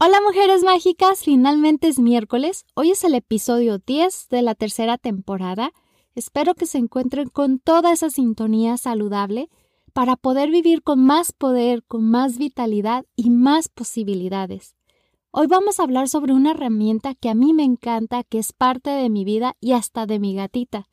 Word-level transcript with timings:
Hola 0.00 0.20
mujeres 0.24 0.62
mágicas, 0.62 1.24
finalmente 1.24 1.88
es 1.88 1.98
miércoles, 1.98 2.66
hoy 2.74 2.92
es 2.92 3.02
el 3.02 3.16
episodio 3.16 3.78
10 3.78 4.28
de 4.28 4.42
la 4.42 4.54
tercera 4.54 4.96
temporada. 4.96 5.72
Espero 6.14 6.54
que 6.54 6.66
se 6.66 6.78
encuentren 6.78 7.28
con 7.28 7.58
toda 7.58 7.90
esa 7.90 8.08
sintonía 8.08 8.76
saludable 8.76 9.50
para 9.92 10.14
poder 10.14 10.52
vivir 10.52 10.84
con 10.84 11.04
más 11.04 11.32
poder, 11.32 11.82
con 11.82 12.08
más 12.08 12.38
vitalidad 12.38 13.06
y 13.16 13.30
más 13.30 13.68
posibilidades. 13.68 14.76
Hoy 15.32 15.48
vamos 15.48 15.80
a 15.80 15.82
hablar 15.82 16.08
sobre 16.08 16.32
una 16.32 16.52
herramienta 16.52 17.16
que 17.16 17.28
a 17.28 17.34
mí 17.34 17.52
me 17.52 17.64
encanta, 17.64 18.22
que 18.22 18.38
es 18.38 18.52
parte 18.52 18.90
de 18.90 19.10
mi 19.10 19.24
vida 19.24 19.56
y 19.60 19.72
hasta 19.72 20.06
de 20.06 20.20
mi 20.20 20.32
gatita. 20.32 20.88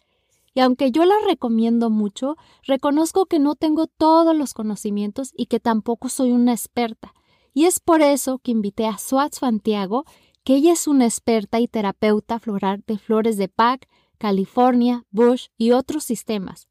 Y 0.55 0.61
aunque 0.61 0.89
yo 0.89 1.05
la 1.05 1.19
recomiendo 1.27 1.91
mucho, 1.91 2.37
reconozco 2.63 3.27
que 3.27 3.37
no 3.37 3.53
tengo 3.53 3.85
todos 3.85 4.35
los 4.35 4.55
conocimientos 4.55 5.29
y 5.37 5.45
que 5.45 5.59
tampoco 5.59 6.09
soy 6.09 6.31
una 6.31 6.53
experta. 6.53 7.13
Y 7.55 7.65
es 7.65 7.79
por 7.79 8.01
eso 8.01 8.37
que 8.39 8.51
invité 8.51 8.85
a 8.85 8.97
Suat 8.97 9.33
Santiago, 9.33 10.03
que 10.43 10.55
ella 10.55 10.73
es 10.73 10.87
una 10.87 11.05
experta 11.05 11.61
y 11.61 11.69
terapeuta 11.69 12.37
floral 12.37 12.83
de 12.85 12.97
flores 12.97 13.37
de 13.37 13.47
Pac, 13.47 13.87
California, 14.17 15.05
Bush 15.09 15.47
y 15.57 15.71
otros 15.71 16.03
sistemas. 16.03 16.67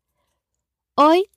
Hoy 0.94 1.30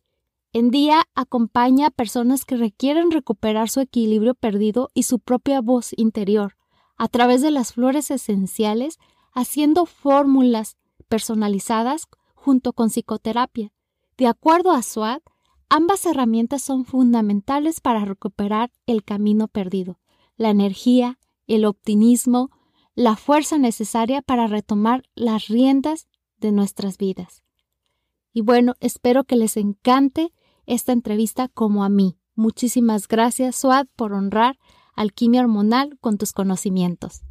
en 0.52 0.70
día 0.70 1.04
acompaña 1.16 1.88
a 1.88 1.92
personas 1.92 2.44
que 2.44 2.58
requieren 2.58 3.10
recuperar 3.10 3.70
su 3.70 3.80
equilibrio 3.80 4.36
perdido 4.36 4.90
y 4.94 5.04
su 5.04 5.20
propia 5.20 5.62
voz 5.62 5.92
interior 5.96 6.58
a 6.98 7.08
través 7.08 7.42
de 7.42 7.52
las 7.52 7.72
flores 7.72 8.12
esenciales, 8.12 9.00
haciendo 9.32 9.86
fórmulas 9.86 10.76
personalizadas 11.08 12.08
junto 12.36 12.74
con 12.74 12.90
psicoterapia. 12.90 13.72
De 14.18 14.28
acuerdo 14.28 14.72
a 14.72 14.82
SWAT, 14.82 15.24
Ambas 15.70 16.06
herramientas 16.06 16.62
son 16.62 16.86
fundamentales 16.86 17.82
para 17.82 18.06
recuperar 18.06 18.72
el 18.86 19.04
camino 19.04 19.50
perdido, 19.50 20.00
la 20.38 20.50
energía, 20.50 21.20
el 21.46 21.66
optimismo, 21.66 22.52
la 22.96 23.18
fuerza 23.18 23.58
necesaria 23.58 24.22
para 24.22 24.48
retomar 24.48 25.04
las 25.14 25.50
riendas 25.50 26.08
de 26.38 26.54
nuestras 26.54 26.98
vidas. 26.98 27.44
Y 28.32 28.42
bueno, 28.42 28.76
espero 28.80 29.26
que 29.26 29.36
les 29.36 29.58
encante 29.58 30.34
esta 30.66 30.94
entrevista 30.94 31.50
como 31.50 31.84
a 31.84 31.90
mí. 31.90 32.18
Muchísimas 32.36 33.08
gracias, 33.08 33.56
Suad, 33.58 33.88
por 33.96 34.14
honrar 34.14 34.58
alquimia 34.96 35.42
hormonal 35.42 35.98
con 36.00 36.18
tus 36.18 36.32
conocimientos. 36.32 37.24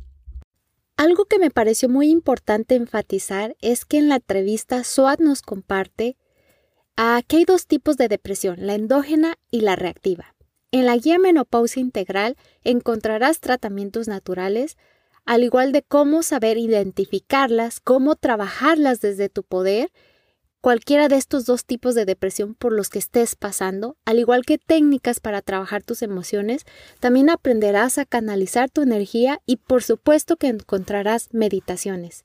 Algo 0.97 1.25
que 1.25 1.39
me 1.39 1.51
pareció 1.51 1.89
muy 1.89 2.11
importante 2.11 2.75
enfatizar 2.75 3.57
es 3.61 3.85
que 3.85 3.99
en 3.99 4.09
la 4.09 4.17
entrevista 4.17 4.85
Suad 4.85 5.19
nos 5.19 5.43
comparte 5.43 6.17
Aquí 6.99 7.37
hay 7.37 7.45
dos 7.45 7.67
tipos 7.67 7.99
de 7.99 8.09
depresión, 8.09 8.57
la 8.67 8.75
endógena 8.75 9.37
y 9.51 9.61
la 9.61 9.77
reactiva. 9.77 10.35
En 10.73 10.87
la 10.87 10.97
guía 10.97 11.19
menopausia 11.19 11.81
integral 11.81 12.37
encontrarás 12.65 13.41
tratamientos 13.41 14.09
naturales, 14.09 14.79
al 15.27 15.45
igual 15.45 15.73
de 15.73 15.83
cómo 15.83 16.23
saber 16.23 16.57
identificarlas, 16.57 17.81
cómo 17.81 18.17
trabajarlas 18.17 19.03
desde 19.03 19.29
tu 19.29 19.43
poder, 19.43 19.91
cualquiera 20.63 21.09
de 21.09 21.17
estos 21.17 21.45
dos 21.45 21.67
tipos 21.67 21.95
de 21.95 22.07
depresión 22.07 22.55
por 22.55 22.73
los 22.73 22.89
que 22.89 22.99
estés 22.99 23.37
pasando, 23.37 23.99
al 24.07 24.19
igual 24.19 24.47
que 24.47 24.57
técnicas 24.57 25.21
para 25.21 25.43
trabajar 25.43 25.83
tus 25.83 26.01
emociones, 26.01 26.65
también 26.99 27.29
aprenderás 27.29 27.99
a 27.99 28.07
canalizar 28.07 28.71
tu 28.71 28.81
energía 28.81 29.43
y 29.45 29.57
por 29.57 29.83
supuesto 29.83 30.37
que 30.37 30.49
encontrarás 30.49 31.29
meditaciones. 31.33 32.25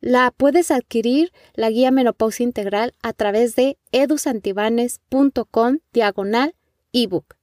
La 0.00 0.30
puedes 0.30 0.70
adquirir 0.70 1.32
la 1.54 1.70
guía 1.70 1.90
menopausia 1.90 2.44
integral 2.44 2.94
a 3.02 3.12
través 3.12 3.56
de 3.56 3.78
edusantibanes.com 3.90 5.78
diagonal 5.92 6.54
ebook. 6.92 7.34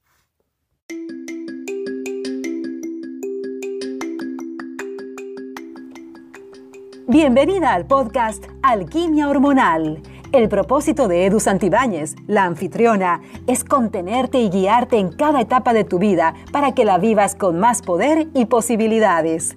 Bienvenida 7.06 7.74
al 7.74 7.86
podcast 7.86 8.46
Alquimia 8.62 9.28
Hormonal. 9.28 10.00
El 10.32 10.48
propósito 10.48 11.08
de 11.08 11.26
Edu 11.26 11.40
Santibáñez, 11.40 12.16
la 12.26 12.44
anfitriona, 12.44 13.20
es 13.46 13.64
contenerte 13.64 14.38
y 14.38 14.48
guiarte 14.48 14.96
en 14.96 15.10
cada 15.12 15.42
etapa 15.42 15.74
de 15.74 15.84
tu 15.84 15.98
vida 15.98 16.34
para 16.52 16.72
que 16.72 16.86
la 16.86 16.96
vivas 16.96 17.34
con 17.34 17.58
más 17.58 17.82
poder 17.82 18.28
y 18.32 18.46
posibilidades. 18.46 19.56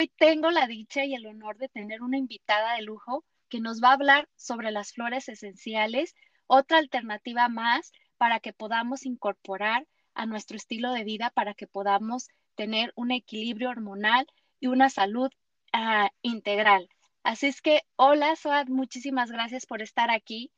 Hoy 0.00 0.12
tengo 0.16 0.52
la 0.52 0.68
dicha 0.68 1.04
y 1.04 1.16
el 1.16 1.26
honor 1.26 1.56
de 1.58 1.68
tener 1.68 2.02
una 2.02 2.18
invitada 2.18 2.76
de 2.76 2.82
lujo 2.82 3.24
que 3.48 3.58
nos 3.58 3.82
va 3.82 3.88
a 3.88 3.94
hablar 3.94 4.28
sobre 4.36 4.70
las 4.70 4.92
flores 4.92 5.28
esenciales, 5.28 6.14
otra 6.46 6.78
alternativa 6.78 7.48
más 7.48 7.90
para 8.16 8.38
que 8.38 8.52
podamos 8.52 9.04
incorporar 9.04 9.88
a 10.14 10.24
nuestro 10.24 10.56
estilo 10.56 10.92
de 10.92 11.02
vida, 11.02 11.30
para 11.30 11.52
que 11.52 11.66
podamos 11.66 12.28
tener 12.54 12.92
un 12.94 13.10
equilibrio 13.10 13.70
hormonal 13.70 14.28
y 14.60 14.68
una 14.68 14.88
salud 14.88 15.32
ah, 15.72 16.10
integral. 16.22 16.88
Así 17.24 17.48
es 17.48 17.60
que, 17.60 17.82
hola, 17.96 18.36
Soad, 18.36 18.68
muchísimas 18.68 19.32
gracias 19.32 19.66
por 19.66 19.82
estar 19.82 20.12
aquí. 20.12 20.52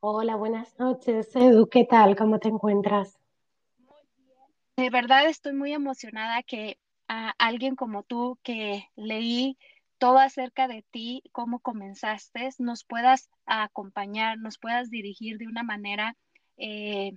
Hola, 0.00 0.36
buenas 0.36 0.78
noches, 0.78 1.34
Edu, 1.34 1.66
¿qué 1.70 1.84
tal? 1.84 2.14
¿Cómo 2.14 2.38
te 2.38 2.48
encuentras? 2.48 3.18
Muy 3.78 4.02
bien. 4.18 4.36
De 4.76 4.90
verdad 4.90 5.24
estoy 5.30 5.54
muy 5.54 5.72
emocionada 5.72 6.42
que 6.42 6.76
a 7.08 7.34
alguien 7.38 7.76
como 7.76 8.02
tú 8.02 8.38
que 8.42 8.88
leí 8.96 9.58
todo 9.98 10.18
acerca 10.18 10.68
de 10.68 10.84
ti, 10.90 11.22
cómo 11.32 11.60
comenzaste, 11.60 12.50
nos 12.58 12.84
puedas 12.84 13.30
acompañar, 13.46 14.38
nos 14.38 14.58
puedas 14.58 14.90
dirigir 14.90 15.38
de 15.38 15.46
una 15.46 15.62
manera 15.62 16.16
eh, 16.56 17.16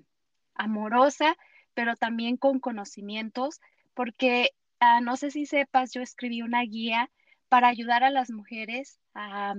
amorosa, 0.55 1.35
pero 1.73 1.95
también 1.95 2.37
con 2.37 2.59
conocimientos, 2.59 3.59
porque 3.93 4.51
ah, 4.79 5.01
no 5.01 5.17
sé 5.17 5.31
si 5.31 5.45
sepas, 5.45 5.91
yo 5.93 6.01
escribí 6.01 6.41
una 6.41 6.61
guía 6.61 7.09
para 7.49 7.67
ayudar 7.67 8.03
a 8.03 8.09
las 8.09 8.29
mujeres 8.29 8.99
a, 9.13 9.55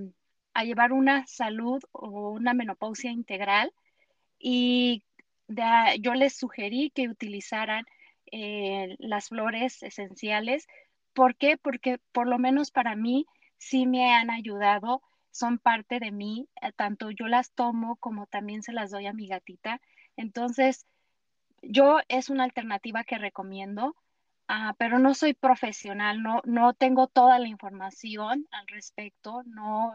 a 0.54 0.64
llevar 0.64 0.92
una 0.92 1.26
salud 1.26 1.82
o 1.92 2.30
una 2.30 2.54
menopausia 2.54 3.10
integral 3.10 3.72
y 4.38 5.02
yo 6.00 6.14
les 6.14 6.36
sugerí 6.36 6.90
que 6.90 7.08
utilizaran 7.08 7.84
eh, 8.32 8.96
las 8.98 9.28
flores 9.28 9.82
esenciales. 9.82 10.66
¿Por 11.12 11.36
qué? 11.36 11.56
Porque 11.56 11.98
por 12.12 12.26
lo 12.26 12.38
menos 12.38 12.70
para 12.70 12.94
mí 12.96 13.26
sí 13.56 13.86
me 13.86 14.14
han 14.14 14.30
ayudado, 14.30 15.02
son 15.30 15.58
parte 15.58 16.00
de 16.00 16.12
mí, 16.12 16.48
eh, 16.62 16.72
tanto 16.76 17.10
yo 17.10 17.28
las 17.28 17.52
tomo 17.52 17.96
como 17.96 18.26
también 18.26 18.62
se 18.62 18.72
las 18.72 18.90
doy 18.90 19.06
a 19.06 19.12
mi 19.12 19.28
gatita. 19.28 19.80
Entonces, 20.16 20.86
yo 21.62 21.98
es 22.08 22.30
una 22.30 22.44
alternativa 22.44 23.04
que 23.04 23.18
recomiendo, 23.18 23.96
ah, 24.48 24.74
pero 24.78 24.98
no 24.98 25.14
soy 25.14 25.34
profesional, 25.34 26.22
no, 26.22 26.40
no 26.44 26.74
tengo 26.74 27.06
toda 27.08 27.38
la 27.38 27.48
información 27.48 28.46
al 28.50 28.66
respecto, 28.68 29.42
no, 29.44 29.94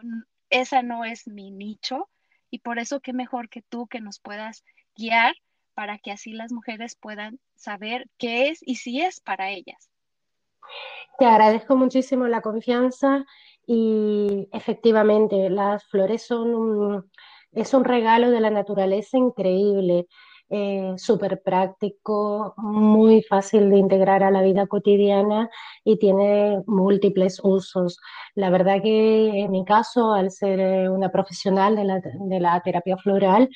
esa 0.49 0.83
no 0.83 1.05
es 1.05 1.27
mi 1.27 1.51
nicho 1.51 2.09
y 2.49 2.59
por 2.59 2.79
eso 2.79 2.99
qué 2.99 3.13
mejor 3.13 3.49
que 3.49 3.61
tú 3.63 3.88
que 3.88 4.01
nos 4.01 4.19
puedas 4.19 4.63
guiar 4.95 5.35
para 5.73 5.97
que 5.97 6.11
así 6.11 6.34
las 6.34 6.51
mujeres 6.51 6.95
puedan 6.95 7.39
saber 7.56 8.07
qué 8.17 8.50
es 8.50 8.59
y 8.61 8.75
si 8.75 9.01
es 9.01 9.19
para 9.19 9.51
ellas. 9.51 9.89
Te 11.20 11.25
agradezco 11.25 11.75
muchísimo 11.75 12.28
la 12.28 12.41
confianza 12.41 13.25
y 13.66 14.47
efectivamente 14.52 15.49
las 15.49 15.85
flores 15.85 16.25
son 16.25 16.55
un, 16.55 17.11
es 17.52 17.73
un 17.73 17.84
regalo 17.84 18.31
de 18.31 18.41
la 18.41 18.49
naturaleza 18.49 19.17
increíble, 19.17 20.08
eh, 20.49 20.93
súper 20.97 21.41
práctico, 21.41 22.53
muy 22.57 23.23
fácil 23.23 23.69
de 23.69 23.78
integrar 23.78 24.23
a 24.23 24.31
la 24.31 24.41
vida 24.41 24.67
cotidiana 24.67 25.49
y 25.84 25.97
tiene 25.97 26.61
múltiples 26.67 27.40
usos. 27.43 27.99
La 28.35 28.49
verdad 28.49 28.81
que 28.81 29.29
en 29.41 29.51
mi 29.51 29.66
caso, 29.66 30.13
al 30.13 30.31
ser 30.31 30.59
eh, 30.59 30.90
una 30.90 31.09
profesional 31.09 31.75
de 31.75 31.84
la, 31.85 32.01
de 32.01 32.40
la 32.40 32.61
terapia 32.61 32.97
floral, 32.97 33.49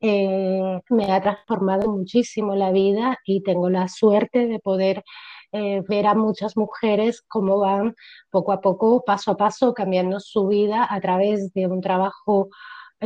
eh, 0.00 0.80
me 0.90 1.12
ha 1.12 1.20
transformado 1.22 1.90
muchísimo 1.90 2.54
la 2.54 2.70
vida 2.72 3.18
y 3.24 3.42
tengo 3.42 3.70
la 3.70 3.88
suerte 3.88 4.46
de 4.46 4.58
poder 4.58 5.04
eh, 5.52 5.82
ver 5.88 6.06
a 6.06 6.14
muchas 6.14 6.56
mujeres 6.56 7.22
cómo 7.28 7.58
van 7.60 7.94
poco 8.30 8.52
a 8.52 8.60
poco, 8.60 9.04
paso 9.04 9.32
a 9.32 9.36
paso, 9.36 9.74
cambiando 9.74 10.18
su 10.20 10.48
vida 10.48 10.86
a 10.90 11.00
través 11.00 11.52
de 11.54 11.66
un 11.66 11.80
trabajo 11.80 12.48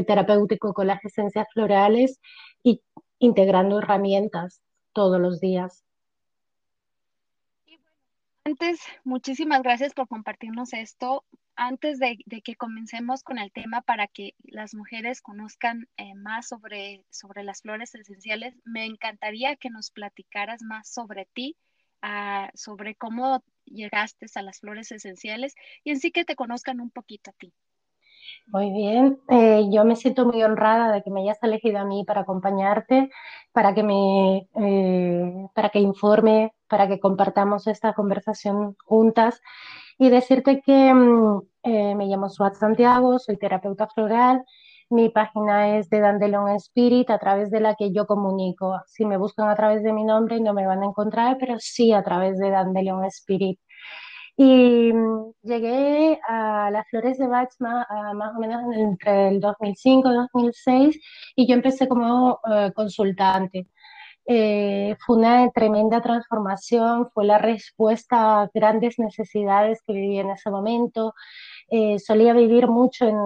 terapéutico 0.06 0.74
con 0.74 0.86
las 0.88 1.04
esencias 1.04 1.46
florales 1.52 2.20
y 2.62 2.82
integrando 3.18 3.78
herramientas 3.78 4.60
todos 4.92 5.20
los 5.20 5.40
días. 5.40 5.84
Antes, 8.46 8.80
muchísimas 9.02 9.62
gracias 9.62 9.92
por 9.92 10.06
compartirnos 10.06 10.72
esto. 10.72 11.24
Antes 11.56 11.98
de, 11.98 12.18
que 12.44 12.54
comencemos 12.54 13.24
con 13.24 13.38
el 13.38 13.50
tema 13.50 13.80
para 13.80 14.06
que 14.06 14.34
las 14.44 14.72
mujeres 14.72 15.20
conozcan 15.20 15.88
eh, 15.96 16.14
más 16.14 16.46
sobre, 16.46 17.04
sobre 17.10 17.42
las 17.42 17.62
flores 17.62 17.94
esenciales, 17.96 18.54
me 18.64 18.84
encantaría 18.84 19.56
que 19.56 19.68
nos 19.68 19.90
platicaras 19.90 20.62
más 20.62 20.88
sobre 20.88 21.26
ti, 21.32 21.56
ah, 22.02 22.50
sobre 22.54 22.94
cómo 22.94 23.42
llegaste 23.64 24.26
a 24.36 24.42
las 24.42 24.60
flores 24.60 24.92
esenciales 24.92 25.56
y 25.82 25.90
en 25.90 25.98
sí 25.98 26.12
que 26.12 26.24
te 26.24 26.36
conozcan 26.36 26.80
un 26.80 26.90
poquito 26.90 27.30
a 27.30 27.34
ti. 27.34 27.52
Muy 28.46 28.70
bien, 28.70 29.18
eh, 29.28 29.64
yo 29.72 29.84
me 29.84 29.96
siento 29.96 30.24
muy 30.24 30.42
honrada 30.42 30.92
de 30.92 31.02
que 31.02 31.10
me 31.10 31.22
hayas 31.22 31.42
elegido 31.42 31.78
a 31.78 31.84
mí 31.84 32.04
para 32.06 32.20
acompañarte, 32.22 33.10
para 33.52 33.74
que 33.74 33.82
me, 33.82 34.48
eh, 34.54 35.46
para 35.54 35.70
que 35.70 35.80
informe, 35.80 36.52
para 36.68 36.86
que 36.88 37.00
compartamos 37.00 37.66
esta 37.66 37.92
conversación 37.94 38.76
juntas 38.84 39.40
y 39.98 40.10
decirte 40.10 40.60
que 40.62 40.94
mm, 40.94 41.40
eh, 41.64 41.94
me 41.96 42.06
llamo 42.06 42.28
Suat 42.28 42.54
Santiago, 42.54 43.18
soy 43.18 43.36
terapeuta 43.36 43.88
floral, 43.88 44.44
mi 44.90 45.08
página 45.08 45.78
es 45.78 45.90
de 45.90 45.98
Dandelion 46.00 46.48
Spirit, 46.56 47.10
a 47.10 47.18
través 47.18 47.50
de 47.50 47.60
la 47.60 47.74
que 47.74 47.92
yo 47.92 48.06
comunico. 48.06 48.80
Si 48.86 49.04
me 49.04 49.16
buscan 49.16 49.48
a 49.48 49.56
través 49.56 49.82
de 49.82 49.92
mi 49.92 50.04
nombre 50.04 50.38
no 50.40 50.54
me 50.54 50.66
van 50.66 50.82
a 50.82 50.86
encontrar, 50.86 51.36
pero 51.40 51.56
sí 51.58 51.92
a 51.92 52.04
través 52.04 52.38
de 52.38 52.50
Dandelion 52.50 53.04
Spirit. 53.06 53.58
Y 54.36 54.92
mm, 54.92 55.32
llegué 55.42 56.20
a 56.28 56.70
las 56.70 56.88
flores 56.90 57.18
de 57.18 57.26
Bach 57.26 57.50
más, 57.58 57.86
o 58.36 58.40
menos 58.40 58.62
entre 58.76 59.28
el 59.28 59.40
2005 59.40 60.10
y 60.12 60.14
2006 60.14 61.00
y 61.36 61.46
yo 61.48 61.54
empecé 61.54 61.88
como 61.88 62.40
eh, 62.50 62.72
consultante. 62.74 63.68
Eh, 64.28 64.96
fue 65.06 65.18
una 65.18 65.48
tremenda 65.52 66.00
transformación, 66.02 67.08
fue 67.14 67.24
la 67.24 67.38
respuesta 67.38 68.42
a 68.42 68.50
grandes 68.52 68.98
necesidades 68.98 69.80
que 69.86 69.92
viví 69.92 70.18
en 70.18 70.30
ese 70.30 70.50
momento. 70.50 71.14
Eh, 71.68 71.98
solía 71.98 72.32
vivir 72.34 72.68
mucho 72.68 73.06
en, 73.06 73.16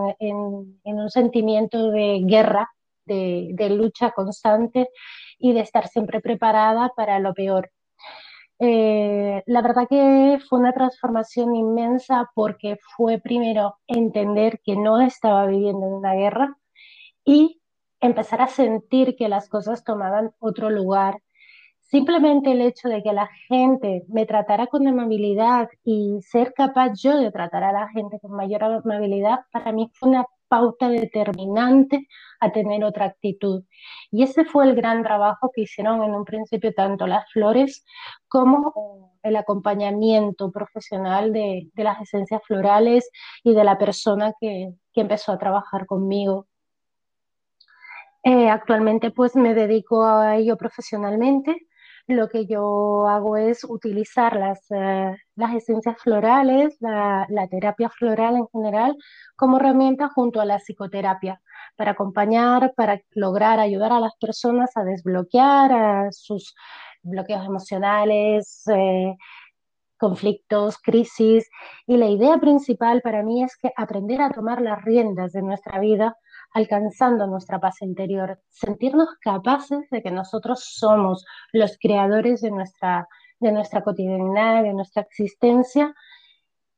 en, 0.84 0.98
un 0.98 1.10
sentimiento 1.10 1.90
de 1.90 2.20
guerra, 2.24 2.68
de, 3.06 3.50
de 3.54 3.70
lucha 3.70 4.10
constante 4.12 4.90
y 5.38 5.52
de 5.54 5.60
estar 5.60 5.88
siempre 5.88 6.20
preparada 6.20 6.92
para 6.94 7.18
lo 7.18 7.34
peor. 7.34 7.70
Eh, 8.62 9.42
la 9.46 9.62
verdad 9.62 9.86
que 9.88 10.38
fue 10.48 10.58
una 10.58 10.74
transformación 10.74 11.56
inmensa 11.56 12.30
porque 12.34 12.78
fue 12.94 13.18
primero 13.18 13.76
entender 13.86 14.60
que 14.62 14.76
no 14.76 15.00
estaba 15.00 15.46
viviendo 15.46 15.86
en 15.86 15.94
una 15.94 16.12
guerra 16.14 16.58
y 17.24 17.62
empezar 18.00 18.42
a 18.42 18.48
sentir 18.48 19.16
que 19.16 19.28
las 19.30 19.48
cosas 19.48 19.82
tomaban 19.84 20.32
otro 20.40 20.70
lugar. 20.70 21.22
Simplemente 21.80 22.52
el 22.52 22.60
hecho 22.60 22.88
de 22.88 23.02
que 23.02 23.12
la 23.14 23.28
gente 23.48 24.04
me 24.08 24.26
tratara 24.26 24.66
con 24.66 24.86
amabilidad 24.86 25.68
y 25.84 26.20
ser 26.22 26.52
capaz 26.54 26.92
yo 27.02 27.16
de 27.18 27.32
tratar 27.32 27.64
a 27.64 27.72
la 27.72 27.88
gente 27.88 28.20
con 28.20 28.32
mayor 28.32 28.62
amabilidad, 28.64 29.40
para 29.52 29.72
mí 29.72 29.90
fue 29.94 30.10
una 30.10 30.26
pauta 30.50 30.88
determinante 30.88 32.08
a 32.40 32.50
tener 32.50 32.84
otra 32.84 33.06
actitud. 33.06 33.62
Y 34.10 34.24
ese 34.24 34.44
fue 34.44 34.64
el 34.64 34.74
gran 34.74 35.02
trabajo 35.04 35.50
que 35.54 35.62
hicieron 35.62 36.02
en 36.02 36.12
un 36.12 36.24
principio 36.24 36.74
tanto 36.74 37.06
las 37.06 37.30
flores 37.32 37.84
como 38.28 39.14
el 39.22 39.36
acompañamiento 39.36 40.50
profesional 40.50 41.32
de, 41.32 41.70
las 41.76 42.00
esencias 42.00 42.42
florales 42.46 43.08
y 43.44 43.54
de 43.54 43.64
la 43.64 43.78
persona 43.78 44.34
que, 44.40 44.72
empezó 44.94 45.32
a 45.32 45.38
trabajar 45.38 45.86
conmigo. 45.86 46.46
Eh, 48.22 48.50
actualmente 48.50 49.10
pues 49.10 49.34
me 49.34 49.54
dedico 49.54 50.04
a 50.04 50.36
ello 50.36 50.58
profesionalmente 50.58 51.69
lo 52.06 52.28
que 52.28 52.46
yo 52.46 53.06
hago 53.08 53.36
es 53.36 53.64
utilizar 53.64 54.36
las, 54.36 54.70
eh, 54.70 55.16
las 55.36 55.54
esencias 55.54 55.96
florales, 55.98 56.76
la, 56.80 57.26
terapia 57.50 57.88
floral 57.88 58.36
en 58.36 58.46
general, 58.48 58.96
como 59.36 59.58
herramienta 59.58 60.08
junto 60.08 60.40
a 60.40 60.44
la 60.44 60.58
psicoterapia, 60.58 61.40
para 61.76 61.92
acompañar, 61.92 62.74
para 62.76 63.00
lograr 63.12 63.60
ayudar 63.60 63.92
a 63.92 64.00
las 64.00 64.16
personas 64.16 64.76
a 64.76 64.84
desbloquear 64.84 66.12
sus 66.12 66.54
bloqueos 67.02 67.44
emocionales, 67.46 68.62
eh, 68.68 69.14
conflictos, 69.98 70.78
crisis. 70.78 71.48
Y 71.86 71.96
la 71.96 72.06
idea 72.06 72.38
principal 72.38 73.02
para 73.02 73.22
mí 73.22 73.44
es 73.44 73.56
que 73.56 73.72
aprender 73.76 74.20
a 74.22 74.30
tomar 74.30 74.60
las 74.60 74.82
riendas 74.82 75.32
de 75.32 75.42
nuestra 75.42 75.78
vida 75.78 76.16
alcanzando 76.52 77.26
nuestra 77.26 77.60
paz 77.60 77.82
interior, 77.82 78.40
sentirnos 78.48 79.08
capaces 79.20 79.88
de 79.90 80.02
que 80.02 80.10
nosotros 80.10 80.64
somos 80.64 81.24
los 81.52 81.78
creadores 81.80 82.40
de 82.40 82.50
nuestra, 82.50 83.08
de 83.38 83.52
nuestra 83.52 83.82
cotidianidad, 83.82 84.62
de 84.62 84.72
nuestra 84.72 85.02
existencia. 85.02 85.94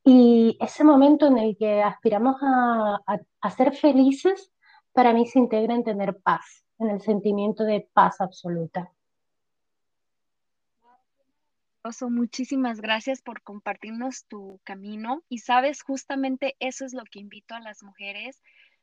Y 0.05 0.57
ese 0.61 0.85
momento 0.85 1.27
en 1.27 1.39
el 1.39 1.57
que 1.57 1.83
aspiramos 1.83 2.37
a, 2.43 3.01
a 3.41 3.51
ser 3.51 3.75
felices, 3.75 4.53
para 4.93 5.13
mí 5.13 5.27
se 5.27 5.39
integra 5.39 5.75
en 5.75 5.85
tener 5.85 6.19
paz, 6.19 6.65
en 6.79 6.91
el 6.91 7.01
sentimiento 7.01 7.65
de 7.65 7.89
paz 7.95 8.21
absoluta. 8.21 8.93
Muchísimas 12.09 12.81
gracias 12.81 13.23
por 13.23 13.43
compartirnos 13.43 14.27
tu 14.27 14.61
camino 14.63 15.25
y 15.29 15.39
sabes, 15.39 15.83
justamente 15.83 16.55
eso 16.61 16.85
es 16.85 16.95
lo 16.95 17.03
que 17.03 17.19
invito 17.19 17.57
a 17.57 17.61
las 17.61 17.83
mujeres 17.83 18.41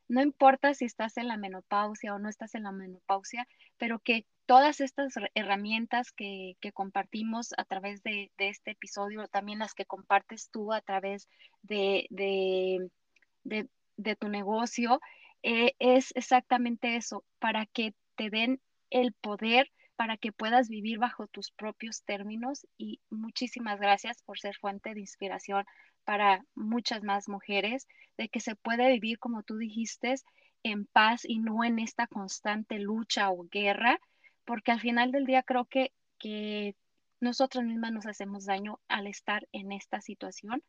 no 0.09 0.21
importa 0.21 0.73
si 0.73 0.85
estás 0.85 1.17
en 1.17 1.27
la 1.27 1.37
menopausia 1.37 2.13
o 2.13 2.19
no 2.19 2.29
estás 2.29 2.55
en 2.55 2.63
la 2.63 2.71
menopausia, 2.71 3.47
pero 3.77 3.99
que 3.99 4.25
todas 4.47 4.81
estas 4.81 5.13
herramientas 5.35 6.11
que, 6.11 6.57
compartimos 6.73 7.53
a 7.57 7.63
través 7.63 8.01
de, 8.01 8.31
este 8.39 8.71
episodio, 8.71 9.27
también 9.27 9.59
las 9.59 9.75
que 9.75 9.85
compartes 9.85 10.49
tú 10.49 10.73
a 10.73 10.81
través 10.81 11.29
de, 11.61 12.07
de, 12.09 14.15
tu 14.15 14.27
negocio, 14.27 14.99
eh, 15.43 15.75
es 15.77 16.11
exactamente 16.15 16.95
eso, 16.95 17.23
para 17.37 17.67
que 17.67 17.93
te 18.15 18.31
den 18.31 18.59
el 18.89 19.13
poder 19.13 19.71
para 19.95 20.15
que 20.15 20.31
puedas 20.31 20.69
vivir 20.69 20.97
bajo 20.97 21.27
tus 21.27 21.51
propios 21.51 22.03
términos. 22.03 22.65
Y 22.77 23.01
muchísimas 23.09 23.81
gracias 23.81 24.23
por 24.23 24.39
ser 24.39 24.55
fuente 24.55 24.93
de 24.93 25.01
inspiración 25.01 25.65
para 26.09 26.43
muchas 26.55 27.03
más 27.03 27.29
mujeres, 27.29 27.87
de 28.17 28.29
que 28.29 28.39
se 28.39 28.55
puede 28.55 28.91
vivir, 28.93 29.19
como 29.19 29.43
tú 29.43 29.57
dijiste, 29.57 30.15
en 30.63 30.87
paz 30.87 31.21
y 31.23 31.37
no 31.37 31.63
en 31.63 31.77
esta 31.77 32.07
constante 32.07 32.79
lucha 32.79 33.29
o 33.29 33.47
guerra, 33.47 33.99
porque 34.43 34.71
al 34.71 34.79
final 34.79 35.11
del 35.11 35.27
día 35.27 35.43
creo 35.43 35.65
que, 35.65 35.93
que 36.17 36.75
nosotras 37.19 37.63
mismas 37.63 37.91
nos 37.91 38.07
hacemos 38.07 38.45
daño 38.45 38.79
al 38.87 39.05
estar 39.05 39.47
en 39.51 39.71
esta 39.71 40.01
situación. 40.01 40.63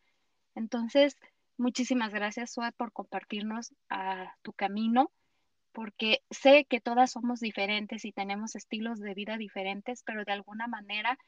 Entonces, 0.55 1.17
muchísimas 1.57 2.12
gracias, 2.12 2.53
Suad, 2.53 2.75
por 2.75 2.93
compartirnos 2.93 3.73
a 3.88 4.35
tu 4.43 4.53
camino, 4.53 5.11
porque 5.73 6.21
sé 6.29 6.67
que 6.67 6.83
todas 6.83 7.12
somos 7.12 7.41
diferentes 7.41 8.05
y 8.05 8.12
tenemos 8.12 8.57
estilos 8.57 9.00
de 9.00 9.14
vida 9.14 9.38
diferentes, 9.38 10.03
pero 10.03 10.26
de 10.26 10.33
alguna 10.33 10.67
manera 10.67 11.19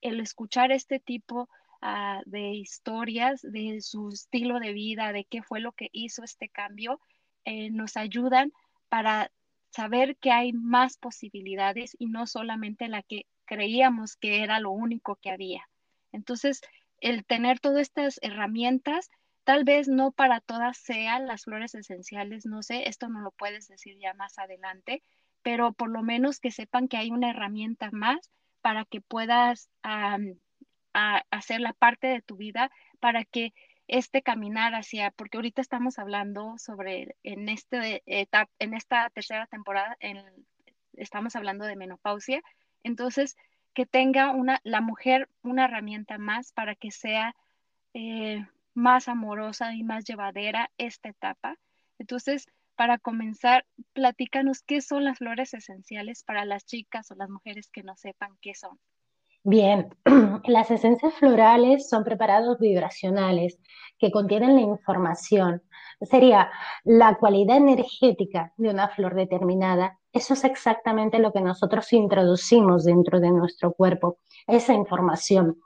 el 0.00 0.18
escuchar 0.18 0.72
este 0.72 0.98
tipo 0.98 1.48
Ah, 1.82 2.20
de 2.26 2.50
historias, 2.52 3.40
de 3.40 3.80
su 3.80 4.10
estilo 4.10 4.60
de 4.60 4.74
vida, 4.74 5.12
de 5.12 5.24
qué 5.24 5.42
fue 5.42 5.60
lo 5.60 5.72
que 5.72 5.88
hizo 5.92 6.22
este 6.22 6.50
cambio, 6.50 7.00
eh, 7.44 7.70
nos 7.70 7.96
ayudan 7.96 8.52
para 8.90 9.32
saber 9.70 10.16
que 10.18 10.30
hay 10.30 10.52
más 10.52 10.98
posibilidades 10.98 11.96
y 11.98 12.06
no 12.06 12.26
solamente 12.26 12.88
la 12.88 13.02
que 13.02 13.24
creíamos 13.46 14.16
que 14.16 14.42
era 14.42 14.60
lo 14.60 14.70
único 14.72 15.16
que 15.16 15.30
había. 15.30 15.68
Entonces, 16.12 16.60
el 17.00 17.24
tener 17.24 17.60
todas 17.60 17.80
estas 17.80 18.18
herramientas, 18.20 19.10
tal 19.44 19.64
vez 19.64 19.88
no 19.88 20.12
para 20.12 20.40
todas 20.40 20.76
sean 20.76 21.26
las 21.26 21.44
flores 21.44 21.74
esenciales, 21.74 22.44
no 22.44 22.62
sé, 22.62 22.88
esto 22.90 23.08
no 23.08 23.22
lo 23.22 23.30
puedes 23.30 23.68
decir 23.68 23.96
ya 23.98 24.12
más 24.12 24.38
adelante, 24.38 25.02
pero 25.40 25.72
por 25.72 25.88
lo 25.88 26.02
menos 26.02 26.40
que 26.40 26.50
sepan 26.50 26.88
que 26.88 26.98
hay 26.98 27.10
una 27.10 27.30
herramienta 27.30 27.90
más 27.90 28.30
para 28.60 28.84
que 28.84 29.00
puedas 29.00 29.70
a 30.94 31.22
hacer 31.30 31.60
la 31.60 31.72
parte 31.72 32.06
de 32.06 32.22
tu 32.22 32.36
vida 32.36 32.70
para 33.00 33.24
que 33.24 33.52
este 33.88 34.22
caminar 34.22 34.74
hacia, 34.74 35.10
porque 35.10 35.38
ahorita 35.38 35.60
estamos 35.60 35.98
hablando 35.98 36.56
sobre, 36.58 37.16
en, 37.24 37.48
este 37.48 38.02
en 38.06 38.74
esta 38.74 39.10
tercera 39.10 39.46
temporada, 39.46 39.96
estamos 40.94 41.34
hablando 41.34 41.64
de 41.64 41.76
menopausia, 41.76 42.40
entonces 42.84 43.36
que 43.74 43.86
tenga 43.86 44.30
una, 44.30 44.60
la 44.64 44.80
mujer 44.80 45.28
una 45.42 45.64
herramienta 45.64 46.18
más 46.18 46.52
para 46.52 46.74
que 46.74 46.90
sea 46.90 47.34
eh, 47.94 48.46
más 48.74 49.08
amorosa 49.08 49.74
y 49.74 49.82
más 49.82 50.04
llevadera 50.04 50.70
esta 50.78 51.08
etapa. 51.08 51.56
Entonces, 51.98 52.46
para 52.76 52.98
comenzar, 52.98 53.66
platícanos 53.92 54.62
qué 54.62 54.80
son 54.80 55.04
las 55.04 55.18
flores 55.18 55.52
esenciales 55.54 56.24
para 56.24 56.44
las 56.44 56.64
chicas 56.64 57.10
o 57.10 57.14
las 57.14 57.28
mujeres 57.28 57.70
que 57.70 57.82
no 57.82 57.96
sepan 57.96 58.38
qué 58.40 58.54
son. 58.54 58.78
Bien, 59.42 59.88
las 60.44 60.70
esencias 60.70 61.14
florales 61.14 61.88
son 61.88 62.04
preparados 62.04 62.58
vibracionales 62.58 63.58
que 63.98 64.10
contienen 64.10 64.54
la 64.54 64.60
información. 64.60 65.62
Sería 66.02 66.50
la 66.84 67.16
cualidad 67.16 67.56
energética 67.56 68.52
de 68.56 68.70
una 68.70 68.88
flor 68.88 69.14
determinada. 69.14 69.98
Eso 70.12 70.34
es 70.34 70.44
exactamente 70.44 71.18
lo 71.18 71.32
que 71.32 71.40
nosotros 71.40 71.92
introducimos 71.92 72.84
dentro 72.84 73.20
de 73.20 73.30
nuestro 73.30 73.72
cuerpo, 73.72 74.18
esa 74.46 74.74
información. 74.74 75.60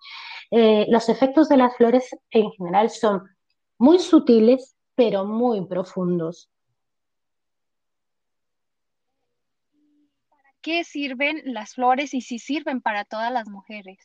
Eh, 0.50 0.86
los 0.88 1.08
efectos 1.08 1.48
de 1.48 1.56
las 1.56 1.76
flores 1.76 2.16
en 2.30 2.50
general 2.52 2.90
son 2.90 3.22
muy 3.78 3.98
sutiles, 3.98 4.76
pero 4.94 5.24
muy 5.24 5.66
profundos. 5.66 6.48
Qué 10.64 10.82
sirven 10.82 11.42
las 11.44 11.74
flores 11.74 12.14
y 12.14 12.22
si 12.22 12.38
sirven 12.38 12.80
para 12.80 13.04
todas 13.04 13.30
las 13.30 13.48
mujeres? 13.48 13.98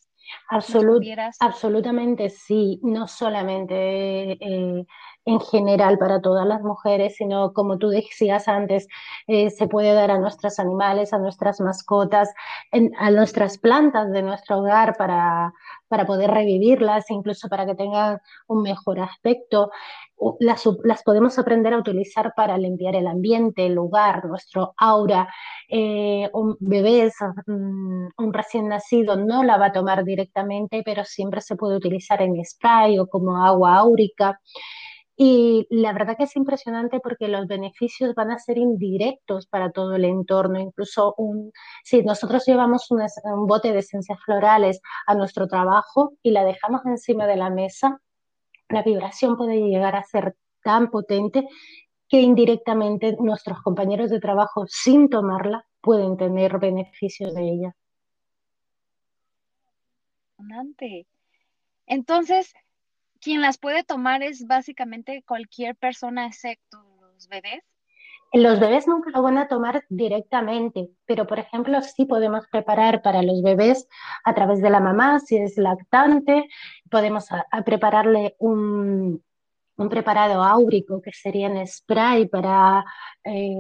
absolutamente 1.40 2.30
sí, 2.30 2.80
no 2.84 3.08
solamente 3.08 4.34
eh, 4.34 4.86
en 5.26 5.40
general 5.40 5.98
para 5.98 6.22
todas 6.22 6.48
las 6.48 6.62
mujeres, 6.62 7.16
sino 7.16 7.54
como 7.54 7.78
tú 7.78 7.90
decías 7.90 8.48
antes, 8.48 8.88
eh, 9.28 9.50
se 9.50 9.68
puede 9.68 9.94
dar 9.94 10.12
a 10.12 10.18
nuestros 10.20 10.60
animales, 10.60 11.14
a 11.14 11.20
nuestras 11.20 11.60
mascotas, 11.62 12.34
a 12.98 13.12
nuestras 13.12 13.58
plantas 13.58 14.12
de 14.12 14.24
nuestro 14.24 14.60
hogar 14.60 14.96
para, 14.98 15.54
para 15.88 16.06
poder 16.06 16.32
revivirlas, 16.32 17.10
incluso 17.12 17.50
para 17.50 17.66
que 17.66 17.76
tengan 17.76 18.20
un 18.48 18.62
mejor 18.64 19.00
aspecto. 19.00 19.72
Las, 20.40 20.68
las, 20.84 21.04
podemos 21.04 21.40
aprender 21.40 21.74
a 21.74 21.78
utilizar 21.78 22.34
para 22.36 22.58
limpiar 22.58 22.96
el 22.96 23.08
ambiente, 23.08 23.66
el 23.66 23.74
lugar, 23.74 24.26
nuestro 24.26 24.74
aura. 24.78 25.30
Eh, 25.70 26.30
un 26.34 26.58
bebé, 26.60 27.12
mm, 27.48 28.08
un 28.18 28.34
recién 28.34 28.68
nacido, 28.68 29.16
no 29.16 29.44
la 29.44 29.58
va 29.58 29.68
a 29.68 29.72
tomar 29.72 30.04
directamente, 30.04 30.82
pero 30.84 31.06
siempre 31.06 31.42
se 31.42 31.56
puede 31.56 31.78
utilizar 31.78 32.22
en 32.22 32.44
spray 32.44 33.00
o 33.00 33.08
como 33.08 33.38
agua 33.46 33.78
áurica. 33.78 34.40
Y 35.22 35.68
la 35.70 35.92
verdad 35.92 36.16
que 36.16 36.24
es 36.24 36.36
impresionante 36.38 37.02
porque 37.02 37.28
los 37.28 37.46
beneficios 37.46 38.16
van 38.16 38.32
a 38.32 38.40
ser 38.40 38.58
indirectos 38.58 39.48
para 39.48 39.70
todo 39.70 39.96
el 39.96 40.06
entorno. 40.06 40.62
Incluso 40.62 41.14
un, 41.18 41.52
si 41.84 42.02
nosotros 42.04 42.46
llevamos 42.48 42.90
un, 42.90 43.02
bote 43.46 43.74
de 43.74 43.80
esencias 43.80 44.18
florales 44.24 44.80
a 45.08 45.16
nuestro 45.16 45.50
trabajo 45.50 46.14
y 46.24 46.32
la 46.32 46.46
dejamos 46.46 46.86
encima 46.86 47.28
de 47.28 47.36
la 47.36 47.50
mesa, 47.50 48.00
la 48.70 48.82
vibración 48.82 49.36
puede 49.36 49.58
llegar 49.58 49.98
a 49.98 50.04
ser 50.04 50.38
tan 50.64 50.90
potente 50.90 51.46
que 52.08 52.22
indirectamente 52.22 53.18
nuestros 53.20 53.62
compañeros 53.62 54.10
de 54.12 54.22
trabajo, 54.22 54.68
sin 54.68 55.10
tomarla, 55.10 55.66
pueden 55.82 56.16
tener 56.16 56.60
beneficios 56.60 57.36
de 57.36 57.44
ella. 57.44 57.76
Entonces, 61.88 62.54
quien 63.22 63.42
las 63.42 63.58
puede 63.58 63.84
tomar 63.84 64.24
es 64.24 64.46
básicamente 64.48 65.24
cualquier 65.28 65.76
persona 65.76 66.28
excepto 66.28 66.78
los 67.14 67.28
bebés. 67.28 67.64
Los 68.32 68.60
bebés 68.60 68.88
nunca 68.88 69.10
lo 69.10 69.24
van 69.24 69.40
a 69.40 69.48
tomar 69.48 69.84
directamente, 69.90 70.90
pero 71.06 71.26
por 71.26 71.40
ejemplo 71.40 71.82
sí 71.82 72.06
podemos 72.06 72.46
preparar 72.52 73.02
para 73.02 73.24
los 73.24 73.42
bebés 73.42 73.88
a 74.24 74.36
través 74.36 74.62
de 74.62 74.70
la 74.70 74.80
mamá, 74.80 75.20
si 75.20 75.38
es 75.38 75.58
lactante, 75.58 76.48
podemos 76.92 77.28
prepararle 77.66 78.36
un, 78.38 79.24
un, 79.78 79.90
preparado 79.90 80.44
áurico 80.44 81.02
que 81.02 81.12
sería 81.12 81.48
en 81.48 81.66
spray 81.66 82.28
para 82.28 82.86
eh, 83.24 83.56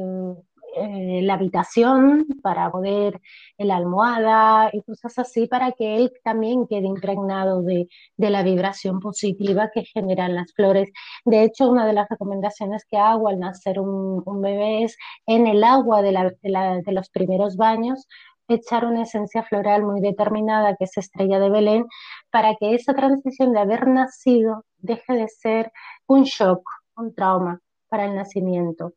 eh, 0.76 1.22
la 1.24 1.36
habitación 1.36 2.26
para 2.42 2.72
poder 2.72 3.20
la 3.58 3.78
almohada 3.78 4.70
y 4.74 4.82
cosas 4.84 5.18
así 5.20 5.48
para 5.48 5.72
que 5.72 5.96
él 5.98 6.12
también 6.24 6.68
quede 6.68 6.88
impregnado 6.88 7.62
de, 7.62 7.88
de, 8.18 8.30
la 8.30 8.44
vibración 8.44 9.00
positiva 9.00 9.72
que 9.74 9.84
generan 9.86 10.36
las 10.36 10.54
flores. 10.54 10.90
De 11.26 11.44
hecho, 11.44 11.70
una 11.70 11.86
de 11.86 11.94
las 11.94 12.08
recomendaciones 12.10 12.86
que 12.90 12.98
hago 12.98 13.28
al 13.28 13.40
nacer 13.40 13.80
un, 13.80 14.24
un 14.26 14.42
bebé 14.42 14.84
es 14.84 14.98
en 15.26 15.48
el 15.48 15.64
agua 15.64 16.02
de, 16.02 16.12
la, 16.12 16.32
de 16.42 16.92
los 16.92 17.10
primeros 17.10 17.58
baños 17.58 18.08
echar 18.48 18.86
una 18.86 19.04
esencia 19.04 19.44
floral 19.44 19.84
muy 19.84 20.02
determinada 20.02 20.76
que 20.76 20.86
es 20.86 20.98
estrella 20.98 21.40
de 21.40 21.50
Belén 21.50 21.86
para 22.32 22.56
que 22.56 22.76
esa 22.76 22.94
transición 22.94 23.54
de 23.54 23.60
haber 23.60 23.88
nacido 23.88 24.66
deje 24.78 25.14
de 25.14 25.28
ser 25.28 25.72
un 26.08 26.24
shock, 26.24 26.68
un 26.96 27.14
trauma 27.14 27.62
para 27.90 28.06
el 28.06 28.16
nacimiento 28.16 28.94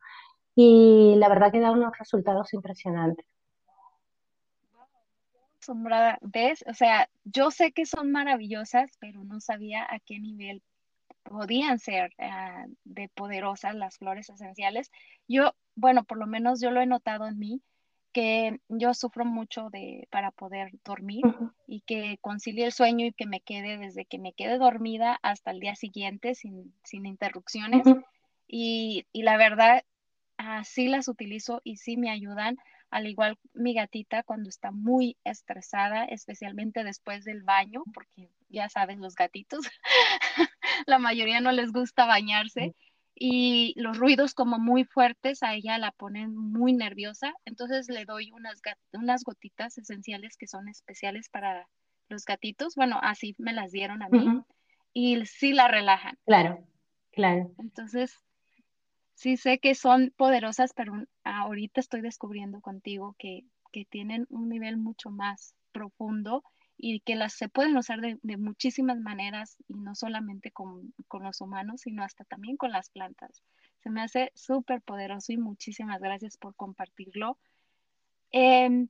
y 0.54 1.14
la 1.16 1.28
verdad 1.28 1.50
que 1.52 1.61
da 1.61 1.71
unos 1.71 1.97
resultados 1.99 2.52
impresionantes. 2.52 3.26
Asombrada, 5.61 6.18
¿ves? 6.23 6.64
O 6.68 6.75
sea, 6.75 7.09
yo 7.25 7.50
sé 7.50 7.73
que 7.73 7.87
son 7.87 8.11
maravillosas, 8.11 8.90
pero 8.99 9.23
no 9.25 9.40
sabía 9.40 9.85
a 9.88 10.00
qué 10.00 10.18
nivel 10.18 10.62
podían 11.23 11.78
ser 11.78 12.12
ah, 12.18 12.66
de 12.85 13.09
poderosas 13.09 13.75
las 13.75 13.99
flores 13.99 14.28
esenciales. 14.28 14.90
Yo, 15.28 15.54
bueno, 15.76 16.04
por 16.04 16.18
lo 16.18 16.26
menos 16.26 16.61
yo 16.61 16.71
lo 16.71 16.80
he 16.80 16.87
notado 16.87 17.26
en 17.26 17.38
mí, 17.38 17.62
que 18.12 18.61
yo 18.68 18.92
sufro 18.92 19.25
mucho 19.25 19.71
de 19.71 20.06
para 20.11 20.30
poder 20.32 20.73
dormir 20.85 21.23
y 21.66 21.80
que 21.80 22.18
concilie 22.21 22.66
el 22.66 22.73
sueño 22.73 23.06
y 23.06 23.12
que 23.12 23.26
me 23.26 23.40
quede 23.40 23.78
desde 23.78 24.04
que 24.04 24.18
me 24.18 24.35
quede 24.35 24.59
dormida 24.59 25.18
hasta 25.23 25.50
el 25.50 25.61
día 25.61 25.75
siguiente 25.76 26.35
sin, 26.35 26.75
sin 26.85 27.06
interrupciones. 27.06 27.87
y, 28.47 29.06
y, 29.12 29.23
la 29.23 29.38
verdad, 29.38 29.82
sí 30.64 30.88
las 30.88 31.08
utilizo 31.08 31.61
y 31.64 31.76
sí 31.76 31.96
me 31.96 32.11
ayudan, 32.11 32.56
al 32.90 33.06
igual 33.06 33.38
mi 33.54 33.75
gatita 33.75 34.22
cuando 34.22 34.49
está 34.49 34.70
muy 34.70 35.16
estresada, 35.25 36.04
especialmente 36.04 36.84
después 36.84 37.25
del 37.25 37.42
baño, 37.42 37.84
porque 37.94 38.30
ya 38.49 38.68
saben, 38.68 39.00
los 39.00 39.14
gatitos, 39.14 39.61
la 40.87 40.99
mayoría 40.99 41.40
no 41.40 41.52
les 41.52 41.72
gusta 41.72 42.06
bañarse 42.06 42.75
y 43.14 43.75
los 43.76 43.99
ruidos 43.99 44.34
como 44.34 44.58
muy 44.58 44.84
fuertes 44.84 45.42
a 45.42 45.54
ella 45.54 45.78
la 45.78 45.92
ponen 45.92 46.37
muy 46.37 46.72
nerviosa, 46.72 47.32
entonces 47.44 47.88
le 47.88 48.04
doy 48.04 48.30
unas, 48.32 48.61
unas 48.92 49.25
gotitas 49.25 49.78
esenciales 49.78 50.37
que 50.37 50.46
son 50.46 50.68
especiales 50.68 51.28
para 51.28 51.68
los 52.08 52.25
gatitos, 52.25 52.75
bueno, 52.75 52.99
así 53.02 53.34
me 53.38 53.52
las 53.52 53.72
dieron 53.72 54.02
a 54.02 54.08
mí 54.08 54.42
y 54.92 55.25
sí 55.25 55.52
la 55.52 55.68
relajan. 55.68 56.18
Claro, 56.26 56.66
claro. 57.11 57.54
Entonces, 57.58 58.18
sí 59.14 59.37
sé 59.37 59.59
que 59.59 59.75
son 59.75 60.12
poderosas, 60.16 60.73
pero 60.75 60.95
ahorita 61.25 61.81
estoy 61.81 62.00
descubriendo 62.00 62.61
contigo 62.61 63.16
que, 63.19 63.45
tienen 63.88 64.26
un 64.28 64.50
nivel 64.50 64.76
mucho 64.76 65.09
más 65.11 65.54
profundo 65.73 66.45
y 66.76 67.00
que 67.00 67.14
las 67.14 67.33
se 67.33 67.49
pueden 67.49 67.75
usar 67.75 68.02
de, 68.02 68.19
muchísimas 68.37 68.99
maneras 69.00 69.57
y 69.66 69.78
no 69.78 69.95
solamente 69.95 70.50
con, 70.50 70.92
los 71.23 71.40
humanos, 71.40 71.81
sino 71.81 72.02
hasta 72.02 72.25
también 72.25 72.59
con 72.59 72.71
las 72.71 72.90
plantas. 72.90 73.42
Se 73.83 73.88
me 73.88 74.02
hace 74.02 74.31
súper 74.35 74.83
poderoso 74.83 75.33
y 75.33 75.38
muchísimas 75.38 76.02
gracias 76.02 76.37
por 76.37 76.54
compartirlo. 76.54 77.38
Em, 78.31 78.88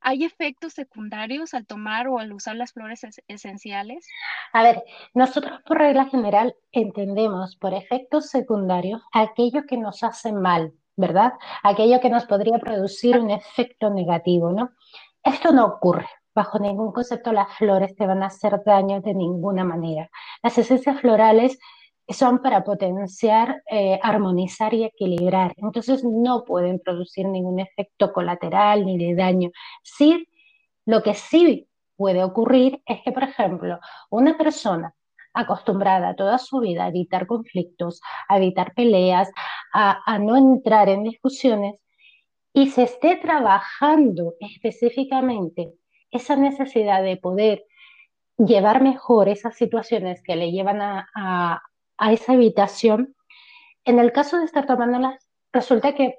¿Hay 0.00 0.24
efectos 0.24 0.74
secundarios 0.74 1.54
al 1.54 1.66
tomar 1.66 2.08
o 2.08 2.18
al 2.18 2.32
usar 2.32 2.56
las 2.56 2.72
flores 2.72 3.02
esenciales? 3.26 4.06
A 4.52 4.62
ver, 4.62 4.82
nosotros 5.14 5.60
por 5.66 5.78
regla 5.78 6.06
general 6.06 6.54
entendemos 6.72 7.56
por 7.56 7.74
efectos 7.74 8.30
secundarios 8.30 9.02
aquello 9.12 9.66
que 9.66 9.76
nos 9.76 10.02
hace 10.02 10.32
mal, 10.32 10.72
¿verdad? 10.96 11.32
Aquello 11.62 12.00
que 12.00 12.10
nos 12.10 12.26
podría 12.26 12.58
producir 12.58 13.18
un 13.18 13.30
efecto 13.30 13.90
negativo, 13.90 14.52
¿no? 14.52 14.70
Esto 15.22 15.52
no 15.52 15.66
ocurre. 15.66 16.06
Bajo 16.34 16.60
ningún 16.60 16.92
concepto 16.92 17.32
las 17.32 17.52
flores 17.56 17.96
te 17.96 18.06
van 18.06 18.22
a 18.22 18.26
hacer 18.26 18.62
daño 18.64 19.00
de 19.00 19.12
ninguna 19.12 19.64
manera. 19.64 20.08
Las 20.42 20.56
esencias 20.56 21.00
florales 21.00 21.58
son 22.08 22.38
para 22.40 22.64
potenciar, 22.64 23.62
eh, 23.70 23.98
armonizar 24.02 24.72
y 24.74 24.84
equilibrar. 24.84 25.52
Entonces 25.56 26.04
no 26.04 26.44
pueden 26.44 26.78
producir 26.80 27.26
ningún 27.26 27.60
efecto 27.60 28.12
colateral 28.12 28.86
ni 28.86 28.98
de 28.98 29.14
daño. 29.14 29.50
Sí, 29.82 30.26
lo 30.86 31.02
que 31.02 31.14
sí 31.14 31.68
puede 31.96 32.24
ocurrir 32.24 32.82
es 32.86 33.02
que, 33.02 33.12
por 33.12 33.24
ejemplo, 33.24 33.78
una 34.10 34.38
persona 34.38 34.94
acostumbrada 35.34 36.16
toda 36.16 36.38
su 36.38 36.60
vida 36.60 36.84
a 36.84 36.88
evitar 36.88 37.26
conflictos, 37.26 38.00
a 38.28 38.38
evitar 38.38 38.72
peleas, 38.74 39.30
a, 39.74 40.18
no 40.18 40.36
entrar 40.36 40.88
en 40.88 41.02
discusiones, 41.02 41.76
y 42.54 42.70
se 42.70 42.84
esté 42.84 43.16
trabajando 43.16 44.34
específicamente 44.40 45.74
esa 46.10 46.36
necesidad 46.36 47.02
de 47.02 47.18
poder 47.18 47.64
llevar 48.38 48.82
mejor 48.82 49.28
esas 49.28 49.56
situaciones 49.56 50.22
que 50.22 50.36
le 50.36 50.50
llevan 50.50 50.80
a 50.80 51.62
esa 51.98 52.34
evitación, 52.34 53.14
en 53.84 53.98
el 53.98 54.12
caso 54.12 54.38
de 54.38 54.44
estar 54.44 54.66
tomándolas, 54.66 55.28
resulta 55.52 55.94
que 55.94 56.18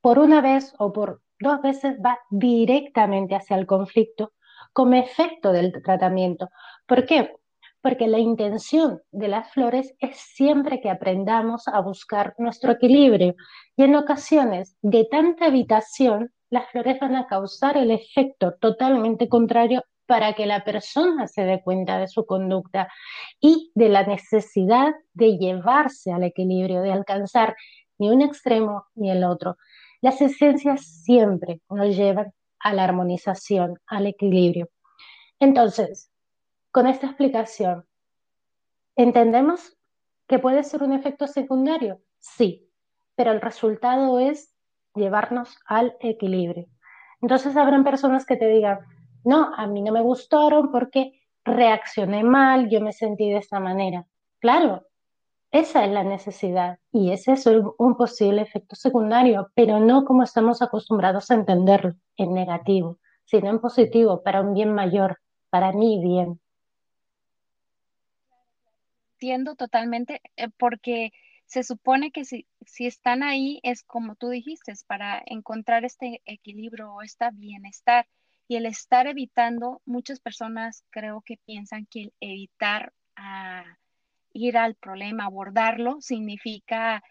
por 0.00 0.18
una 0.18 0.40
vez 0.40 0.74
o 0.78 0.92
por 0.92 1.22
dos 1.40 1.62
veces 1.62 1.96
va 2.04 2.18
directamente 2.30 3.34
hacia 3.34 3.56
el 3.56 3.66
conflicto 3.66 4.32
como 4.72 4.94
efecto 4.94 5.52
del 5.52 5.72
tratamiento. 5.82 6.50
¿Por 6.86 7.06
qué? 7.06 7.36
Porque 7.80 8.08
la 8.08 8.18
intención 8.18 9.02
de 9.12 9.28
las 9.28 9.52
flores 9.52 9.94
es 10.00 10.16
siempre 10.16 10.80
que 10.80 10.90
aprendamos 10.90 11.68
a 11.68 11.80
buscar 11.80 12.34
nuestro 12.38 12.72
equilibrio 12.72 13.34
y 13.76 13.84
en 13.84 13.94
ocasiones 13.94 14.76
de 14.82 15.06
tanta 15.10 15.46
evitación, 15.46 16.32
las 16.50 16.70
flores 16.70 16.98
van 17.00 17.14
a 17.14 17.26
causar 17.26 17.76
el 17.76 17.90
efecto 17.90 18.54
totalmente 18.60 19.28
contrario 19.28 19.84
para 20.08 20.32
que 20.32 20.46
la 20.46 20.64
persona 20.64 21.28
se 21.28 21.44
dé 21.44 21.60
cuenta 21.62 21.98
de 21.98 22.08
su 22.08 22.24
conducta 22.24 22.88
y 23.40 23.70
de 23.74 23.90
la 23.90 24.04
necesidad 24.04 24.94
de 25.12 25.36
llevarse 25.36 26.10
al 26.10 26.24
equilibrio, 26.24 26.80
de 26.80 26.90
alcanzar 26.90 27.54
ni 27.98 28.08
un 28.08 28.22
extremo 28.22 28.86
ni 28.94 29.10
el 29.10 29.22
otro. 29.22 29.58
Las 30.00 30.22
esencias 30.22 30.86
siempre 31.04 31.60
nos 31.68 31.94
llevan 31.94 32.32
a 32.58 32.72
la 32.72 32.84
armonización, 32.84 33.78
al 33.86 34.06
equilibrio. 34.06 34.70
Entonces, 35.40 36.10
con 36.70 36.86
esta 36.86 37.08
explicación, 37.08 37.84
¿entendemos 38.96 39.76
que 40.26 40.38
puede 40.38 40.64
ser 40.64 40.82
un 40.82 40.94
efecto 40.94 41.26
secundario? 41.26 42.00
Sí, 42.18 42.66
pero 43.14 43.30
el 43.30 43.42
resultado 43.42 44.18
es 44.20 44.54
llevarnos 44.94 45.58
al 45.66 45.98
equilibrio. 46.00 46.66
Entonces 47.20 47.58
habrán 47.58 47.84
personas 47.84 48.24
que 48.24 48.36
te 48.36 48.48
digan, 48.48 48.78
no, 49.28 49.52
a 49.54 49.66
mí 49.66 49.82
no 49.82 49.92
me 49.92 50.00
gustaron 50.00 50.72
porque 50.72 51.20
reaccioné 51.44 52.24
mal, 52.24 52.70
yo 52.70 52.80
me 52.80 52.94
sentí 52.94 53.28
de 53.28 53.36
esta 53.36 53.60
manera. 53.60 54.06
Claro, 54.38 54.86
esa 55.50 55.84
es 55.84 55.90
la 55.90 56.02
necesidad 56.02 56.78
y 56.92 57.12
ese 57.12 57.32
es 57.32 57.46
un 57.46 57.96
posible 57.96 58.40
efecto 58.40 58.74
secundario, 58.74 59.50
pero 59.54 59.80
no 59.80 60.06
como 60.06 60.22
estamos 60.22 60.62
acostumbrados 60.62 61.30
a 61.30 61.34
entenderlo, 61.34 61.94
en 62.16 62.32
negativo, 62.32 62.98
sino 63.26 63.50
en 63.50 63.60
positivo, 63.60 64.22
para 64.22 64.40
un 64.40 64.54
bien 64.54 64.72
mayor, 64.72 65.20
para 65.50 65.72
mí 65.72 66.00
bien. 66.02 66.40
Entiendo 69.12 69.56
totalmente, 69.56 70.22
eh, 70.36 70.48
porque 70.58 71.12
se 71.44 71.64
supone 71.64 72.12
que 72.12 72.24
si, 72.24 72.46
si 72.64 72.86
están 72.86 73.22
ahí 73.22 73.60
es 73.62 73.82
como 73.82 74.16
tú 74.16 74.28
dijiste, 74.28 74.72
para 74.86 75.22
encontrar 75.26 75.84
este 75.84 76.22
equilibrio 76.24 76.94
o 76.94 77.02
este 77.02 77.26
bienestar. 77.32 78.06
Y 78.48 78.56
el 78.56 78.66
estar 78.66 79.06
evitando, 79.06 79.82
muchas 79.84 80.20
personas 80.20 80.84
creo 80.90 81.20
que 81.20 81.36
piensan 81.36 81.86
que 81.86 82.04
el 82.04 82.12
evitar 82.20 82.92
ah, 83.16 83.64
ir 84.32 84.56
al 84.56 84.74
problema, 84.74 85.26
abordarlo, 85.26 86.00
significa 86.00 87.02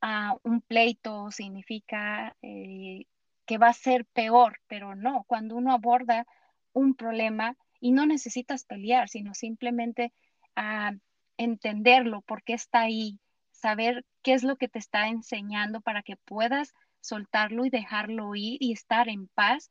ah, 0.00 0.36
un 0.42 0.62
pleito, 0.62 1.30
significa 1.30 2.36
eh, 2.42 3.04
que 3.46 3.58
va 3.58 3.68
a 3.68 3.74
ser 3.74 4.06
peor, 4.06 4.60
pero 4.66 4.94
no, 4.94 5.24
cuando 5.26 5.56
uno 5.56 5.72
aborda 5.72 6.26
un 6.72 6.94
problema 6.94 7.56
y 7.80 7.92
no 7.92 8.06
necesitas 8.06 8.64
pelear, 8.64 9.08
sino 9.08 9.34
simplemente 9.34 10.12
ah, 10.56 10.92
entenderlo, 11.36 12.22
por 12.22 12.42
qué 12.42 12.54
está 12.54 12.80
ahí, 12.80 13.18
saber 13.52 14.04
qué 14.22 14.34
es 14.34 14.42
lo 14.42 14.56
que 14.56 14.68
te 14.68 14.78
está 14.78 15.08
enseñando 15.08 15.80
para 15.80 16.02
que 16.02 16.16
puedas 16.16 16.74
soltarlo 17.00 17.64
y 17.64 17.70
dejarlo 17.70 18.34
ir 18.34 18.62
y 18.62 18.72
estar 18.72 19.08
en 19.08 19.28
paz. 19.28 19.70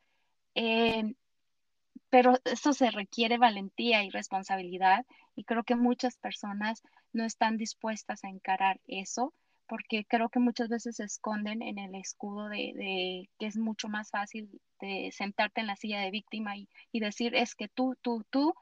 Eh, 0.60 1.14
pero 2.10 2.40
eso 2.46 2.74
se 2.74 2.90
requiere 2.90 3.38
valentía 3.38 4.04
y 4.04 4.10
responsabilidad 4.10 5.06
y 5.36 5.44
creo 5.44 5.64
que 5.64 5.76
muchas 5.76 6.18
personas 6.18 6.82
no 7.14 7.26
están 7.26 7.58
dispuestas 7.58 8.24
a 8.24 8.30
encarar 8.30 8.80
eso 8.88 9.36
porque 9.68 10.04
creo 10.06 10.30
que 10.30 10.40
muchas 10.40 10.70
veces 10.70 10.96
se 10.96 11.04
esconden 11.04 11.62
en 11.62 11.78
el 11.78 11.94
escudo 11.94 12.50
de, 12.50 13.30
que 13.38 13.46
es 13.46 13.56
mucho 13.58 13.88
más 13.88 14.10
fácil 14.10 14.50
de 14.82 15.12
sentarte 15.12 15.62
en 15.62 15.68
la 15.68 15.76
silla 15.76 16.00
de 16.00 16.10
víctima 16.10 16.58
y, 16.58 16.68
decir 16.92 17.36
es 17.36 17.54
que 17.54 17.68
tú, 17.68 17.96
tú, 18.02 18.26
tú, 18.32 18.56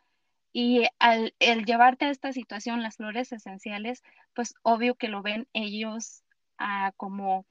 y 0.52 0.88
al 1.00 1.32
llevarte 1.66 2.06
a 2.06 2.10
esta 2.10 2.34
situación 2.34 2.84
las 2.84 2.98
flores 2.98 3.32
esenciales, 3.32 4.04
pues 4.34 4.56
obvio 4.64 4.96
que 4.96 5.08
lo 5.08 5.22
ven 5.22 5.48
ellos 5.54 6.24
ah, 6.58 6.92
como 6.98 7.46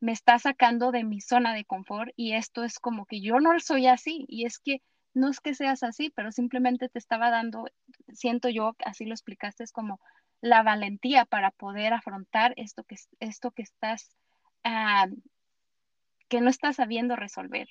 me 0.00 0.12
está 0.12 0.38
sacando 0.38 0.92
de 0.92 1.04
mi 1.04 1.20
zona 1.20 1.54
de 1.54 1.64
confort 1.64 2.12
y 2.16 2.34
esto 2.34 2.64
es 2.64 2.78
como 2.78 3.06
que 3.06 3.20
yo 3.20 3.40
no 3.40 3.58
soy 3.60 3.86
así 3.86 4.24
y 4.28 4.44
es 4.44 4.58
que 4.58 4.82
no 5.14 5.28
es 5.28 5.40
que 5.40 5.54
seas 5.54 5.82
así, 5.82 6.10
pero 6.10 6.30
simplemente 6.32 6.88
te 6.88 6.98
estaba 6.98 7.30
dando, 7.30 7.66
siento 8.12 8.48
yo, 8.48 8.76
así 8.84 9.04
lo 9.04 9.14
explicaste, 9.14 9.64
es 9.64 9.72
como 9.72 10.00
la 10.40 10.62
valentía 10.62 11.24
para 11.24 11.50
poder 11.50 11.92
afrontar 11.92 12.54
esto 12.56 12.84
que, 12.84 12.96
esto 13.18 13.50
que 13.50 13.62
estás, 13.62 14.16
ah, 14.64 15.08
que 16.28 16.40
no 16.40 16.50
estás 16.50 16.76
sabiendo 16.76 17.16
resolver. 17.16 17.68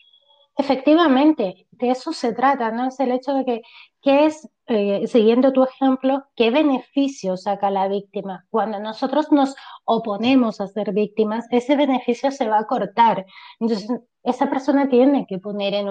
Efectivamente, 0.59 1.67
de 1.69 1.91
eso 1.91 2.13
se 2.13 2.33
trata, 2.33 2.71
¿no? 2.71 2.87
Es 2.87 2.99
el 2.99 3.11
hecho 3.11 3.33
de 3.35 3.45
que, 3.45 3.61
¿qué 4.01 4.25
es, 4.25 4.49
eh, 4.65 5.05
siguiendo 5.05 5.53
tu 5.53 5.63
ejemplo, 5.63 6.25
qué 6.35 6.49
beneficio 6.49 7.37
saca 7.37 7.69
la 7.69 7.87
víctima? 7.87 8.45
Cuando 8.49 8.79
nosotros 8.79 9.31
nos 9.31 9.55
oponemos 9.85 10.59
a 10.59 10.67
ser 10.67 10.93
víctimas, 10.93 11.45
ese 11.51 11.75
beneficio 11.75 12.31
se 12.31 12.49
va 12.49 12.59
a 12.59 12.65
cortar. 12.65 13.27
Entonces, 13.59 13.87
esa 14.23 14.49
persona 14.49 14.89
tiene 14.89 15.27
que 15.27 15.37
poner 15.37 15.75
en, 15.75 15.87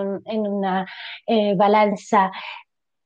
una 0.48 0.86
eh, 1.28 1.54
balanza 1.56 2.32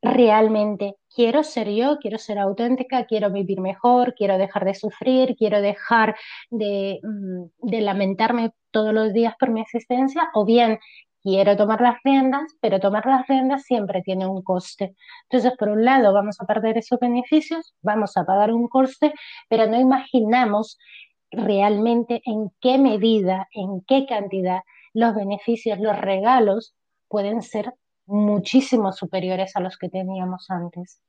realmente, 0.03 0.97
quiero 1.15 1.43
ser 1.45 1.69
yo, 1.69 1.99
quiero 1.99 2.17
ser 2.17 2.39
auténtica, 2.39 3.05
quiero 3.05 3.31
vivir 3.31 3.61
mejor, 3.61 4.15
quiero 4.15 4.39
dejar 4.39 4.65
de 4.65 4.75
sufrir, 4.75 5.37
quiero 5.37 5.61
dejar 5.61 6.17
de, 6.49 7.01
mm, 7.03 7.69
de 7.69 7.81
lamentarme 7.83 8.53
todos 8.71 8.95
los 8.95 9.13
días 9.13 9.35
por 9.39 9.51
mi 9.51 9.61
existencia, 9.61 10.31
o 10.33 10.47
bien 10.47 10.79
quiero 11.23 11.57
tomar 11.57 11.81
las 11.81 11.97
riendas, 12.05 12.57
pero 12.61 12.81
tomar 12.81 13.07
las 13.07 13.27
riendas 13.27 13.65
siempre 13.65 14.03
tiene 14.03 14.27
un 14.27 14.43
coste. 14.43 14.95
Entonces, 15.25 15.57
por 15.59 15.69
un 15.69 15.85
lado, 15.85 16.13
vamos 16.13 16.41
a 16.41 16.47
perder 16.47 16.79
esos 16.79 16.99
beneficios, 16.99 17.75
vamos 17.83 18.17
a 18.17 18.25
pagar 18.25 18.53
un 18.53 18.69
coste, 18.69 19.13
pero 19.49 19.67
no 19.67 19.79
imaginamos 19.79 20.79
realmente 21.31 22.23
en 22.25 22.51
qué 22.61 22.79
medida, 22.79 23.49
en 23.53 23.83
qué 23.83 24.07
cantidad 24.07 24.61
los 24.93 25.15
beneficios, 25.15 25.79
los 25.79 25.99
regalos 25.99 26.75
pueden 27.09 27.43
ser 27.43 27.75
muchísimo 28.07 28.93
superiores 28.93 29.55
a 29.57 29.61
los 29.61 29.77
que 29.79 29.89
teníamos 29.89 30.51
antes. 30.51 31.01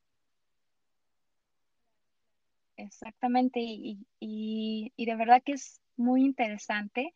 Exactamente, 2.77 3.59
y, 3.59 4.05
y, 4.19 5.05
de 5.05 5.15
verdad 5.15 5.41
que 5.45 5.53
es 5.53 5.79
muy 5.97 6.25
interesante. 6.25 7.13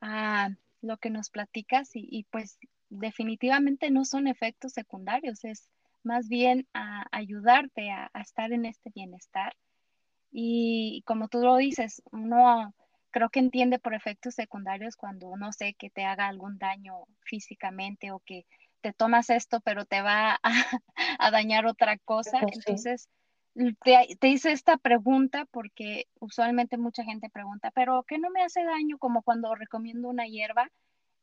Ah, 0.00 0.50
lo 0.80 0.96
que 0.98 1.10
nos 1.10 1.30
platicas 1.30 1.90
y, 1.94 2.26
pues 2.30 2.58
definitivamente 2.90 3.90
no 3.90 4.04
son 4.04 4.26
efectos 4.26 4.72
secundarios, 4.72 5.44
es 5.44 5.68
más 6.02 6.28
bien 6.28 6.66
a 6.72 7.04
ayudarte 7.12 7.90
a, 7.90 8.10
estar 8.14 8.52
en 8.52 8.64
este 8.64 8.90
bienestar. 8.94 9.54
Y, 10.30 11.02
como 11.06 11.28
tú 11.28 11.40
lo 11.40 11.56
dices, 11.56 12.02
uno 12.12 12.74
creo 13.10 13.30
que 13.30 13.40
entiende 13.40 13.78
por 13.78 13.94
efectos 13.94 14.34
secundarios 14.34 14.96
cuando 14.96 15.36
no 15.36 15.52
sé 15.52 15.74
que 15.74 15.90
te 15.90 16.04
haga 16.04 16.28
algún 16.28 16.58
daño 16.58 17.04
físicamente 17.22 18.10
o 18.10 18.20
que 18.20 18.44
te 18.82 18.92
tomas 18.92 19.30
esto 19.30 19.60
pero 19.60 19.86
te 19.86 20.02
va 20.02 20.38
a, 21.18 21.30
dañar 21.30 21.66
otra 21.66 21.98
cosa. 21.98 22.38
Entonces, 22.40 23.08
te, 23.82 24.28
hice 24.28 24.52
esta 24.52 24.76
pregunta 24.76 25.44
porque 25.50 26.06
usualmente 26.20 26.76
mucha 26.76 27.04
gente 27.04 27.28
pregunta, 27.30 27.70
pero 27.72 28.04
¿qué 28.04 28.18
no 28.18 28.30
me 28.30 28.42
hace 28.42 28.62
daño 28.64 28.98
como 28.98 29.22
cuando 29.22 29.54
recomiendo 29.54 30.08
una 30.08 30.26
hierba? 30.26 30.70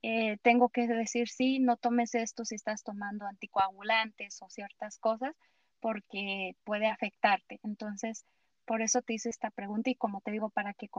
Eh, 0.01 0.37
tengo 0.41 0.69
que 0.69 0.87
decir, 0.87 1.29
sí, 1.29 1.59
no 1.59 1.77
tomes 1.77 2.13
esto 2.13 2.45
si 2.45 2.55
estás 2.55 2.83
tomando 2.83 3.25
anticoagulantes 3.25 4.41
o 4.41 4.49
ciertas 4.49 4.97
cosas 4.99 5.35
porque 5.79 6.55
puede 6.63 6.87
afectarte. 6.87 7.59
Entonces, 7.63 8.25
por 8.65 8.81
eso 8.81 9.01
te 9.01 9.13
hice 9.13 9.29
esta 9.29 9.51
pregunta 9.51 9.89
y 9.89 9.95
como 9.95 10.21
te 10.21 10.31
digo, 10.31 10.49
para 10.49 10.73
que 10.73 10.89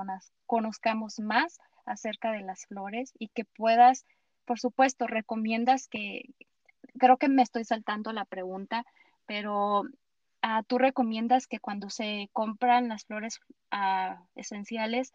conozcamos 0.47 1.19
más 1.19 1.59
acerca 1.85 2.33
de 2.33 2.43
las 2.43 2.67
flores 2.67 3.13
y 3.19 3.29
que 3.29 3.45
puedas, 3.45 4.05
por 4.45 4.59
supuesto, 4.59 5.07
recomiendas 5.07 5.89
que, 5.89 6.23
creo 6.99 7.17
que 7.17 7.29
me 7.29 7.43
estoy 7.43 7.65
saltando 7.65 8.13
la 8.13 8.25
pregunta, 8.25 8.85
pero 9.27 9.85
Ah, 10.49 10.63
tú 10.65 10.79
recomiendas 10.79 11.49
que 11.49 11.59
cuando 11.59 11.91
se 11.91 12.31
compran 12.33 12.87
las 12.87 13.05
flores 13.05 13.41
ah, 13.73 14.23
esenciales 14.37 15.13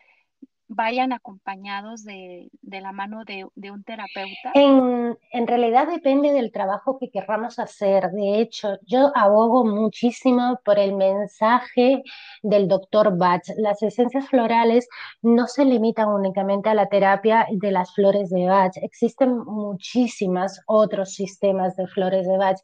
vayan 0.68 1.14
acompañados 1.14 2.04
de, 2.04 2.50
la 2.64 2.92
mano 2.92 3.24
de, 3.24 3.72
un 3.72 3.84
terapeuta? 3.86 4.52
En, 4.54 5.18
en, 5.32 5.48
realidad 5.48 5.88
depende 5.88 6.34
del 6.34 6.52
trabajo 6.52 6.98
que 7.00 7.10
querramos 7.10 7.60
hacer. 7.60 8.10
De 8.12 8.42
hecho, 8.42 8.78
yo 8.86 9.14
abogo 9.16 9.64
muchísimo 9.64 10.60
por 10.66 10.80
el 10.80 10.96
mensaje 10.96 12.04
del 12.44 12.68
doctor 12.68 13.18
Bach. 13.18 13.44
Las 13.56 13.82
esencias 13.84 14.28
florales 14.28 14.90
no 15.22 15.48
se 15.48 15.64
limitan 15.64 16.10
únicamente 16.10 16.68
a 16.68 16.74
la 16.74 16.90
terapia 16.90 17.48
de 17.50 17.72
las 17.72 17.94
flores 17.94 18.30
de 18.32 18.48
Bach. 18.48 18.74
Existen 18.82 19.38
muchísimos 19.38 20.60
otros 20.68 21.14
sistemas 21.14 21.78
de 21.78 21.88
flores 21.88 22.28
de 22.28 22.38
Bach, 22.38 22.58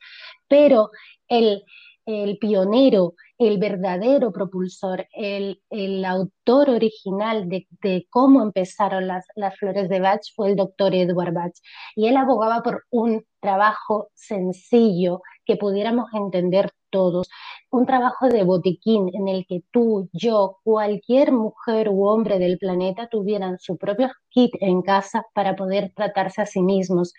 pero 0.49 0.91
el 1.29 1.63
el 2.07 2.37
pionero, 2.39 3.13
el 3.37 3.59
verdadero 3.59 4.31
propulsor, 4.31 5.07
el, 5.11 5.61
autor 6.05 6.69
original 6.69 7.47
de, 7.49 8.07
cómo 8.09 8.41
empezaron 8.41 9.07
las, 9.07 9.25
las, 9.35 9.55
flores 9.57 9.89
de 9.89 9.99
Bach 9.99 10.21
fue 10.35 10.49
el 10.49 10.55
doctor 10.55 10.95
Edward 10.95 11.33
Bach. 11.33 11.53
Y 11.95 12.07
él 12.07 12.17
abogaba 12.17 12.63
por 12.63 12.85
un 12.89 13.25
trabajo 13.41 14.09
sencillo 14.15 15.21
que 15.45 15.57
pudiéramos 15.57 16.07
entender 16.13 16.71
todos 16.89 17.29
un 17.71 17.85
trabajo 17.85 18.27
de 18.29 18.43
botiquín 18.43 19.09
en 19.13 19.27
el 19.27 19.45
que 19.47 19.61
tú, 19.71 20.09
yo, 20.13 20.57
cualquier 20.63 21.31
mujer 21.31 21.89
u 21.89 22.05
hombre 22.07 22.39
del 22.39 22.57
planeta 22.57 23.07
tuvieran 23.07 23.59
su 23.59 23.77
propio 23.77 24.09
kit 24.29 24.51
en 24.61 24.81
casa 24.81 25.25
para 25.33 25.55
poder 25.55 25.91
tratarse 25.95 26.41
a 26.41 26.45
sí 26.45 26.61
mismos. 26.61 27.13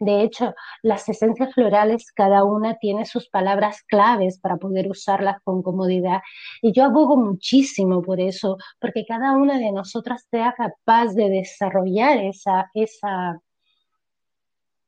De 0.00 0.22
hecho, 0.22 0.54
las 0.82 1.08
esencias 1.08 1.52
florales, 1.54 2.12
cada 2.12 2.44
una 2.44 2.76
tiene 2.76 3.04
sus 3.06 3.28
palabras 3.28 3.82
claves 3.86 4.38
para 4.40 4.56
poder 4.56 4.88
usarlas 4.90 5.36
con 5.44 5.62
comodidad. 5.62 6.20
Y 6.62 6.72
yo 6.72 6.84
abogo 6.84 7.16
muchísimo 7.16 8.02
por 8.02 8.20
eso, 8.20 8.56
porque 8.80 9.04
cada 9.06 9.32
una 9.32 9.58
de 9.58 9.72
nosotras 9.72 10.26
sea 10.30 10.54
capaz 10.56 11.14
de 11.14 11.28
desarrollar 11.30 12.18
esa, 12.24 12.70
esa 12.74 13.40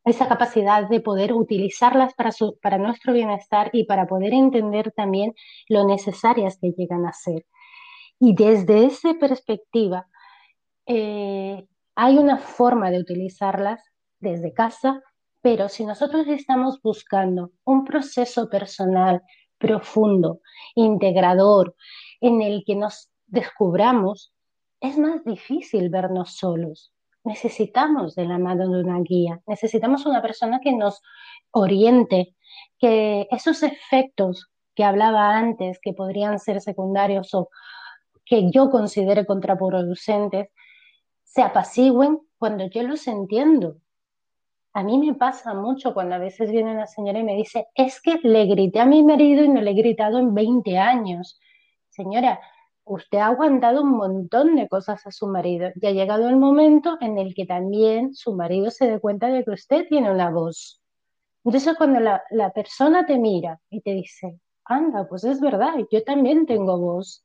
esa 0.04 0.28
capacidad 0.28 0.88
de 0.88 1.00
poder 1.00 1.32
utilizarlas 1.32 2.14
para, 2.14 2.30
para 2.60 2.78
nuestro 2.78 3.12
bienestar 3.12 3.70
y 3.72 3.84
para 3.84 4.06
poder 4.06 4.34
entender 4.34 4.92
también 4.92 5.34
lo 5.68 5.86
necesarias 5.86 6.58
que 6.60 6.72
llegan 6.72 7.06
a 7.06 7.12
ser. 7.12 7.46
Y 8.18 8.34
desde 8.34 8.84
esa 8.84 9.14
perspectiva, 9.14 10.06
eh, 10.86 11.66
hay 11.94 12.18
una 12.18 12.38
forma 12.38 12.90
de 12.90 12.98
utilizarlas 12.98 13.82
desde 14.18 14.52
casa, 14.52 15.02
pero 15.40 15.68
si 15.68 15.84
nosotros 15.84 16.26
estamos 16.28 16.80
buscando 16.82 17.52
un 17.64 17.84
proceso 17.84 18.48
personal 18.48 19.22
profundo, 19.58 20.40
integrador, 20.74 21.76
en 22.20 22.42
el 22.42 22.64
que 22.66 22.76
nos 22.76 23.10
descubramos, 23.26 24.32
es 24.80 24.98
más 24.98 25.24
difícil 25.24 25.88
vernos 25.88 26.36
solos. 26.36 26.92
Necesitamos 27.24 28.14
de 28.14 28.24
la 28.24 28.38
mano 28.38 28.68
de 28.68 28.82
una 28.82 28.98
guía, 29.00 29.40
necesitamos 29.46 30.06
una 30.06 30.20
persona 30.20 30.60
que 30.60 30.72
nos 30.72 31.02
oriente, 31.52 32.34
que 32.78 33.28
esos 33.30 33.62
efectos 33.62 34.50
que 34.74 34.84
hablaba 34.84 35.36
antes, 35.36 35.78
que 35.80 35.92
podrían 35.92 36.38
ser 36.38 36.60
secundarios 36.60 37.32
o 37.34 37.48
que 38.24 38.50
yo 38.50 38.70
considere 38.70 39.26
contraproducentes, 39.26 40.48
se 41.22 41.42
apacigüen 41.42 42.18
cuando 42.38 42.66
yo 42.68 42.82
los 42.82 43.06
entiendo. 43.06 43.76
A 44.74 44.82
mí 44.82 44.98
me 44.98 45.14
pasa 45.14 45.54
mucho 45.54 45.92
cuando 45.92 46.14
a 46.14 46.18
veces 46.18 46.50
viene 46.50 46.72
una 46.72 46.86
señora 46.86 47.18
y 47.18 47.24
me 47.24 47.36
dice, 47.36 47.68
es 47.74 48.00
que 48.00 48.18
le 48.22 48.46
grité 48.46 48.80
a 48.80 48.86
mi 48.86 49.02
marido 49.02 49.44
y 49.44 49.48
no 49.48 49.60
le 49.60 49.70
he 49.70 49.74
gritado 49.74 50.18
en 50.18 50.34
20 50.34 50.78
años. 50.78 51.38
Señora, 51.90 52.40
usted 52.84 53.18
ha 53.18 53.26
aguantado 53.26 53.82
un 53.82 53.92
montón 53.92 54.56
de 54.56 54.68
cosas 54.68 55.06
a 55.06 55.10
su 55.10 55.26
marido 55.26 55.70
y 55.74 55.86
ha 55.86 55.92
llegado 55.92 56.28
el 56.28 56.36
momento 56.36 56.98
en 57.00 57.18
el 57.18 57.34
que 57.34 57.46
también 57.46 58.14
su 58.14 58.34
marido 58.34 58.70
se 58.70 58.86
dé 58.86 59.00
cuenta 59.00 59.28
de 59.28 59.44
que 59.44 59.52
usted 59.52 59.86
tiene 59.88 60.10
una 60.10 60.30
voz. 60.30 60.80
Entonces 61.44 61.76
cuando 61.76 62.00
la, 62.00 62.50
persona 62.54 63.06
te 63.06 63.18
mira 63.18 63.60
y 63.70 63.80
te 63.80 63.94
dice, 63.94 64.38
anda, 64.64 65.06
pues 65.08 65.24
es 65.24 65.40
verdad, 65.40 65.74
yo 65.90 66.02
también 66.04 66.46
tengo 66.46 66.78
voz, 66.78 67.24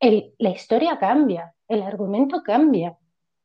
la 0.00 0.50
historia 0.50 0.98
cambia, 0.98 1.54
el 1.68 1.82
argumento 1.82 2.42
cambia 2.42 2.96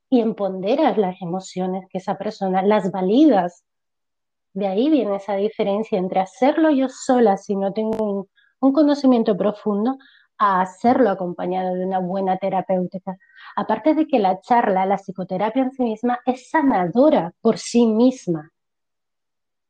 y 0.09 0.21
empoderas 0.21 0.97
las 0.97 1.21
emociones 1.21 1.85
que 1.89 1.99
esa 1.99 2.17
persona, 2.17 2.63
las 2.63 2.91
validas. 2.91 3.63
De 4.53 4.65
ahí 4.65 4.89
viene 4.89 5.17
esa 5.17 5.35
diferencia 5.35 5.99
entre 5.99 6.21
hacerlo 6.21 6.71
yo 6.71 6.87
sola 6.89 7.37
si 7.37 7.55
no 7.55 7.73
tengo 7.73 8.27
un 8.59 8.73
conocimiento 8.73 9.37
profundo 9.37 9.97
a 10.37 10.61
hacerlo 10.61 11.09
acompañado 11.09 11.75
de 11.75 11.85
una 11.85 11.99
buena 11.99 12.37
terapéutica. 12.37 13.17
Aparte 13.55 13.93
de 13.93 14.07
que 14.07 14.19
la 14.19 14.39
charla, 14.41 14.85
la 14.85 14.97
psicoterapia 14.97 15.63
en 15.63 15.71
sí 15.71 15.83
misma 15.83 16.19
es 16.25 16.49
sanadora 16.49 17.33
por 17.41 17.57
sí 17.57 17.87
misma. 17.87 18.51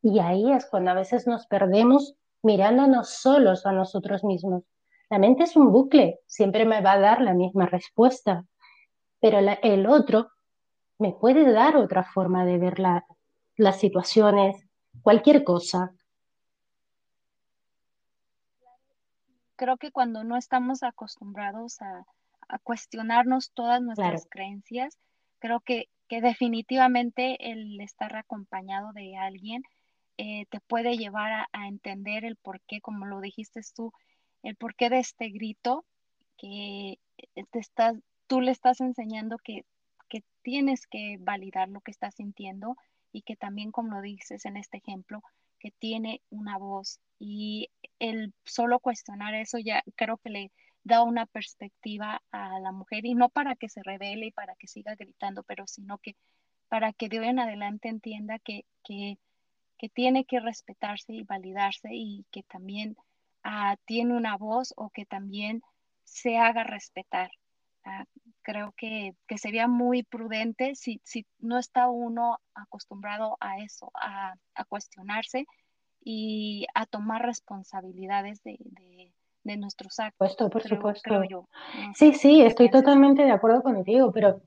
Y 0.01 0.19
ahí 0.19 0.51
es 0.51 0.65
cuando 0.65 0.91
a 0.91 0.95
veces 0.95 1.27
nos 1.27 1.47
perdemos 1.47 2.15
mirándonos 2.43 3.09
solos 3.09 3.65
a 3.65 3.71
nosotros 3.71 4.23
mismos. 4.23 4.63
La 5.09 5.19
mente 5.19 5.43
es 5.43 5.55
un 5.55 5.71
bucle, 5.71 6.19
siempre 6.25 6.65
me 6.65 6.81
va 6.81 6.93
a 6.93 6.99
dar 6.99 7.21
la 7.21 7.33
misma 7.33 7.65
respuesta, 7.65 8.45
pero 9.19 9.39
el 9.39 9.87
otro 9.87 10.29
me 10.99 11.13
puede 11.13 11.51
dar 11.51 11.77
otra 11.77 12.03
forma 12.03 12.45
de 12.45 12.57
ver 12.57 12.79
las 13.57 13.79
situaciones, 13.79 14.67
cualquier 15.01 15.43
cosa. 15.43 15.93
Creo 19.57 19.77
que 19.77 19.91
cuando 19.91 20.23
no 20.23 20.37
estamos 20.37 20.83
acostumbrados 20.83 21.81
a, 21.81 22.05
cuestionarnos 22.63 23.51
todas 23.51 23.81
nuestras 23.81 24.25
creencias, 24.29 24.97
creo 25.39 25.59
que, 25.59 25.89
que, 26.07 26.21
definitivamente 26.21 27.51
el 27.51 27.81
estar 27.81 28.15
acompañado 28.15 28.93
de 28.93 29.17
alguien 29.17 29.63
eh, 30.17 30.45
te 30.49 30.61
puede 30.61 30.95
llevar 30.95 31.47
a, 31.51 31.67
entender 31.67 32.23
el 32.23 32.37
porqué, 32.37 32.79
como 32.79 33.05
lo 33.05 33.19
dijiste 33.19 33.59
tú, 33.75 33.91
el 34.43 34.55
porqué 34.55 34.89
de 34.89 34.99
este 34.99 35.27
grito 35.27 35.83
que 36.37 36.99
te 37.51 37.59
estás, 37.59 37.97
tú 38.27 38.39
le 38.39 38.51
estás 38.51 38.79
enseñando 38.79 39.37
que, 39.39 39.65
que 40.07 40.23
tienes 40.41 40.87
que 40.87 41.17
validar 41.19 41.67
lo 41.67 41.81
que 41.81 41.91
estás 41.91 42.15
sintiendo 42.15 42.77
y 43.11 43.23
que 43.23 43.35
también, 43.35 43.71
como 43.71 43.95
lo 43.95 44.01
dices 44.01 44.45
en 44.45 44.55
este 44.55 44.77
ejemplo, 44.77 45.21
que 45.59 45.71
tiene 45.71 46.21
una 46.29 46.57
voz 46.57 46.99
y 47.19 47.69
el 47.99 48.33
solo 48.45 48.79
cuestionar 48.79 49.33
eso 49.33 49.57
ya 49.57 49.83
creo 49.95 50.17
que 50.17 50.29
le 50.29 50.51
da 50.83 51.03
una 51.03 51.25
perspectiva 51.25 52.21
a 52.31 52.59
la 52.59 52.71
mujer 52.71 53.05
y 53.05 53.13
no 53.13 53.29
para 53.29 53.55
que 53.55 53.69
se 53.69 53.83
revele 53.83 54.27
y 54.27 54.31
para 54.31 54.55
que 54.55 54.67
siga 54.67 54.95
gritando, 54.95 55.43
pero 55.43 55.67
sino 55.67 55.97
que 55.97 56.15
para 56.69 56.93
que 56.93 57.09
de 57.09 57.19
hoy 57.19 57.27
en 57.27 57.39
adelante 57.39 57.89
entienda 57.89 58.39
que, 58.39 58.65
que, 58.83 59.17
tiene 59.93 60.25
que 60.25 60.39
respetarse 60.39 61.13
y 61.13 61.23
validarse 61.23 61.89
y 61.91 62.25
que 62.31 62.43
también 62.43 62.97
ah, 63.43 63.77
tiene 63.85 64.15
una 64.15 64.35
voz 64.37 64.73
o 64.75 64.89
que 64.89 65.05
también 65.05 65.61
se 66.03 66.37
haga 66.37 66.63
respetar. 66.63 67.31
Creo 68.41 68.73
que, 68.77 69.13
sería 69.37 69.67
muy 69.67 70.03
prudente 70.03 70.75
si, 70.75 71.01
si 71.03 71.25
no 71.39 71.57
está 71.57 71.89
uno 71.89 72.39
acostumbrado 72.55 73.35
a 73.41 73.57
eso, 73.59 73.91
a, 73.93 74.35
cuestionarse 74.69 75.45
y 76.03 76.65
a 76.73 76.85
tomar 76.85 77.23
responsabilidades 77.23 78.41
de, 78.43 78.57
nuestros 79.43 79.99
actos. 79.99 80.35
por 80.49 80.61
supuesto. 80.61 81.21
sí, 81.93 82.13
sí, 82.13 82.41
estoy 82.41 82.69
totalmente 82.69 83.23
de 83.23 83.31
acuerdo 83.31 83.63
contigo, 83.63 84.11
pero 84.11 84.41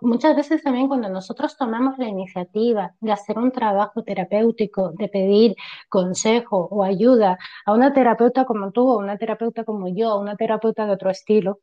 muchas 0.00 0.36
veces 0.36 0.62
también 0.62 0.88
cuando 0.88 1.08
nosotros 1.08 1.56
tomamos 1.56 1.98
la 1.98 2.08
iniciativa 2.08 2.94
de 3.00 3.12
hacer 3.12 3.38
un 3.38 3.52
trabajo 3.52 4.02
terapéutico, 4.02 4.92
de 4.92 5.08
pedir 5.08 5.54
consejo 5.88 6.68
o 6.70 6.82
ayuda 6.84 7.38
a 7.64 7.72
una 7.72 7.92
terapeuta 7.92 8.44
como 8.44 8.72
tú, 8.72 8.90
a 8.92 8.98
una 8.98 9.16
terapeuta 9.16 9.64
como 9.64 9.88
yo, 9.88 10.10
a 10.10 10.20
una 10.20 10.36
terapeuta 10.36 10.86
de 10.86 10.92
otro 10.92 11.10
estilo, 11.10 11.60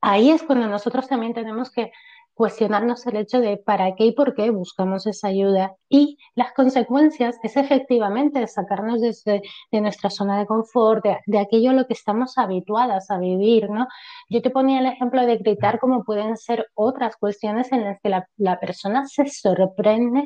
ahí 0.00 0.30
es 0.30 0.42
cuando 0.42 0.68
nosotros 0.68 1.08
también 1.08 1.34
tenemos 1.34 1.70
que 1.70 1.92
cuestionarnos 2.40 3.06
el 3.06 3.16
hecho 3.16 3.38
de 3.40 3.58
para 3.58 3.94
qué 3.96 4.04
y 4.06 4.12
por 4.12 4.34
qué 4.34 4.48
buscamos 4.48 5.06
esa 5.06 5.28
ayuda. 5.28 5.74
Y 5.90 6.16
las 6.34 6.54
consecuencias 6.54 7.38
es 7.42 7.54
efectivamente 7.54 8.46
sacarnos 8.46 9.02
de, 9.02 9.42
nuestra 9.72 10.08
zona 10.08 10.38
de 10.38 10.46
confort, 10.46 11.04
de, 11.26 11.38
aquello 11.38 11.68
a 11.68 11.74
lo 11.74 11.86
que 11.86 11.92
estamos 11.92 12.38
habituadas 12.38 13.10
a 13.10 13.18
vivir, 13.18 13.68
¿no? 13.68 13.86
Yo 14.30 14.40
te 14.40 14.48
ponía 14.48 14.80
el 14.80 14.86
ejemplo 14.86 15.26
de 15.26 15.36
gritar 15.36 15.78
como 15.78 16.02
pueden 16.02 16.38
ser 16.38 16.66
otras 16.72 17.16
cuestiones 17.18 17.72
en 17.72 17.84
las 17.84 18.00
que 18.00 18.08
la, 18.08 18.58
persona 18.58 19.06
se 19.06 19.26
sorprende 19.26 20.24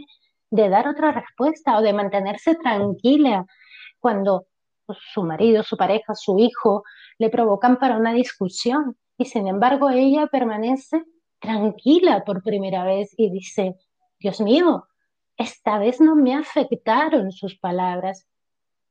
de 0.50 0.68
dar 0.68 0.86
otra 0.86 1.10
respuesta 1.10 1.76
o 1.78 1.82
de 1.82 1.94
mantenerse 1.94 2.54
tranquila 2.54 3.44
cuando 3.98 4.46
pues, 4.86 4.98
su 5.12 5.24
marido, 5.24 5.64
su 5.64 5.76
pareja, 5.76 6.14
su 6.14 6.38
hijo 6.38 6.84
le 7.18 7.28
provocan 7.28 7.76
para 7.76 7.96
una 7.96 8.12
discusión 8.12 8.96
y 9.16 9.26
sin 9.26 9.46
embargo 9.46 9.90
ella 9.90 10.26
permanece 10.26 11.04
tranquila 11.38 12.24
por 12.24 12.42
primera 12.42 12.84
vez 12.84 13.14
y 13.16 13.30
dice, 13.30 13.76
Dios 14.18 14.40
mío, 14.40 14.86
esta 15.36 15.78
vez 15.78 16.00
no 16.00 16.16
me 16.16 16.34
afectaron 16.34 17.32
sus 17.32 17.58
palabras, 17.58 18.26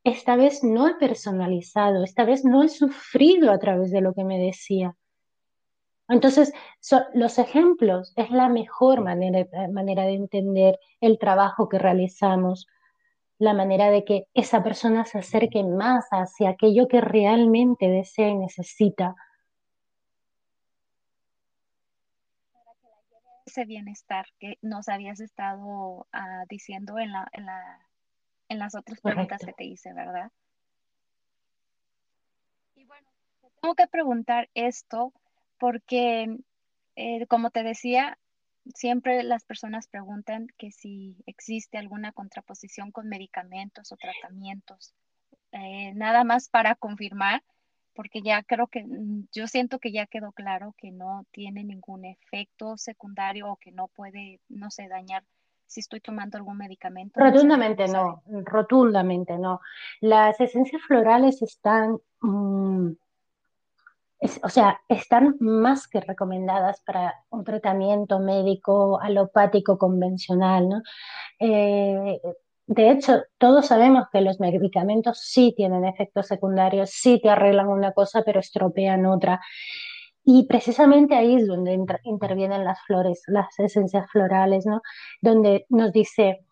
esta 0.04 0.36
vez 0.36 0.64
no 0.64 0.88
he 0.88 0.96
personalizado, 0.96 2.04
esta 2.04 2.26
vez 2.26 2.44
no 2.44 2.64
he 2.64 2.70
sufrido 2.70 3.52
a 3.52 3.60
través 3.60 3.92
de 3.92 4.02
lo 4.02 4.14
que 4.14 4.24
me 4.24 4.38
decía. 4.38 4.96
Entonces, 6.10 6.52
los 7.14 7.40
ejemplos 7.40 8.14
es 8.18 8.30
la 8.30 8.50
mejor 8.50 9.02
manera, 9.02 9.48
manera 9.72 10.04
de 10.04 10.14
entender 10.14 10.80
el 11.00 11.18
trabajo 11.18 11.70
que 11.70 11.80
realizamos, 11.80 12.68
la 13.40 13.54
manera 13.54 13.90
de 13.90 14.04
que 14.04 14.28
esa 14.34 14.64
persona 14.64 15.06
se 15.06 15.20
acerque 15.20 15.64
más 15.64 16.06
hacia 16.12 16.50
aquello 16.50 16.88
que 16.88 17.02
realmente 17.02 17.88
desea 17.88 18.30
y 18.30 18.36
necesita 18.36 19.16
ese 23.46 23.66
bienestar 23.66 24.26
que 24.40 24.58
nos 24.62 24.90
habías 24.90 25.20
estado 25.20 26.08
ah, 26.12 26.44
diciendo 26.50 26.98
en, 27.00 27.12
la, 27.12 27.28
en, 27.34 27.46
la, 27.46 27.80
en 28.50 28.60
las 28.60 28.76
otras 28.76 29.02
preguntas 29.02 29.42
que 29.46 29.54
te 29.54 29.66
hice, 29.66 29.94
¿verdad? 29.94 30.32
Y 32.76 32.86
bueno, 32.86 33.10
tengo 33.62 33.76
que 33.76 33.88
preguntar 33.88 34.50
esto 34.54 35.14
porque, 35.58 36.38
eh, 36.96 37.28
como 37.28 37.50
te 37.52 37.64
decía, 37.64 38.18
siempre 38.74 39.24
las 39.24 39.44
personas 39.46 39.88
preguntan 39.88 40.48
que 40.58 40.72
si 40.72 41.18
existe 41.26 41.78
alguna 41.78 42.12
contraposición 42.12 42.92
con 42.92 43.10
medicamentos 43.10 43.92
o 43.92 43.98
tratamientos. 43.98 44.94
Eh, 45.52 45.94
nada 45.94 46.24
más 46.24 46.50
para 46.50 46.76
confirmar 46.76 47.44
porque 47.94 48.22
ya 48.22 48.44
creo 48.44 48.68
que 48.68 48.84
mm, 48.84 49.28
yo 49.32 49.48
siento 49.48 49.80
que 49.80 49.92
ya 49.92 50.06
quedó 50.08 50.32
claro 50.32 50.74
que 50.78 50.92
no 50.92 51.26
tiene 51.32 51.64
ningún 51.64 52.06
efecto 52.06 52.78
secundario 52.78 53.52
o 53.52 53.58
que 53.58 53.72
no 53.72 53.88
puede, 53.88 54.40
no 54.50 54.72
sé, 54.72 54.88
dañar 54.88 55.24
si 55.66 55.80
estoy 55.80 56.00
tomando 56.02 56.38
algún 56.38 56.58
medicamento. 56.58 57.20
Rotundamente 57.20 57.88
no, 57.88 58.22
rotundamente 58.28 59.38
no. 59.38 59.60
Las 60.02 60.40
esencias 60.40 60.82
florales 60.84 61.42
están, 61.42 61.98
mm, 62.22 62.92
o 64.44 64.50
sea, 64.50 64.80
están 64.88 65.36
más 65.40 65.88
que 65.88 66.00
recomendadas 66.00 66.82
para 66.82 67.16
un 67.30 67.44
tratamiento 67.44 68.20
médico 68.20 69.00
alopático 69.02 69.78
convencional, 69.78 70.70
¿no? 70.70 70.82
Eh, 71.40 72.22
de 72.66 72.92
hecho, 72.92 73.24
todos 73.38 73.68
sabemos 73.68 74.06
que 74.12 74.22
los 74.22 74.40
medicamentos 74.40 75.20
sí 75.20 75.54
tienen 75.56 75.86
efectos 75.86 76.28
secundarios, 76.28 76.92
sí 76.92 77.20
te 77.22 77.30
arreglan 77.30 77.68
una 77.68 77.92
cosa, 77.92 78.24
pero 78.26 78.40
estropean 78.40 79.06
otra. 79.06 79.42
Y 80.24 80.48
precisamente 80.48 81.16
ahí 81.16 81.36
es 81.36 81.48
donde 81.48 81.78
intervienen 82.04 82.64
las 82.64 82.80
flores, 82.88 83.24
las 83.28 83.60
esencias 83.60 84.10
florales, 84.10 84.66
¿no? 84.66 84.82
Donde 85.22 85.66
nos 85.70 85.92
dice, 85.92 86.46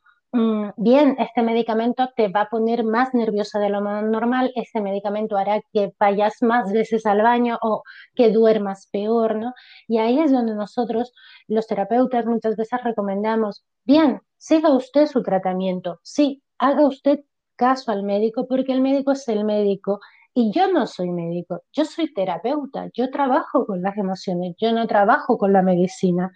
bien, 0.77 1.17
este 1.19 1.41
medicamento 1.41 2.09
te 2.15 2.29
va 2.29 2.41
a 2.41 2.49
poner 2.49 2.83
más 2.85 3.13
nerviosa 3.13 3.59
de 3.59 3.69
lo 3.69 3.81
normal, 3.81 4.51
este 4.55 4.81
medicamento 4.81 5.37
hará 5.37 5.61
que 5.73 5.93
vayas 5.99 6.41
más 6.41 6.71
veces 6.71 7.05
al 7.05 7.21
baño 7.21 7.57
o 7.61 7.83
que 8.15 8.31
duermas 8.31 8.87
peor, 8.91 9.35
¿no? 9.35 9.53
Y 9.87 9.97
ahí 9.97 10.19
es 10.19 10.31
donde 10.31 10.55
nosotros, 10.55 11.13
los 11.47 11.67
terapeutas, 11.67 12.25
muchas 12.25 12.55
veces 12.55 12.79
recomendamos, 12.83 13.65
bien, 13.83 14.21
siga 14.37 14.73
usted 14.73 15.07
su 15.07 15.21
tratamiento, 15.21 15.99
sí, 16.03 16.41
haga 16.57 16.87
usted 16.87 17.19
caso 17.57 17.91
al 17.91 18.03
médico 18.03 18.47
porque 18.47 18.71
el 18.71 18.81
médico 18.81 19.11
es 19.11 19.27
el 19.27 19.43
médico 19.43 19.99
y 20.33 20.51
yo 20.53 20.71
no 20.71 20.87
soy 20.87 21.11
médico, 21.11 21.63
yo 21.73 21.83
soy 21.83 22.13
terapeuta, 22.13 22.89
yo 22.93 23.11
trabajo 23.11 23.65
con 23.65 23.81
las 23.81 23.97
emociones, 23.97 24.55
yo 24.57 24.71
no 24.71 24.87
trabajo 24.87 25.37
con 25.37 25.51
la 25.51 25.61
medicina 25.61 26.31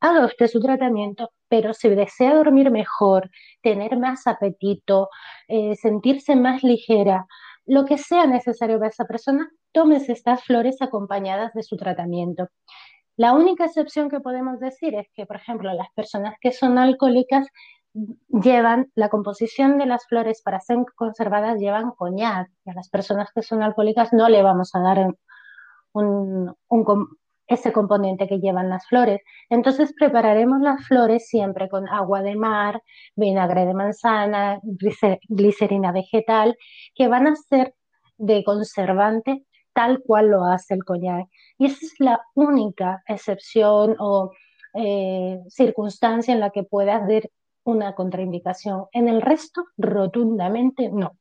usted 0.00 0.46
su 0.46 0.60
tratamiento, 0.60 1.30
pero 1.48 1.74
si 1.74 1.88
desea 1.88 2.34
dormir 2.34 2.70
mejor, 2.70 3.30
tener 3.62 3.98
más 3.98 4.26
apetito, 4.26 5.08
eh, 5.48 5.74
sentirse 5.76 6.36
más 6.36 6.62
ligera, 6.62 7.26
lo 7.66 7.84
que 7.84 7.98
sea 7.98 8.26
necesario 8.26 8.78
para 8.78 8.90
esa 8.90 9.04
persona, 9.04 9.50
tómese 9.72 10.12
estas 10.12 10.42
flores 10.44 10.80
acompañadas 10.80 11.52
de 11.52 11.62
su 11.62 11.76
tratamiento. 11.76 12.48
La 13.16 13.32
única 13.32 13.66
excepción 13.66 14.08
que 14.08 14.20
podemos 14.20 14.60
decir 14.60 14.94
es 14.94 15.08
que, 15.14 15.26
por 15.26 15.36
ejemplo, 15.36 15.72
las 15.74 15.92
personas 15.94 16.36
que 16.40 16.52
son 16.52 16.78
alcohólicas 16.78 17.48
llevan 18.28 18.90
la 18.94 19.08
composición 19.08 19.76
de 19.78 19.86
las 19.86 20.06
flores 20.06 20.40
para 20.42 20.60
ser 20.60 20.78
conservadas 20.94 21.58
llevan 21.58 21.90
coñac. 21.90 22.48
Y 22.64 22.70
a 22.70 22.74
las 22.74 22.88
personas 22.88 23.30
que 23.34 23.42
son 23.42 23.62
alcohólicas 23.62 24.12
no 24.12 24.28
le 24.28 24.42
vamos 24.42 24.74
a 24.74 24.80
dar 24.80 25.14
un, 25.92 26.54
ese 27.48 27.72
componente 27.72 28.28
que 28.28 28.38
llevan 28.38 28.68
las 28.68 28.86
flores. 28.86 29.20
Entonces 29.50 29.94
prepararemos 29.98 30.60
las 30.60 30.86
flores 30.86 31.28
siempre 31.28 31.68
con 31.68 31.88
agua 31.88 32.22
de 32.22 32.36
mar, 32.36 32.82
vinagre 33.16 33.66
de 33.66 33.74
manzana, 33.74 34.60
glicerina 35.28 35.92
vegetal, 35.92 36.56
que 36.94 37.08
van 37.08 37.26
a 37.26 37.36
ser 37.36 37.74
de 38.18 38.44
conservante 38.44 39.44
tal 39.72 40.02
cual 40.02 40.28
lo 40.28 40.44
hace 40.44 40.74
el 40.74 40.84
coñac. 40.84 41.28
Y 41.56 41.66
esa 41.66 41.86
es 41.86 41.94
la 41.98 42.20
única 42.34 43.02
excepción 43.06 43.96
o 43.98 44.32
eh, 44.74 45.40
circunstancia 45.48 46.34
en 46.34 46.40
la 46.40 46.50
que 46.50 46.64
pueda 46.64 46.96
haber 46.96 47.30
una 47.64 47.94
contraindicación. 47.94 48.86
En 48.92 49.08
el 49.08 49.22
resto, 49.22 49.66
rotundamente 49.76 50.90
no. 50.90 51.16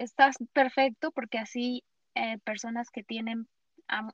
Estás 0.00 0.36
perfecto 0.52 1.10
porque 1.12 1.38
así 1.38 1.84
eh, 2.14 2.38
personas 2.38 2.90
que 2.90 3.02
tienen 3.02 3.46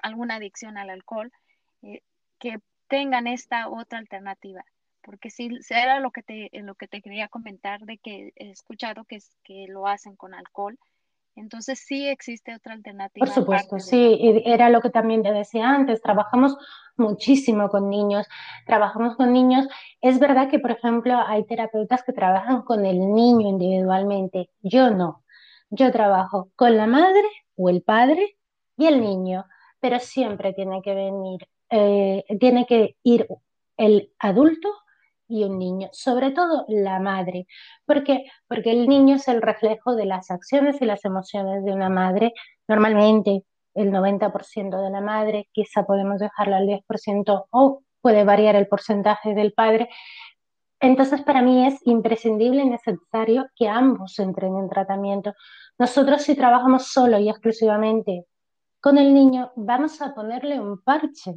alguna 0.03 0.37
adicción 0.37 0.79
al 0.79 0.91
alcohol, 0.91 1.31
eh, 1.83 2.01
que 2.39 2.59
tengan 2.89 3.27
esta 3.27 3.69
otra 3.69 3.99
alternativa. 3.99 4.65
Porque 5.03 5.31
si 5.31 5.51
era 5.71 6.01
lo 6.01 6.11
que 6.11 6.23
te, 6.23 6.51
lo 6.53 6.75
que 6.75 6.89
te 6.89 7.01
quería 7.01 7.29
comentar 7.29 7.81
de 7.81 7.99
que 7.99 8.33
he 8.37 8.51
escuchado 8.51 9.05
que, 9.05 9.19
que 9.45 9.67
lo 9.69 9.87
hacen 9.87 10.17
con 10.17 10.35
alcohol. 10.35 10.79
Entonces 11.37 11.79
sí 11.79 12.09
existe 12.09 12.55
otra 12.55 12.73
alternativa. 12.73 13.27
Por 13.27 13.35
supuesto, 13.35 13.79
sí, 13.79 14.43
era 14.47 14.71
lo 14.71 14.81
que 14.81 14.89
también 14.89 15.23
te 15.23 15.33
decía 15.33 15.69
antes, 15.69 16.01
trabajamos 16.01 16.57
muchísimo 16.97 17.69
con 17.69 17.91
niños, 17.91 18.27
trabajamos 18.65 19.17
con 19.17 19.33
niños. 19.35 19.69
Es 20.01 20.19
verdad 20.19 20.49
que, 20.49 20.59
por 20.59 20.71
ejemplo, 20.71 21.15
hay 21.27 21.45
terapeutas 21.45 22.03
que 22.03 22.15
trabajan 22.15 22.63
con 22.63 22.87
el 22.87 22.99
niño 22.99 23.49
individualmente, 23.49 24.49
yo 24.63 24.91
no. 24.91 25.26
Yo 25.71 25.91
trabajo 25.93 26.51
con 26.57 26.77
la 26.77 26.87
madre 26.87 27.29
o 27.57 27.69
el 27.69 27.83
padre 27.83 28.37
y 28.77 28.87
el 28.87 29.01
niño, 29.01 29.45
pero 29.81 29.99
siempre 29.99 30.53
tiene 30.53 30.83
que 30.83 30.95
venir, 30.95 31.49
eh, 31.71 32.25
tiene 32.39 32.67
que 32.67 32.97
ir 33.03 33.27
el 33.77 34.13
adulto 34.19 34.69
y 35.29 35.45
un 35.45 35.59
niño, 35.59 35.89
sobre 35.93 36.31
todo 36.31 36.65
la 36.69 37.01
madre. 37.01 37.47
¿Por 37.85 38.05
qué? 38.05 38.25
Porque 38.49 38.71
el 38.71 38.89
niño 38.89 39.17
es 39.17 39.29
el 39.29 39.43
reflejo 39.43 39.97
de 39.97 40.07
las 40.07 40.31
acciones 40.31 40.81
y 40.81 40.87
las 40.87 41.05
emociones 41.05 41.65
de 41.65 41.73
una 41.73 41.89
madre. 41.89 42.33
Normalmente 42.69 43.43
el 43.75 43.91
90% 43.93 44.83
de 44.83 44.91
la 44.91 45.01
madre, 45.01 45.49
quizá 45.53 45.85
podemos 45.85 46.19
dejarla 46.19 46.59
al 46.59 46.67
10% 46.67 47.47
o 47.51 47.83
puede 48.01 48.25
variar 48.25 48.55
el 48.57 48.69
porcentaje 48.69 49.35
del 49.35 49.53
padre, 49.53 49.89
entonces, 50.81 51.23
para 51.23 51.43
mí 51.43 51.67
es 51.67 51.81
imprescindible 51.87 52.63
y 52.63 52.69
necesario 52.69 53.47
que 53.55 53.69
ambos 53.69 54.19
entren 54.19 54.57
en 54.57 54.69
tratamiento. 54.69 55.33
Nosotros 55.79 56.23
si 56.23 56.35
trabajamos 56.35 56.89
solo 56.89 57.19
y 57.19 57.29
exclusivamente 57.29 58.27
con 58.81 58.99
el 58.99 59.15
niño, 59.15 59.53
vamos 59.57 60.01
a 60.03 60.15
ponerle 60.15 60.61
un 60.61 60.83
parche, 60.83 61.35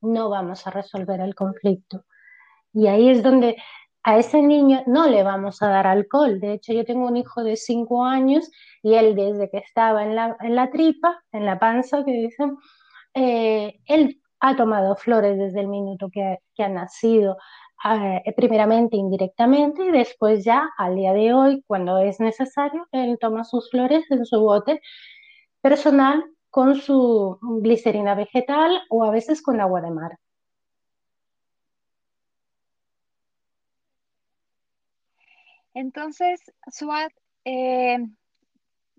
no 0.00 0.30
vamos 0.30 0.66
a 0.66 0.70
resolver 0.70 1.20
el 1.20 1.34
conflicto. 1.34 2.04
Y 2.72 2.86
ahí 2.86 3.10
es 3.10 3.22
donde 3.22 3.56
a 4.02 4.18
ese 4.18 4.40
niño 4.40 4.82
no 4.86 5.06
le 5.06 5.22
vamos 5.22 5.60
a 5.62 5.68
dar 5.68 5.86
alcohol. 5.86 6.40
De 6.40 6.54
hecho, 6.54 6.72
yo 6.72 6.84
tengo 6.84 7.06
un 7.06 7.18
hijo 7.18 7.44
de 7.44 7.56
cinco 7.56 8.04
años 8.04 8.50
y 8.82 8.94
él 8.94 9.14
desde 9.14 9.50
que 9.50 9.58
estaba 9.58 10.04
en 10.04 10.14
la, 10.14 10.70
tripa, 10.70 11.22
en 11.32 11.44
la 11.44 11.58
panza, 11.58 12.02
que 12.02 12.12
dicen, 12.12 12.56
eh, 13.12 13.78
él 13.86 14.22
ha 14.40 14.56
tomado 14.56 14.96
flores 14.96 15.38
desde 15.38 15.60
el 15.60 15.68
minuto 15.68 16.08
que 16.10 16.38
ha 16.62 16.68
nacido. 16.68 17.36
Eh, 17.82 18.34
primeramente 18.36 18.96
indirectamente 18.96 19.82
y 19.86 19.90
después 19.90 20.44
ya 20.44 20.68
al 20.76 20.96
día 20.96 21.14
de 21.14 21.32
hoy, 21.32 21.64
cuando 21.66 21.98
es 21.98 22.20
necesario, 22.20 22.86
él 22.92 23.16
toma 23.18 23.44
sus 23.44 23.70
flores 23.70 24.04
en 24.10 24.26
su 24.26 24.38
bote 24.40 24.82
personal 25.62 26.22
con 26.50 26.76
su 26.76 27.38
glicerina 27.62 28.14
vegetal 28.14 28.82
o 28.90 29.04
a 29.04 29.10
veces 29.10 29.40
con 29.42 29.60
agua 29.62 29.80
de 29.80 29.90
mar. 29.92 30.18
Entonces, 35.72 36.40
Suat, 36.70 37.12
eh, 37.44 37.98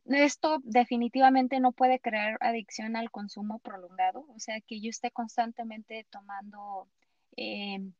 esto 0.06 0.58
definitivamente 0.63 1.60
no 1.60 1.72
puede 1.72 2.00
crear 2.00 2.38
adicción 2.41 2.96
al 2.96 3.12
consumo 3.12 3.60
prolongado, 3.60 4.26
o 4.36 4.39
sea, 4.39 4.60
que 4.62 4.82
yo 4.82 4.89
esté 4.89 5.12
constantemente 5.12 6.08
tomando 6.10 6.88
eh, 7.38 7.91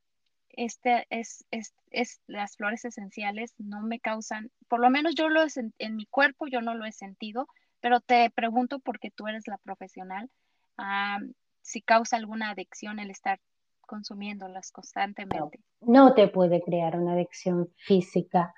este 0.56 1.06
es, 1.10 1.46
es, 1.52 2.22
las 2.28 2.56
flores 2.56 2.86
esenciales 2.86 3.54
no 3.58 3.82
me 3.82 4.00
causan, 4.00 4.52
por 4.68 4.80
lo 4.80 4.90
menos 4.90 5.16
yo 5.16 5.30
lo 5.30 5.44
en, 5.44 5.74
en 5.78 5.96
mi 5.96 6.06
cuerpo 6.06 6.48
yo 6.48 6.62
no 6.62 6.76
lo 6.76 6.86
he 6.86 6.92
sentido, 6.92 7.48
pero 7.80 8.00
te 8.00 8.30
pregunto 8.30 8.80
porque 8.80 9.12
tú 9.12 9.28
eres 9.28 9.48
la 9.48 9.58
profesional, 9.58 10.30
ah, 10.78 11.20
si 11.62 11.82
causa 11.82 12.18
alguna 12.18 12.52
adicción 12.52 13.00
el 13.00 13.12
estar 13.12 13.40
consumiéndolas 13.92 14.72
constantemente. 14.72 15.60
No, 15.82 16.14
te 16.14 16.28
puede 16.30 16.62
crear 16.62 16.98
una 16.98 17.14
adicción 17.14 17.70
física. 17.76 18.54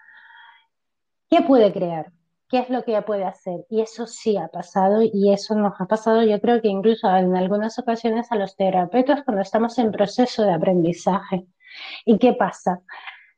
¿Qué 1.30 1.42
puede 1.42 1.74
crear? 1.74 2.12
¿Qué 2.48 2.60
es 2.60 2.70
lo 2.70 2.84
que 2.84 3.02
puede 3.02 3.24
hacer? 3.24 3.66
Y 3.68 3.82
eso 3.82 4.06
sí 4.06 4.38
ha 4.38 4.48
pasado 4.48 5.02
y 5.02 5.34
eso 5.34 5.56
nos 5.56 5.74
ha 5.82 5.88
pasado 5.88 6.24
yo 6.24 6.40
creo 6.40 6.62
que 6.62 6.68
incluso 6.68 7.10
en 7.10 7.36
algunas 7.36 7.80
ocasiones 7.80 8.32
a 8.32 8.36
los 8.36 8.56
terapeutas 8.56 9.24
cuando 9.24 9.42
estamos 9.42 9.80
en 9.80 9.92
proceso 9.92 10.44
de 10.44 10.54
aprendizaje. 10.54 11.48
¿Y 12.06 12.18
qué 12.18 12.34
pasa? 12.34 12.82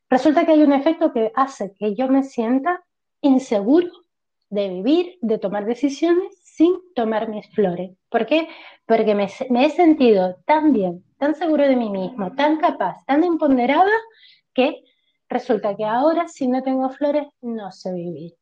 Resulta 0.08 0.44
que 0.44 0.52
hay 0.52 0.62
un 0.62 0.72
efecto 0.72 1.12
que 1.12 1.32
hace 1.34 1.74
que 1.78 1.94
yo 1.94 2.08
me 2.08 2.22
sienta 2.22 2.84
inseguro 3.20 3.90
de 4.50 4.68
vivir, 4.68 5.18
de 5.20 5.38
tomar 5.38 5.64
decisiones 5.64 6.38
sin 6.42 6.74
tomar 6.94 7.28
mis 7.28 7.48
flores. 7.50 7.96
¿Por 8.08 8.26
qué? 8.26 8.48
Porque 8.86 9.14
me, 9.14 9.24
he 9.24 9.70
sentido 9.70 10.36
tan 10.46 10.72
bien, 10.72 11.04
tan 11.18 11.34
seguro 11.34 11.66
de 11.66 11.76
mí 11.76 11.90
mismo, 11.90 12.34
tan 12.34 12.58
capaz, 12.58 13.04
tan 13.06 13.24
empoderada, 13.24 13.92
que 14.54 14.84
resulta 15.28 15.76
que 15.76 15.84
ahora 15.84 16.28
si 16.28 16.46
no 16.46 16.62
tengo 16.62 16.88
flores 16.90 17.26
no 17.42 17.72
sé 17.72 17.92
vivir. 17.92 18.34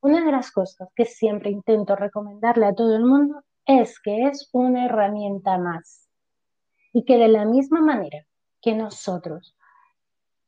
Una 0.00 0.24
de 0.24 0.32
las 0.32 0.50
cosas 0.50 0.88
que 0.94 1.04
siempre 1.04 1.50
intento 1.50 1.96
recomendarle 1.96 2.66
a 2.66 2.74
todo 2.74 2.96
el 2.96 3.04
mundo 3.04 3.42
es 3.66 4.00
que 4.00 4.24
es 4.26 4.48
una 4.52 4.86
herramienta 4.86 5.58
más 5.58 6.08
y 6.92 7.04
que 7.04 7.16
de 7.16 7.28
la 7.28 7.44
misma 7.44 7.80
manera 7.80 8.24
que 8.62 8.74
nosotros 8.74 9.56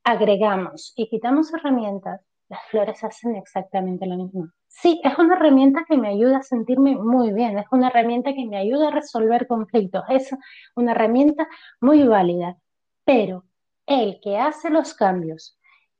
agregamos 0.04 0.92
y 0.96 1.08
quitamos 1.08 1.52
herramientas, 1.52 2.20
las 2.48 2.62
flores 2.70 3.02
hacen 3.02 3.36
exactamente 3.36 4.06
lo 4.06 4.16
mismo. 4.16 4.48
Sí, 4.68 5.00
es 5.04 5.18
una 5.18 5.36
herramienta 5.36 5.84
que 5.88 5.96
me 5.96 6.08
ayuda 6.08 6.38
a 6.38 6.42
sentirme 6.42 6.96
muy 6.96 7.32
bien, 7.32 7.58
es 7.58 7.66
una 7.70 7.88
herramienta 7.88 8.34
que 8.34 8.46
me 8.46 8.56
ayuda 8.56 8.88
a 8.88 8.92
resolver 8.92 9.46
conflictos, 9.46 10.02
es 10.08 10.34
una 10.76 10.92
herramienta 10.92 11.48
muy 11.80 12.06
válida, 12.06 12.56
pero 13.04 13.44
el 13.86 14.20
que 14.20 14.38
hace 14.38 14.70
los 14.70 14.94
cambios, 14.94 15.58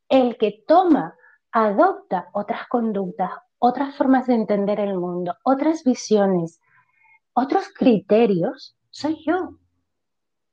el 0.09 0.37
que 0.37 0.65
toma, 0.67 1.15
adopta 1.53 2.29
otras 2.33 2.67
conductas, 2.69 3.31
otras 3.59 3.97
formas 3.97 4.27
de 4.27 4.35
entender 4.35 4.81
el 4.81 4.99
mundo, 4.99 5.37
otras 5.45 5.85
visiones, 5.85 6.61
otros 7.33 7.69
criterios, 7.75 8.77
soy 8.91 9.23
yo. 9.25 9.59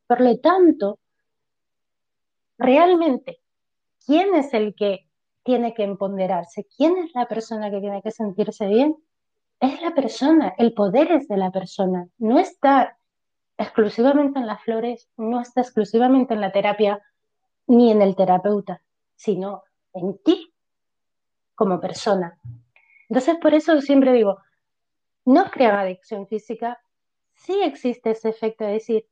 Por 0.07 0.21
lo 0.21 0.39
tanto, 0.39 0.99
realmente, 2.61 3.41
¿quién 4.05 4.35
es 4.35 4.53
el 4.53 4.75
que 4.75 5.09
tiene 5.43 5.73
que 5.73 5.83
empoderarse? 5.83 6.67
¿Quién 6.77 6.97
es 6.97 7.13
la 7.13 7.27
persona 7.27 7.71
que 7.71 7.79
tiene 7.79 8.01
que 8.01 8.11
sentirse 8.11 8.67
bien? 8.67 8.95
Es 9.59 9.81
la 9.81 9.93
persona, 9.93 10.53
el 10.57 10.73
poder 10.73 11.11
es 11.11 11.27
de 11.27 11.37
la 11.37 11.51
persona, 11.51 12.07
no 12.17 12.39
está 12.39 12.97
exclusivamente 13.57 14.39
en 14.39 14.47
las 14.47 14.61
flores, 14.63 15.09
no 15.17 15.39
está 15.39 15.61
exclusivamente 15.61 16.33
en 16.33 16.41
la 16.41 16.51
terapia 16.51 17.01
ni 17.67 17.91
en 17.91 18.01
el 18.01 18.15
terapeuta, 18.15 18.81
sino 19.15 19.63
en 19.93 20.17
ti 20.23 20.51
como 21.53 21.79
persona. 21.79 22.39
Entonces, 23.07 23.37
por 23.37 23.53
eso 23.53 23.79
siempre 23.81 24.13
digo, 24.13 24.39
no 25.25 25.51
crean 25.51 25.75
adicción 25.75 26.27
física, 26.27 26.81
sí 27.33 27.61
existe 27.61 28.11
ese 28.11 28.29
efecto 28.29 28.63
de 28.63 28.73
decir, 28.73 29.05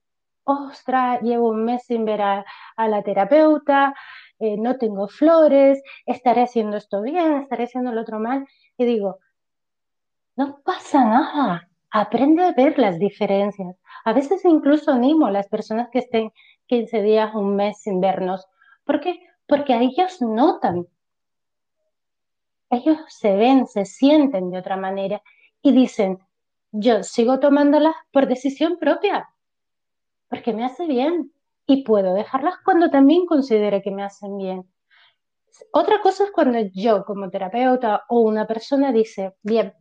ostras, 0.49 1.21
llevo 1.21 1.49
un 1.49 1.63
mes 1.65 1.83
sin 1.85 2.05
ver 2.05 2.21
a, 2.21 2.45
la 2.77 3.03
terapeuta, 3.03 3.93
eh, 4.39 4.57
no 4.57 4.77
tengo 4.77 5.07
flores, 5.07 5.81
estaré 6.05 6.43
haciendo 6.43 6.77
esto 6.77 7.01
bien, 7.01 7.41
estaré 7.41 7.65
haciendo 7.65 7.91
lo 7.91 8.01
otro 8.01 8.19
mal. 8.19 8.47
Y 8.77 8.85
digo, 8.85 9.19
no 10.35 10.62
pasa 10.63 11.03
nada, 11.05 11.69
aprende 11.91 12.43
a 12.43 12.53
ver 12.53 12.79
las 12.79 12.97
diferencias. 12.97 13.75
A 14.05 14.13
veces 14.13 14.43
incluso 14.45 14.91
animo 14.91 15.27
a 15.27 15.31
las 15.31 15.47
personas 15.47 15.89
que 15.91 15.99
estén 15.99 16.31
15 16.67 17.01
días, 17.01 17.35
un 17.35 17.55
mes 17.55 17.81
sin 17.81 17.99
vernos. 17.99 18.47
¿Por 18.85 18.99
qué? 19.01 19.19
Porque 19.47 19.73
a 19.73 19.81
ellos 19.81 20.21
notan. 20.21 20.88
Ellos 22.69 22.99
se 23.07 23.35
ven, 23.35 23.67
se 23.67 23.85
sienten 23.85 24.51
de 24.51 24.59
otra 24.59 24.77
manera 24.77 25.21
y 25.62 25.71
dicen, 25.71 26.19
yo 26.71 27.03
sigo 27.03 27.39
tomándolas 27.39 27.95
por 28.12 28.27
decisión 28.27 28.77
propia, 28.77 29.27
porque 30.30 30.54
me 30.54 30.65
hace 30.65 30.88
bien 30.88 31.32
y 31.65 31.84
puedo 31.84 32.13
dejarlas 32.13 32.56
cuando 32.63 32.89
también 32.89 33.26
considere 33.26 33.82
que 33.82 33.92
me 33.92 34.04
hacen 34.04 34.38
bien. 34.38 34.70
Otra 35.74 36.02
cosa 36.02 36.24
es 36.26 36.32
cuando 36.32 36.60
yo 36.74 37.04
como 37.06 37.30
terapeuta 37.30 38.04
o 38.10 38.22
una 38.22 38.48
persona 38.48 38.92
dice, 38.92 39.34
bien, 39.44 39.74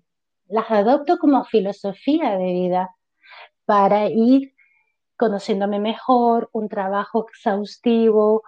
las 0.49 0.71
adopto 0.71 1.19
como 1.19 1.45
filosofía 1.45 2.37
de 2.37 2.53
vida 2.53 2.95
para 3.65 4.09
ir 4.09 4.55
conociéndome 5.17 5.79
mejor, 5.81 6.49
un 6.53 6.69
trabajo 6.69 7.27
exhaustivo, 7.29 8.43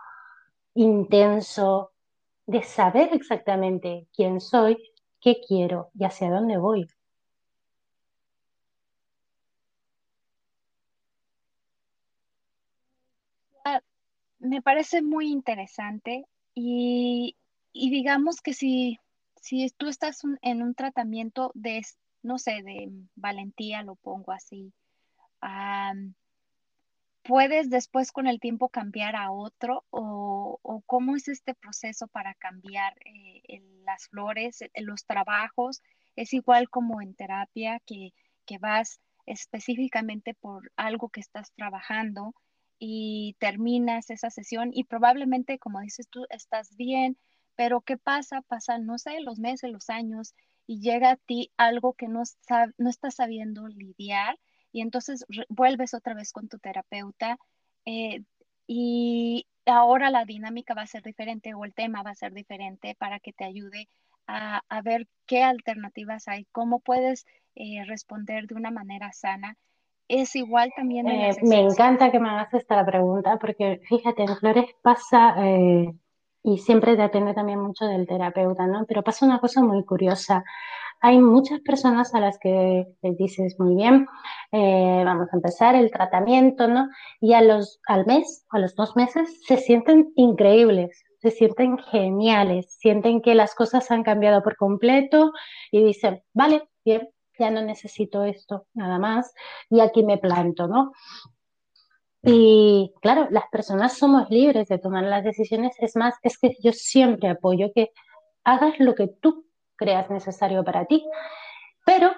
intenso, 0.75 1.93
de 2.47 2.63
saber 2.63 3.11
exactamente 3.13 4.09
quién 4.15 4.41
soy, 4.41 4.79
qué 5.21 5.41
quiero 5.47 5.91
y 5.95 6.05
hacia 6.05 6.31
dónde 6.31 6.59
voy. 6.59 6.89
Ah, 13.65 13.81
me 14.40 14.62
parece 14.62 15.03
muy 15.03 15.31
interesante 15.31 16.24
y, 16.55 17.37
digamos 17.72 18.40
que 18.40 18.55
si, 18.55 18.98
si 19.37 19.70
tú 19.76 19.88
estás 19.88 20.22
en 20.42 20.62
un 20.62 20.74
tratamiento 20.74 21.53
de, 21.55 21.83
no 22.22 22.38
sé, 22.38 22.62
de 22.62 22.90
valentía, 23.14 23.83
lo 23.83 23.94
pongo 23.96 24.33
así, 24.33 24.72
¿puedes 27.22 27.70
después 27.70 28.12
con 28.12 28.26
el 28.26 28.40
tiempo 28.40 28.70
cambiar 28.70 29.14
a 29.14 29.31
otro 29.31 29.85
o, 29.90 30.59
cómo 30.87 31.14
es 31.14 31.29
este 31.29 31.55
proceso 31.55 32.09
para 32.09 32.35
cambiar 32.35 32.94
eh, 33.05 33.62
las 33.85 34.09
flores, 34.09 34.62
eh, 34.62 34.70
los 34.76 35.05
trabajos? 35.05 35.83
¿Es 36.16 36.33
igual 36.33 36.68
como 36.68 37.00
en 37.00 37.14
terapia 37.14 37.81
que, 37.87 38.12
que 38.46 38.59
vas 38.59 39.00
específicamente 39.26 40.35
por 40.35 40.72
algo 40.76 41.11
que 41.11 41.20
estás 41.20 41.53
trabajando 41.53 42.35
y 42.81 43.37
terminas 43.38 44.11
esa 44.11 44.31
sesión 44.31 44.71
y 44.73 44.85
probablemente, 44.85 45.59
como 45.61 45.81
dices 45.81 46.09
tú, 46.09 46.27
estás 46.31 46.75
bien, 46.77 47.19
pero 47.55 47.83
¿qué 47.83 47.99
pasa? 47.99 48.40
Pasan, 48.43 48.87
no 48.87 48.99
sé, 48.99 49.21
los 49.21 49.38
meses, 49.38 49.71
los 49.71 49.90
años 49.90 50.35
y 50.66 50.81
llega 50.81 51.11
a 51.12 51.16
ti 51.16 51.53
algo 51.59 51.93
que 51.95 52.09
no, 52.09 52.23
no 52.79 52.90
estás 52.90 53.16
sabiendo 53.16 53.69
lidiar 53.69 54.38
y 54.73 54.81
entonces 54.81 55.27
vuelves 55.49 55.95
otra 55.95 56.14
vez 56.14 56.33
con 56.33 56.49
tu 56.49 56.59
terapeuta 56.59 57.38
eh, 57.85 58.25
y 58.66 59.47
ahora 59.66 60.11
la 60.11 60.25
dinámica 60.25 60.75
va 60.75 60.83
a 60.83 60.87
ser 60.87 61.03
diferente 61.03 61.55
o 61.55 61.64
el 61.64 61.75
tema 61.75 62.03
va 62.03 62.11
a 62.11 62.14
ser 62.14 62.33
diferente 62.33 62.95
para 62.95 63.21
que 63.21 63.33
te 63.33 63.45
ayude 63.45 63.88
a, 64.27 64.62
ver 64.83 65.09
qué 65.27 65.43
alternativas 65.43 66.29
hay, 66.29 66.47
cómo 66.53 66.81
puedes 66.81 67.27
eh, 67.57 67.85
responder 67.85 68.47
de 68.47 68.55
una 68.55 68.71
manera 68.71 69.12
sana. 69.12 69.57
Es 70.11 70.35
igual 70.37 70.73
también. 70.77 71.09
Eh, 71.09 71.37
me 71.42 71.61
encanta 71.61 72.11
que 72.11 72.18
me 72.18 72.29
hagas 72.29 72.53
esta 72.55 72.85
pregunta 72.85 73.38
porque 73.38 73.81
fíjate, 73.88 74.23
en 74.25 74.37
Flores 74.37 74.66
pasa, 74.83 75.37
y 76.42 76.59
siempre 76.59 76.96
depende 76.96 77.35
también 77.35 77.61
mucho 77.61 77.87
del 77.87 78.07
terapeuta, 78.07 78.66
¿no? 78.66 78.85
Pero 78.87 79.03
pasa 79.03 79.27
una 79.27 79.38
cosa 79.38 79.62
muy 79.62 79.85
curiosa 79.85 80.44
hay 81.01 81.18
muchas 81.18 81.61
personas 81.61 82.14
a 82.14 82.20
las 82.20 82.38
que 82.38 82.87
les 83.03 83.16
dices, 83.16 83.59
muy 83.59 83.75
bien, 83.75 84.07
eh, 84.53 85.03
vamos 85.05 85.29
a 85.33 85.37
empezar 85.37 85.75
el 85.75 85.90
tratamiento, 85.90 86.68
¿no? 86.68 86.88
Y 87.20 87.33
a 87.33 87.40
los, 87.40 87.81
al 87.87 88.05
mes, 88.07 88.44
a 88.51 88.59
los 88.59 88.75
dos 88.75 88.96
meses, 88.96 89.40
se 89.46 89.57
sienten 89.57 90.12
increíbles, 90.16 91.03
se 91.18 91.31
sienten 91.31 91.79
geniales, 91.79 92.77
sienten 92.79 93.23
que 93.23 93.35
las 93.35 93.55
cosas 93.55 93.90
han 93.90 94.03
cambiado 94.03 94.42
por 94.42 94.57
completo 94.57 95.33
y 95.70 95.83
dicen, 95.83 96.23
vale, 96.35 96.68
bien, 96.85 97.09
ya 97.40 97.50
no 97.50 97.62
necesito 97.62 98.24
esto, 98.24 98.66
nada 98.74 98.98
más, 98.98 99.35
y 99.68 99.81
aquí 99.81 100.05
me 100.05 100.18
planto, 100.18 100.68
¿no? 100.68 100.92
Y 102.22 102.92
claro, 103.00 103.29
las 103.31 103.44
personas 103.50 103.96
somos 103.96 104.29
libres 104.31 104.68
de 104.68 104.79
tomar 104.79 105.05
las 105.05 105.24
decisiones. 105.24 105.74
Es 105.79 105.96
más, 105.96 106.14
es 106.22 106.38
que 106.38 106.55
yo 106.62 106.72
siempre 106.72 107.31
apoyo 107.31 107.72
que 107.74 107.92
hagas 108.44 108.79
lo 108.79 108.94
que 108.94 109.09
tú 109.09 109.46
creas 109.76 110.11
necesario 110.11 110.62
para 110.62 110.85
ti. 110.85 111.03
Pero 111.87 112.12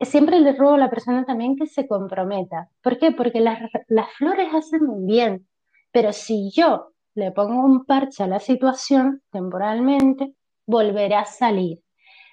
siempre 0.00 0.38
le 0.38 0.52
ruego 0.52 0.74
a 0.74 0.78
la 0.78 0.90
persona 0.90 1.24
también 1.24 1.56
que 1.56 1.66
se 1.66 1.88
comprometa. 1.88 2.70
¿Por 2.82 2.98
qué? 2.98 3.10
Porque 3.12 3.40
las, 3.40 3.58
las 3.88 4.12
flores 4.12 4.48
hacen 4.54 5.06
bien, 5.06 5.48
pero 5.90 6.12
si 6.12 6.50
yo 6.52 6.92
le 7.14 7.32
pongo 7.32 7.64
un 7.64 7.84
parche 7.84 8.22
a 8.22 8.28
la 8.28 8.38
situación 8.38 9.22
temporalmente, 9.30 10.34
volverá 10.66 11.20
a 11.20 11.24
salir. 11.24 11.80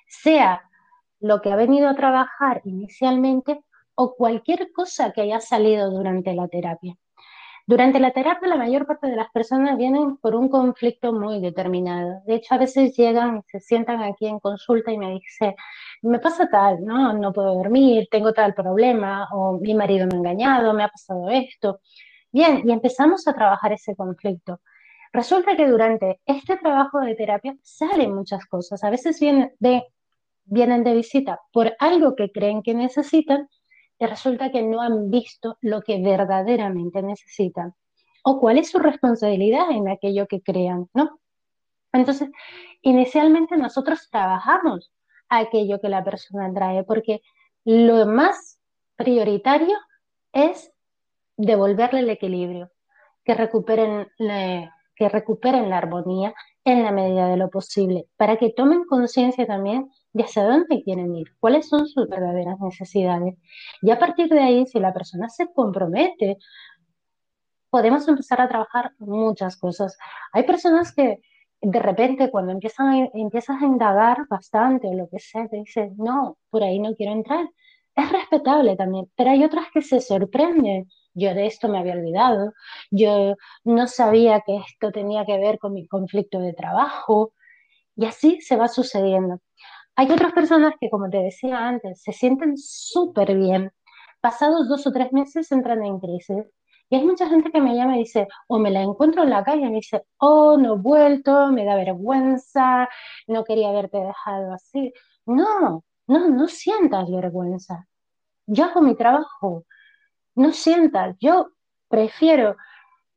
Sea 0.07 0.69
lo 1.23 1.41
que 1.41 1.51
ha 1.51 1.55
venido 1.55 1.87
a 1.87 1.95
trabajar 1.95 2.61
inicialmente 2.65 3.63
o 3.95 4.13
cualquier 4.15 4.71
cosa 4.73 5.13
que 5.13 5.21
haya 5.21 5.39
salido 5.39 5.89
durante 5.89 6.33
la 6.33 6.49
terapia. 6.49 6.97
Durante 7.65 8.01
la 8.01 8.11
terapia, 8.11 8.49
la 8.49 8.57
mayor 8.57 8.85
parte 8.85 9.07
de 9.07 9.15
las 9.15 9.31
personas 9.31 9.77
vienen 9.77 10.17
por 10.17 10.35
un 10.35 10.49
conflicto 10.49 11.13
muy 11.13 11.39
determinado. 11.39 12.21
De 12.25 12.35
hecho, 12.35 12.55
a 12.55 12.57
veces 12.57 12.93
llegan 12.97 13.37
y 13.37 13.41
se 13.49 13.61
sientan 13.61 14.03
aquí 14.03 14.27
en 14.27 14.39
consulta 14.41 14.91
y 14.91 14.97
me 14.97 15.11
dicen, 15.11 15.55
me 16.01 16.19
pasa 16.19 16.49
tal, 16.49 16.83
¿no? 16.83 17.13
No 17.13 17.31
puedo 17.31 17.53
dormir, 17.55 18.09
tengo 18.11 18.33
tal 18.33 18.53
problema, 18.53 19.29
o 19.31 19.59
mi 19.59 19.73
marido 19.75 20.07
me 20.07 20.15
ha 20.15 20.17
engañado, 20.17 20.73
me 20.73 20.83
ha 20.83 20.89
pasado 20.89 21.29
esto. 21.29 21.79
Bien, 22.33 22.63
y 22.67 22.71
empezamos 22.73 23.25
a 23.29 23.33
trabajar 23.33 23.71
ese 23.71 23.95
conflicto. 23.95 24.59
Resulta 25.13 25.55
que 25.55 25.67
durante 25.67 26.19
este 26.25 26.57
trabajo 26.57 26.99
de 26.99 27.15
terapia 27.15 27.55
salen 27.61 28.13
muchas 28.13 28.45
cosas. 28.45 28.83
A 28.83 28.89
veces 28.89 29.19
vienen 29.21 29.53
de, 29.59 29.83
vienen 30.45 30.83
de 30.83 30.93
visita 30.93 31.39
por 31.51 31.73
algo 31.79 32.15
que 32.15 32.31
creen 32.31 32.63
que 32.63 32.73
necesitan 32.73 33.49
y 33.99 34.05
resulta 34.05 34.51
que 34.51 34.61
no 34.63 34.81
han 34.81 35.09
visto 35.09 35.57
lo 35.61 35.81
que 35.81 36.01
verdaderamente 36.01 37.01
necesitan 37.01 37.73
o 38.23 38.39
cuál 38.39 38.57
es 38.57 38.69
su 38.69 38.79
responsabilidad 38.79 39.71
en 39.71 39.89
aquello 39.89 40.27
que 40.27 40.41
crean, 40.41 40.89
¿no? 40.93 41.19
Entonces, 41.91 42.29
inicialmente 42.81 43.55
nosotros 43.57 44.09
trabajamos 44.09 44.91
aquello 45.29 45.79
que 45.79 45.89
la 45.89 46.03
persona 46.03 46.51
trae 46.53 46.83
porque 46.83 47.21
lo 47.65 48.05
más 48.05 48.59
prioritario 48.95 49.77
es 50.31 50.71
devolverle 51.37 51.99
el 51.99 52.09
equilibrio, 52.09 52.71
que 53.23 53.35
recuperen, 53.35 54.07
que 54.17 55.09
recuperen 55.09 55.69
la 55.69 55.77
armonía 55.77 56.33
en 56.65 56.83
la 56.83 56.91
medida 56.91 57.27
de 57.27 57.37
lo 57.37 57.49
posible, 57.49 58.07
para 58.17 58.37
que 58.37 58.51
tomen 58.51 58.85
conciencia 58.85 59.45
también 59.45 59.89
de 60.13 60.23
hacia 60.23 60.43
dónde 60.43 60.83
quieren 60.83 61.15
ir, 61.15 61.27
cuáles 61.39 61.67
son 61.67 61.87
sus 61.87 62.07
verdaderas 62.07 62.59
necesidades. 62.59 63.35
Y 63.81 63.91
a 63.91 63.99
partir 63.99 64.29
de 64.29 64.39
ahí, 64.39 64.65
si 64.67 64.79
la 64.79 64.93
persona 64.93 65.27
se 65.29 65.51
compromete, 65.51 66.37
podemos 67.69 68.07
empezar 68.07 68.39
a 68.39 68.47
trabajar 68.47 68.91
muchas 68.99 69.57
cosas. 69.57 69.97
Hay 70.31 70.43
personas 70.43 70.93
que 70.93 71.21
de 71.59 71.79
repente 71.79 72.29
cuando 72.29 72.51
empiezan 72.51 72.87
a, 72.87 73.09
empiezas 73.13 73.61
a 73.61 73.65
indagar 73.65 74.27
bastante 74.29 74.87
o 74.87 74.93
lo 74.93 75.09
que 75.09 75.19
sea, 75.19 75.47
te 75.47 75.57
dicen, 75.57 75.95
no, 75.97 76.37
por 76.49 76.63
ahí 76.63 76.79
no 76.79 76.95
quiero 76.95 77.13
entrar. 77.13 77.49
Es 77.95 78.11
respetable 78.11 78.75
también, 78.75 79.09
pero 79.15 79.31
hay 79.31 79.43
otras 79.43 79.67
que 79.73 79.81
se 79.81 80.01
sorprenden. 80.01 80.87
Yo 81.15 81.33
de 81.33 81.45
esto 81.45 81.69
me 81.69 81.77
había 81.79 81.93
olvidado, 81.93 82.53
yo 82.91 83.35
no 83.63 83.87
sabía 83.87 84.41
que 84.41 84.57
esto 84.57 84.91
tenía 84.91 85.25
que 85.25 85.37
ver 85.37 85.59
con 85.59 85.73
mi 85.73 85.87
conflicto 85.87 86.39
de 86.39 86.53
trabajo 86.53 87.33
y 87.95 88.05
así 88.05 88.41
se 88.41 88.55
va 88.55 88.67
sucediendo. 88.67 89.39
Hay 89.95 90.11
otras 90.11 90.33
personas 90.33 90.73
que, 90.79 90.89
como 90.89 91.09
te 91.09 91.17
decía 91.17 91.67
antes, 91.67 92.01
se 92.01 92.13
sienten 92.13 92.57
súper 92.57 93.35
bien. 93.35 93.71
Pasados 94.21 94.67
dos 94.67 94.87
o 94.87 94.91
tres 94.91 95.11
meses 95.13 95.51
entran 95.51 95.83
en 95.83 95.99
crisis. 95.99 96.45
Y 96.89 96.95
hay 96.95 97.05
mucha 97.05 97.27
gente 97.27 97.51
que 97.51 97.61
me 97.61 97.75
llama 97.75 97.95
y 97.95 97.99
dice, 97.99 98.27
o 98.47 98.59
me 98.59 98.71
la 98.71 98.81
encuentro 98.81 99.23
en 99.23 99.29
la 99.29 99.43
calle 99.43 99.61
y 99.61 99.69
me 99.69 99.75
dice, 99.75 100.03
oh, 100.17 100.57
no 100.57 100.75
he 100.75 100.77
vuelto, 100.77 101.47
me 101.47 101.65
da 101.65 101.75
vergüenza, 101.75 102.87
no 103.27 103.43
quería 103.43 103.69
haberte 103.69 103.97
dejado 103.97 104.53
así. 104.53 104.93
No, 105.25 105.83
no, 106.07 106.29
no 106.29 106.47
sientas 106.47 107.09
vergüenza. 107.09 107.87
Yo 108.45 108.65
hago 108.65 108.81
mi 108.81 108.95
trabajo. 108.95 109.65
No 110.35 110.51
sientas. 110.51 111.15
Yo 111.19 111.49
prefiero 111.87 112.55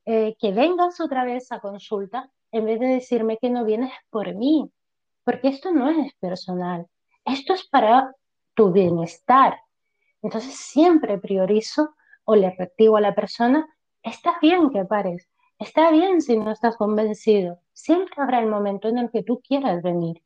eh, 0.04 0.36
que 0.38 0.52
vengas 0.52 1.00
otra 1.00 1.24
vez 1.24 1.50
a 1.52 1.60
consulta 1.60 2.30
en 2.52 2.64
vez 2.64 2.80
de 2.80 2.86
decirme 2.86 3.38
que 3.38 3.50
no 3.50 3.64
vienes 3.64 3.92
por 4.10 4.34
mí, 4.34 4.70
porque 5.26 5.48
esto 5.48 5.72
no 5.72 5.90
es 5.90 6.14
personal, 6.20 6.86
esto 7.24 7.52
es 7.52 7.66
para 7.66 8.14
tu 8.54 8.70
bienestar. 8.70 9.58
Entonces 10.22 10.54
siempre 10.54 11.18
priorizo 11.18 11.96
o 12.24 12.36
le 12.36 12.54
reactivo 12.56 12.96
a 12.96 13.00
la 13.00 13.12
persona, 13.12 13.68
está 14.04 14.38
bien 14.40 14.70
que 14.70 14.84
pares, 14.84 15.28
está 15.58 15.90
bien 15.90 16.22
si 16.22 16.36
no 16.36 16.52
estás 16.52 16.76
convencido, 16.76 17.58
siempre 17.72 18.22
habrá 18.22 18.38
el 18.38 18.46
momento 18.46 18.86
en 18.88 18.98
el 18.98 19.10
que 19.10 19.24
tú 19.24 19.40
quieras 19.40 19.82
venir. 19.82 20.22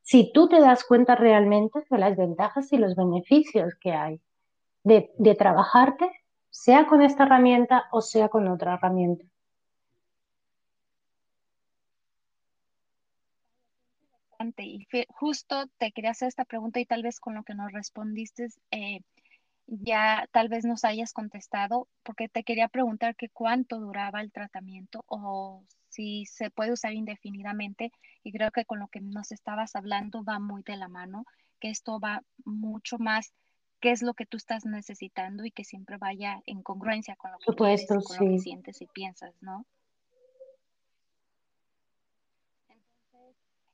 Si 0.00 0.32
tú 0.32 0.48
te 0.48 0.60
das 0.60 0.84
cuenta 0.84 1.14
realmente 1.14 1.84
de 1.90 1.98
las 1.98 2.16
ventajas 2.16 2.72
y 2.72 2.78
los 2.78 2.96
beneficios 2.96 3.74
que 3.78 3.92
hay 3.92 4.18
de, 4.82 5.12
de 5.18 5.34
trabajarte, 5.34 6.10
sea 6.48 6.86
con 6.86 7.02
esta 7.02 7.24
herramienta 7.24 7.84
o 7.92 8.00
sea 8.00 8.30
con 8.30 8.48
otra 8.48 8.74
herramienta. 8.74 9.26
Y 14.52 14.86
justo 15.08 15.66
te 15.78 15.92
quería 15.92 16.10
hacer 16.10 16.28
esta 16.28 16.44
pregunta 16.44 16.80
y 16.80 16.86
tal 16.86 17.02
vez 17.02 17.20
con 17.20 17.34
lo 17.34 17.44
que 17.44 17.54
nos 17.54 17.72
respondiste 17.72 18.48
eh, 18.70 19.00
ya 19.66 20.28
tal 20.32 20.48
vez 20.48 20.64
nos 20.64 20.84
hayas 20.84 21.12
contestado, 21.12 21.88
porque 22.02 22.28
te 22.28 22.44
quería 22.44 22.68
preguntar 22.68 23.16
que 23.16 23.28
cuánto 23.28 23.78
duraba 23.78 24.20
el 24.20 24.30
tratamiento 24.32 25.04
o 25.06 25.64
si 25.88 26.26
se 26.26 26.50
puede 26.50 26.72
usar 26.72 26.92
indefinidamente 26.92 27.92
y 28.22 28.32
creo 28.32 28.50
que 28.50 28.64
con 28.64 28.80
lo 28.80 28.88
que 28.88 29.00
nos 29.00 29.32
estabas 29.32 29.76
hablando 29.76 30.24
va 30.24 30.38
muy 30.38 30.62
de 30.62 30.76
la 30.76 30.88
mano, 30.88 31.24
que 31.60 31.70
esto 31.70 31.98
va 32.00 32.22
mucho 32.44 32.98
más 32.98 33.32
qué 33.80 33.90
es 33.90 34.02
lo 34.02 34.14
que 34.14 34.26
tú 34.26 34.36
estás 34.36 34.64
necesitando 34.64 35.44
y 35.44 35.50
que 35.50 35.64
siempre 35.64 35.98
vaya 35.98 36.42
en 36.46 36.62
congruencia 36.62 37.16
con 37.16 37.32
lo 37.32 37.38
que, 37.38 37.44
Supuesto, 37.44 38.00
con 38.00 38.16
lo 38.18 38.32
que 38.32 38.38
sientes 38.38 38.80
y 38.82 38.86
piensas, 38.86 39.34
¿no? 39.40 39.66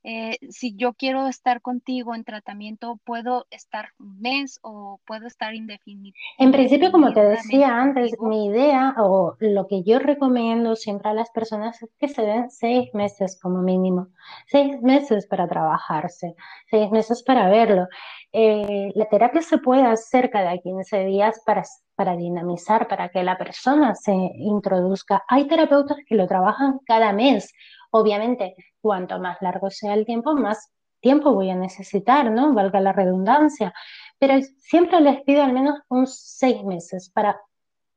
Eh, 0.02 0.38
si 0.48 0.74
yo 0.76 0.94
quiero 0.94 1.26
estar 1.28 1.60
contigo 1.60 2.14
en 2.14 2.24
tratamiento, 2.24 2.98
¿puedo 3.04 3.46
estar 3.50 3.90
un 3.98 4.18
mes 4.20 4.58
o 4.62 4.98
puedo 5.06 5.26
estar 5.26 5.54
indefinido? 5.54 6.14
En 6.38 6.52
principio, 6.52 6.90
como 6.90 7.12
te 7.12 7.20
decía 7.20 7.76
antes, 7.76 8.12
mi 8.20 8.46
idea 8.46 8.94
o 8.98 9.36
lo 9.40 9.66
que 9.66 9.82
yo 9.82 9.98
recomiendo 9.98 10.74
siempre 10.74 11.10
a 11.10 11.14
las 11.14 11.30
personas 11.30 11.82
es 11.82 11.90
que 11.98 12.08
se 12.08 12.22
den 12.22 12.50
seis 12.50 12.88
meses 12.94 13.38
como 13.40 13.60
mínimo, 13.60 14.08
seis 14.46 14.80
meses 14.80 15.26
para 15.26 15.46
trabajarse, 15.46 16.34
seis 16.70 16.90
meses 16.90 17.22
para 17.22 17.50
verlo. 17.50 17.86
Eh, 18.32 18.92
la 18.94 19.06
terapia 19.06 19.42
se 19.42 19.58
puede 19.58 19.82
hacer 19.82 20.30
cada 20.30 20.56
15 20.56 21.04
días 21.04 21.42
para, 21.44 21.64
para 21.94 22.16
dinamizar, 22.16 22.88
para 22.88 23.10
que 23.10 23.22
la 23.22 23.36
persona 23.36 23.94
se 23.94 24.12
introduzca. 24.12 25.24
Hay 25.28 25.46
terapeutas 25.46 25.98
que 26.06 26.14
lo 26.14 26.26
trabajan 26.26 26.78
cada 26.86 27.12
mes 27.12 27.52
Obviamente, 27.90 28.54
cuanto 28.80 29.18
más 29.18 29.38
largo 29.40 29.70
sea 29.70 29.94
el 29.94 30.06
tiempo, 30.06 30.34
más 30.34 30.72
tiempo 31.00 31.32
voy 31.32 31.50
a 31.50 31.56
necesitar, 31.56 32.30
¿no? 32.30 32.54
Valga 32.54 32.80
la 32.80 32.92
redundancia. 32.92 33.72
Pero 34.18 34.34
siempre 34.58 35.00
les 35.00 35.22
pido 35.22 35.42
al 35.42 35.52
menos 35.52 35.80
unos 35.88 36.18
seis 36.20 36.62
meses 36.64 37.10
para 37.10 37.40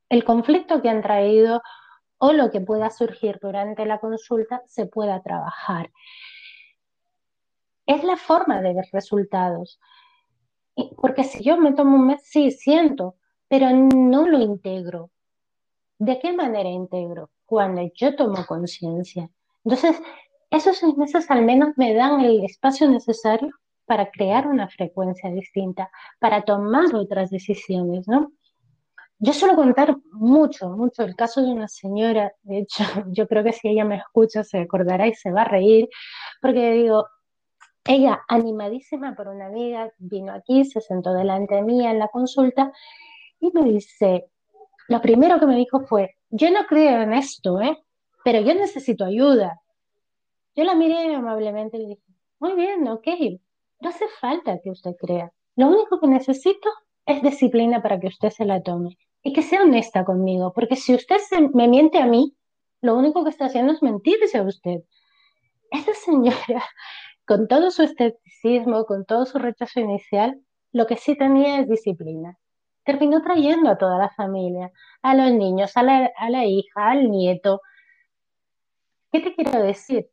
el 0.10 0.24
conflicto 0.24 0.82
que 0.82 0.90
han 0.90 1.02
traído 1.02 1.62
o 2.18 2.32
lo 2.32 2.52
que 2.52 2.62
pueda 2.62 2.90
surgir 2.90 3.40
durante 3.42 3.86
la 3.86 4.00
consulta 4.00 4.62
se 4.68 4.86
pueda 4.86 5.22
trabajar. 5.22 5.92
Es 7.86 8.04
la 8.04 8.16
forma 8.16 8.62
de 8.62 8.74
ver 8.74 8.86
resultados. 8.94 9.80
Porque 10.98 11.24
si 11.24 11.44
yo 11.44 11.58
me 11.58 11.74
tomo 11.74 11.98
un 11.98 12.08
mes, 12.08 12.22
sí, 12.24 12.52
siento, 12.52 13.18
pero 13.48 13.70
no 13.72 14.28
lo 14.28 14.40
integro. 14.40 15.12
¿De 16.00 16.20
qué 16.20 16.34
manera 16.34 16.70
integro? 16.70 17.30
Cuando 17.46 17.82
yo 17.94 18.16
tomo 18.16 18.46
conciencia. 18.46 19.30
Entonces, 19.64 20.02
esos 20.52 20.78
seis 20.78 20.96
meses 20.98 21.30
al 21.32 21.44
menos 21.44 21.70
me 21.78 21.94
dan 21.94 22.22
el 22.22 22.44
espacio 22.44 22.90
necesario 22.90 23.50
para 23.86 24.12
crear 24.12 24.48
una 24.48 24.70
frecuencia 24.70 25.30
distinta, 25.32 25.90
para 26.20 26.44
tomar 26.44 26.94
otras 26.96 27.30
decisiones, 27.30 28.08
¿no? 28.08 28.32
Yo 29.20 29.34
suelo 29.34 29.56
contar 29.56 29.96
mucho, 30.12 30.70
mucho 30.70 31.04
el 31.04 31.16
caso 31.16 31.42
de 31.42 31.52
una 31.52 31.68
señora, 31.68 32.34
de 32.44 32.60
hecho, 32.60 32.84
yo 33.08 33.28
creo 33.28 33.44
que 33.44 33.54
si 33.54 33.70
ella 33.70 33.86
me 33.86 33.98
escucha 33.98 34.44
se 34.44 34.60
acordará 34.60 35.08
y 35.08 35.14
se 35.14 35.32
va 35.32 35.44
a 35.44 35.46
reír, 35.46 35.88
porque 36.42 36.72
digo, 36.74 37.08
ella 37.86 38.22
animadísima 38.28 39.16
por 39.16 39.28
una 39.28 39.48
amiga, 39.48 39.92
vino 39.98 40.34
aquí, 40.34 40.66
se 40.66 40.82
sentó 40.82 41.14
delante 41.14 41.56
de 41.56 41.64
mí 41.64 41.86
en 41.86 42.00
la 42.00 42.08
consulta 42.08 42.72
y 43.40 43.52
me 43.54 43.64
dice, 43.64 44.26
lo 44.88 45.02
primero 45.02 45.40
que 45.40 45.46
me 45.46 45.56
dijo 45.56 45.82
fue, 45.82 46.16
yo 46.30 46.50
no 46.52 46.66
creo 46.66 47.02
en 47.02 47.14
esto, 47.14 47.62
¿eh? 47.62 47.83
Pero 48.24 48.40
yo 48.42 48.54
necesito 48.54 49.06
ayuda. 49.06 49.62
Yo 50.56 50.64
la 50.64 50.76
miré 50.76 51.14
amablemente 51.14 51.78
y 51.78 51.82
le 51.82 51.88
dije, 51.90 52.04
muy 52.40 52.54
bien, 52.54 52.88
ok, 52.88 53.08
no 53.80 53.90
hace 53.90 54.08
falta 54.20 54.60
que 54.64 54.70
usted 54.70 54.96
crea. 55.00 55.32
Lo 55.56 55.68
único 55.68 56.00
que 56.00 56.08
necesito 56.08 56.70
es 57.06 57.22
disciplina 57.22 57.82
para 57.82 58.00
que 58.00 58.08
usted 58.08 58.30
se 58.30 58.46
la 58.46 58.62
tome 58.62 58.98
y 59.24 59.34
que 59.34 59.42
sea 59.42 59.64
honesta 59.64 60.04
conmigo, 60.04 60.54
porque 60.54 60.76
si 60.76 60.94
usted 60.94 61.18
me 61.54 61.68
miente 61.68 62.00
a 62.00 62.06
mí, 62.06 62.36
lo 62.82 62.96
único 62.96 63.24
que 63.24 63.30
está 63.30 63.46
haciendo 63.46 63.74
es 63.74 63.82
mentirse 63.82 64.38
a 64.38 64.44
usted. 64.44 64.82
Esta 65.72 65.94
señora, 65.94 66.64
con 67.26 67.48
todo 67.48 67.72
su 67.72 67.84
escepticismo, 67.84 68.86
con 68.86 69.06
todo 69.06 69.26
su 69.26 69.40
rechazo 69.40 69.80
inicial, 69.80 70.40
lo 70.72 70.86
que 70.86 70.98
sí 70.98 71.16
tenía 71.16 71.60
es 71.60 71.70
disciplina. 71.70 72.38
Terminó 72.84 73.22
trayendo 73.22 73.70
a 73.70 73.78
toda 73.78 73.98
la 73.98 74.10
familia, 74.10 74.72
a 75.02 75.16
los 75.16 75.32
niños, 75.32 75.78
a 75.78 75.84
la 75.84 76.46
hija, 76.46 76.92
al 76.92 77.10
nieto, 77.10 77.62
¿Qué 79.14 79.20
te 79.20 79.36
quiero 79.36 79.62
decir? 79.62 80.10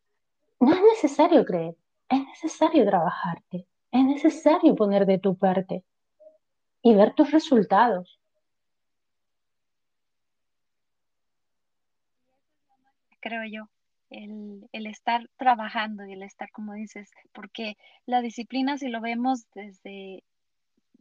No 0.60 0.74
es 0.74 0.82
necesario 0.82 1.42
creer, 1.46 1.74
es 2.10 2.22
necesario 2.22 2.84
trabajarte, 2.84 3.66
es 3.90 4.04
necesario 4.04 4.76
poner 4.76 5.06
de 5.06 5.18
tu 5.18 5.38
parte 5.38 5.82
y 6.82 6.94
ver 6.94 7.14
tus 7.14 7.30
resultados. 7.30 8.20
Creo 13.20 13.42
yo, 13.50 13.70
el, 14.10 14.68
el, 14.72 14.86
estar 14.86 15.30
trabajando 15.38 16.04
y 16.04 16.12
el 16.12 16.22
estar, 16.22 16.50
como 16.50 16.74
dices, 16.74 17.10
porque 17.32 17.78
la 18.04 18.20
disciplina, 18.20 18.76
si 18.76 18.88
lo 18.90 19.00
vemos 19.00 19.46
desde, 19.54 20.24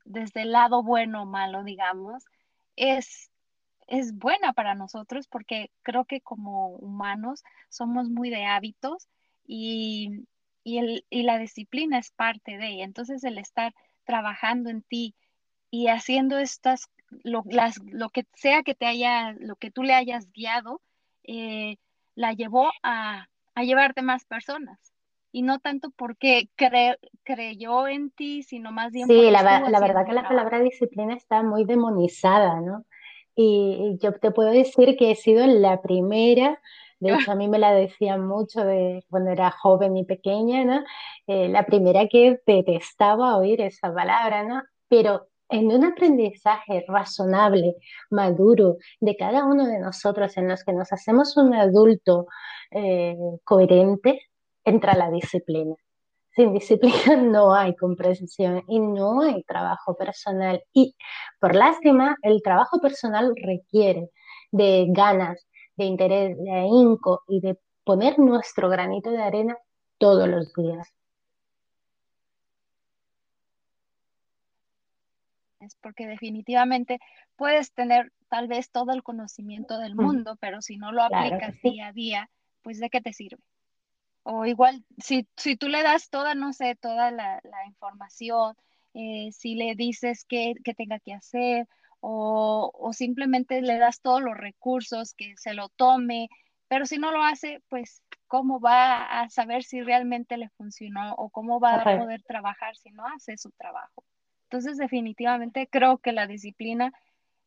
desde 0.06 0.43
el 0.43 0.54
lado 0.54 0.84
bueno 0.84 1.24
o 1.24 1.26
malo, 1.26 1.66
digamos, 1.66 2.24
es 2.78 3.30
es 3.90 4.18
buena 4.18 4.54
para 4.54 4.76
nosotros 4.76 5.28
porque 5.28 5.72
creo 5.82 6.06
que 6.06 6.22
como 6.22 6.70
humanos 6.70 7.44
somos 7.70 8.10
muy 8.10 8.30
de 8.30 8.46
hábitos 8.46 9.08
y, 9.46 10.26
el, 10.64 11.04
la 11.10 11.40
disciplina 11.40 11.98
es 11.98 12.12
parte 12.12 12.58
de 12.58 12.68
ella. 12.68 12.84
Entonces 12.84 13.24
el 13.24 13.38
estar 13.38 13.74
trabajando 14.04 14.70
en 14.70 14.84
ti 14.84 15.16
y 15.72 15.88
haciendo 15.88 16.38
estas, 16.38 16.90
lo, 17.24 17.44
las, 17.46 17.80
lo 17.84 18.10
que 18.10 18.26
sea 18.36 18.64
que 18.64 18.76
te 18.76 18.86
haya, 18.86 19.34
lo 19.40 19.56
que 19.56 19.72
tú 19.72 19.84
le 19.84 19.94
hayas 19.94 20.32
guiado, 20.32 20.82
eh, 21.24 21.78
la 22.16 22.34
llevó 22.34 22.72
a, 22.84 23.28
a 23.56 23.64
llevarte 23.64 24.02
más 24.02 24.26
personas 24.26 24.80
y 25.32 25.42
no 25.44 25.60
tanto 25.60 25.92
porque 25.92 26.50
creyó 27.24 27.88
en 27.88 28.10
ti, 28.12 28.44
sino 28.44 28.72
más 28.72 28.92
bien 28.92 29.08
Sí, 29.08 29.30
la, 29.30 29.42
la 29.44 29.80
verdad 29.80 30.06
que 30.06 30.14
la 30.14 30.28
palabra 30.28 30.60
disciplina 30.60 31.14
está 31.14 31.44
muy 31.44 31.66
demonizada, 31.66 32.62
¿no? 32.62 32.86
Y, 33.36 33.98
yo 34.02 34.14
te 34.14 34.32
puedo 34.32 34.52
decir 34.52 34.98
que 34.98 35.12
he 35.12 35.16
sido 35.16 35.46
la 35.48 35.82
primera, 35.82 36.60
de 37.00 37.14
hecho 37.14 37.32
a 37.32 37.36
mí 37.36 37.48
me 37.48 37.60
la 37.60 37.74
decían 37.74 38.28
mucho 38.28 38.66
de 38.66 39.06
cuando 39.10 39.32
era 39.32 39.52
joven 39.52 39.96
y 39.98 40.06
pequeña, 40.06 40.66
¿no? 40.66 40.84
Eh, 41.28 41.48
la 41.50 41.66
primera 41.66 42.08
que 42.08 42.40
detestaba 42.46 43.38
oír 43.38 43.62
esa 43.62 43.94
palabra, 43.94 44.44
¿no? 44.44 44.62
Pero 44.90 45.28
en 45.50 45.68
un 45.72 45.86
aprendizaje 45.86 46.86
razonable, 46.88 47.76
maduro, 48.10 48.78
de 49.00 49.16
cada 49.18 49.46
uno 49.46 49.66
de 49.66 49.80
nosotros, 49.80 50.38
en 50.38 50.48
los 50.48 50.64
que 50.64 50.74
nos 50.74 50.92
hacemos 50.94 51.38
un 51.38 51.54
adulto 51.54 52.28
eh, 52.72 53.16
coherente, 53.44 54.22
entra 54.64 54.96
la 54.96 55.10
disciplina 55.10 55.76
sin 56.40 56.54
disciplina 56.54 57.18
no 57.22 57.54
hay 57.54 57.76
comprensión 57.76 58.64
y 58.70 58.80
no 58.80 59.22
hay 59.22 59.44
trabajo 59.44 59.98
personal. 59.98 60.64
Y 60.72 60.96
por 61.38 61.54
lástima, 61.54 62.16
el 62.22 62.42
trabajo 62.42 62.80
personal 62.80 63.34
requiere 63.36 64.10
de 64.52 64.86
ganas, 64.90 65.46
de 65.76 65.84
interés, 65.84 66.38
de 66.38 66.52
ahínco 66.52 67.24
y 67.28 67.42
de 67.42 67.60
poner 67.84 68.18
nuestro 68.20 68.70
granito 68.70 69.12
de 69.12 69.22
arena 69.22 69.58
todos 69.98 70.30
los 70.30 70.54
días. 70.54 70.88
Es 75.60 75.76
porque 75.82 76.08
definitivamente 76.08 77.00
puedes 77.36 77.74
tener 77.74 78.14
tal 78.30 78.48
vez 78.48 78.72
todo 78.72 78.94
el 78.94 79.04
conocimiento 79.04 79.78
del 79.78 79.96
mm. 79.96 80.02
mundo, 80.02 80.38
pero 80.40 80.62
si 80.62 80.78
no 80.78 80.94
lo 80.94 81.04
aplicas 81.04 81.62
día 81.62 81.88
a 81.88 81.92
día, 81.92 82.30
pues 82.62 82.80
de 82.80 82.90
qué 82.90 83.02
te 83.02 83.12
sirve. 83.12 83.44
O 84.32 84.46
igual, 84.46 84.86
si, 85.00 85.28
si 85.38 85.56
tú 85.56 85.70
le 85.70 85.82
das 85.82 86.10
toda, 86.10 86.36
no 86.36 86.54
sé, 86.54 86.76
toda 86.76 87.10
la, 87.10 87.42
información, 87.66 88.56
eh, 88.94 89.32
si 89.32 89.56
le 89.56 89.74
dices 89.76 90.24
qué, 90.30 90.54
tenga 90.78 91.00
que 91.00 91.14
hacer, 91.14 91.68
o, 92.00 92.72
o, 92.74 92.94
simplemente 92.94 93.62
le 93.62 93.80
das 93.80 94.02
todos 94.02 94.22
los 94.22 94.38
recursos, 94.38 95.16
que 95.16 95.36
se 95.38 95.54
lo 95.56 95.70
tome, 95.70 96.30
pero 96.68 96.86
si 96.86 97.00
no 97.00 97.12
lo 97.12 97.24
hace, 97.24 97.64
pues 97.70 98.04
cómo 98.28 98.60
va 98.60 99.22
a 99.22 99.30
saber 99.30 99.64
si 99.64 99.82
realmente 99.82 100.38
le 100.38 100.50
funcionó 100.50 101.16
o 101.16 101.30
cómo 101.32 101.60
va 101.60 101.82
a 101.82 101.98
poder 101.98 102.22
trabajar 102.22 102.78
si 102.78 102.92
no 102.92 103.08
hace 103.08 103.36
su 103.36 103.50
trabajo. 103.52 104.04
Entonces, 104.44 104.78
definitivamente 104.78 105.68
creo 105.68 105.98
que 105.98 106.12
la 106.12 106.28
disciplina 106.28 106.94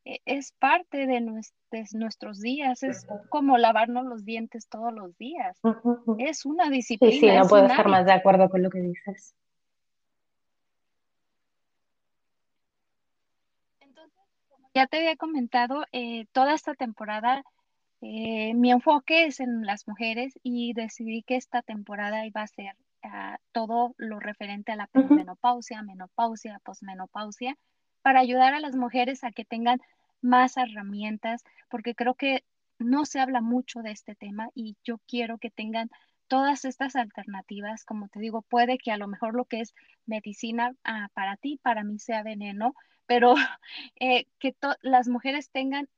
es 0.05 0.53
parte 0.53 1.07
de, 1.07 1.20
nuestros 1.92 2.40
días, 2.40 2.82
es 2.82 3.07
como 3.28 3.59
lavarnos 3.59 4.05
los 4.05 4.24
dientes 4.24 4.68
todos 4.68 4.92
los 4.92 5.16
días. 5.16 5.61
Es 6.18 6.44
una 6.44 6.70
disciplina. 6.70 7.12
Sí, 7.12 7.20
sí, 7.20 7.26
no 7.26 7.46
puedo 7.46 7.66
estar 7.66 7.88
más 7.88 8.05
de 8.05 8.12
acuerdo 8.12 8.48
con 8.50 8.62
lo 8.62 8.70
que 8.70 8.80
dices. 8.80 9.34
Entonces, 13.80 14.22
como 14.48 14.68
ya 14.74 14.86
te 14.86 14.98
había 14.98 15.16
comentado, 15.16 15.84
eh, 15.92 16.26
toda 16.32 16.55
esta 16.55 16.74
temporada 16.74 17.44
eh, 18.05 18.53
mi 18.55 18.72
enfoque 18.72 19.26
es 19.26 19.38
en 19.38 19.64
las 19.64 19.86
mujeres 19.86 20.34
y 20.42 20.72
decidí 20.74 21.22
que 21.22 21.36
esta 21.36 21.62
temporada 21.62 22.26
iba 22.26 22.42
a 22.42 22.48
ser 22.48 22.74
ah, 23.05 23.38
todo 23.53 23.94
lo 23.96 24.18
referente 24.18 24.72
a 24.72 24.76
la 24.76 24.88
menopausia, 24.92 25.82
menopausia, 25.82 26.61
posmenopausia, 26.64 27.57
para 28.03 28.20
ayudar 28.20 28.55
a 28.55 28.61
las 28.61 28.76
mujeres 28.76 29.24
a 29.24 29.32
que 29.32 29.44
tengan 29.44 29.80
más 30.20 30.57
herramientas, 30.57 31.42
porque 31.68 31.94
creo 31.94 32.14
que 32.14 32.44
no 32.78 33.05
se 33.05 33.20
habla 33.20 33.40
mucho 33.40 33.80
de 33.80 33.92
este 33.92 34.14
tema 34.14 34.48
y 34.55 34.76
yo 34.84 34.98
quiero 35.07 35.38
que 35.38 35.50
tengan 35.50 35.90
todas 36.28 36.64
estas 36.64 36.96
alternativas, 36.96 37.84
como 37.84 38.09
te 38.09 38.18
digo, 38.20 38.42
puede 38.42 38.78
que 38.78 38.90
a 38.90 38.96
lo 38.96 39.07
mejor 39.07 39.34
lo 39.34 39.44
que 39.44 39.61
es 39.61 39.74
medicina 40.07 40.74
ah, 40.84 41.09
para 41.14 41.36
ti, 41.36 41.59
para 41.62 41.84
mí 41.84 41.98
sea 41.98 42.22
veneno, 42.22 42.74
pero 43.07 43.34
eh, 44.00 44.26
que 44.38 44.55
las 44.80 45.09
mujeres 45.09 45.50
tengan 45.50 45.88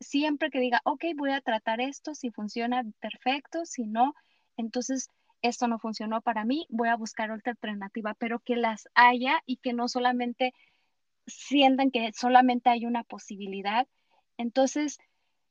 siempre 0.00 0.50
que 0.50 0.60
diga, 0.60 0.80
ok, 0.84 1.04
voy 1.16 1.32
a 1.32 1.40
tratar 1.40 1.80
esto, 1.80 2.14
si 2.14 2.30
funciona, 2.30 2.82
perfecto, 3.00 3.64
si 3.64 3.86
no, 3.86 4.14
entonces 4.56 5.10
esto 5.42 5.68
no 5.68 5.78
funcionó 5.78 6.20
para 6.20 6.44
mí, 6.44 6.66
voy 6.68 6.88
a 6.88 6.96
buscar 6.96 7.30
otra 7.30 7.52
alternativa, 7.52 8.14
pero 8.14 8.40
que 8.40 8.56
las 8.56 8.88
haya 8.94 9.40
y 9.46 9.56
que 9.58 9.72
no 9.72 9.88
solamente 9.88 10.54
sientan 11.28 11.90
que 11.90 12.12
solamente 12.12 12.70
hay 12.70 12.86
una 12.86 13.04
posibilidad. 13.04 13.86
Entonces, 14.36 14.98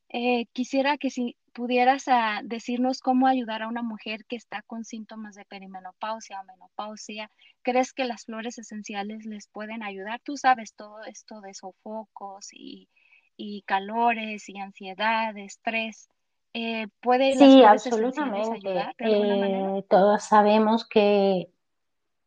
eh, 0.09 0.45
quisiera 0.53 0.97
que 0.97 1.09
si 1.09 1.35
pudieras 1.53 2.03
ah, 2.07 2.41
decirnos 2.43 3.01
cómo 3.01 3.27
ayudar 3.27 3.63
a 3.63 3.67
una 3.67 3.83
mujer 3.83 4.25
que 4.25 4.35
está 4.35 4.61
con 4.63 4.85
síntomas 4.85 5.35
de 5.35 5.45
perimenopausia 5.45 6.39
o 6.41 6.45
menopausia, 6.45 7.31
¿crees 7.63 7.93
que 7.93 8.05
las 8.05 8.25
flores 8.25 8.57
esenciales 8.57 9.25
les 9.25 9.47
pueden 9.47 9.83
ayudar? 9.83 10.21
Tú 10.23 10.37
sabes 10.37 10.73
todo 10.75 11.03
esto 11.03 11.41
de 11.41 11.53
sofocos 11.53 12.49
y 12.51 12.89
y 13.37 13.61
calores 13.61 14.49
y 14.49 14.57
ansiedad, 14.57 15.37
estrés. 15.37 16.09
Eh, 16.53 16.87
¿Puede 17.01 17.35
sí, 17.35 17.63
absolutamente. 17.63 18.93
Eh, 18.97 19.85
todos 19.87 20.23
sabemos 20.23 20.87
que 20.87 21.51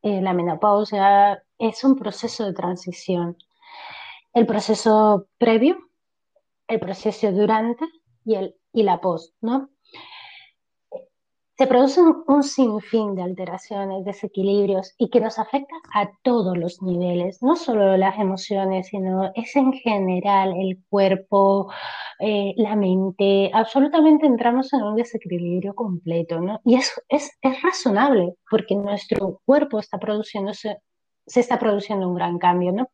eh, 0.03 0.22
la 0.22 0.32
menopausia 0.32 1.42
es 1.61 1.84
un 1.84 1.94
proceso 1.94 2.44
de 2.44 2.54
transición. 2.54 3.36
El 4.32 4.46
proceso 4.46 5.28
previo, 5.38 5.78
el 6.66 6.80
proceso 6.80 7.30
durante 7.30 7.84
y, 8.24 8.34
el, 8.34 8.56
y 8.72 8.82
la 8.82 9.00
post, 9.00 9.34
¿no? 9.40 9.70
se 11.61 11.66
producen 11.66 12.06
un 12.26 12.42
sinfín 12.42 13.14
de 13.14 13.22
alteraciones, 13.22 14.06
desequilibrios 14.06 14.94
y 14.96 15.11
que 15.11 15.20
nos 15.20 15.38
afecta 15.38 15.74
a 15.92 16.11
todos 16.22 16.56
los 16.56 16.80
niveles, 16.80 17.42
no 17.42 17.54
solo 17.54 17.98
las 17.98 18.18
emociones, 18.18 18.86
sino 18.86 19.30
es 19.34 19.54
en 19.56 19.74
general 19.74 20.54
el 20.58 20.82
cuerpo, 20.88 21.70
eh, 22.18 22.54
la 22.56 22.76
mente, 22.76 23.50
absolutamente 23.52 24.24
entramos 24.24 24.72
en 24.72 24.84
un 24.84 24.96
desequilibrio 24.96 25.74
completo, 25.74 26.40
¿no? 26.40 26.62
Y 26.64 26.76
es, 26.76 26.98
es, 27.11 27.30
es 27.42 27.62
razonable 27.62 28.36
porque 28.50 28.74
nuestro 28.74 29.42
cuerpo 29.44 29.80
está 29.80 29.98
produciéndose, 29.98 30.78
se 31.26 31.40
está 31.40 31.58
produciendo 31.58 32.08
un 32.08 32.14
gran 32.14 32.38
cambio, 32.38 32.72
¿no? 32.72 32.90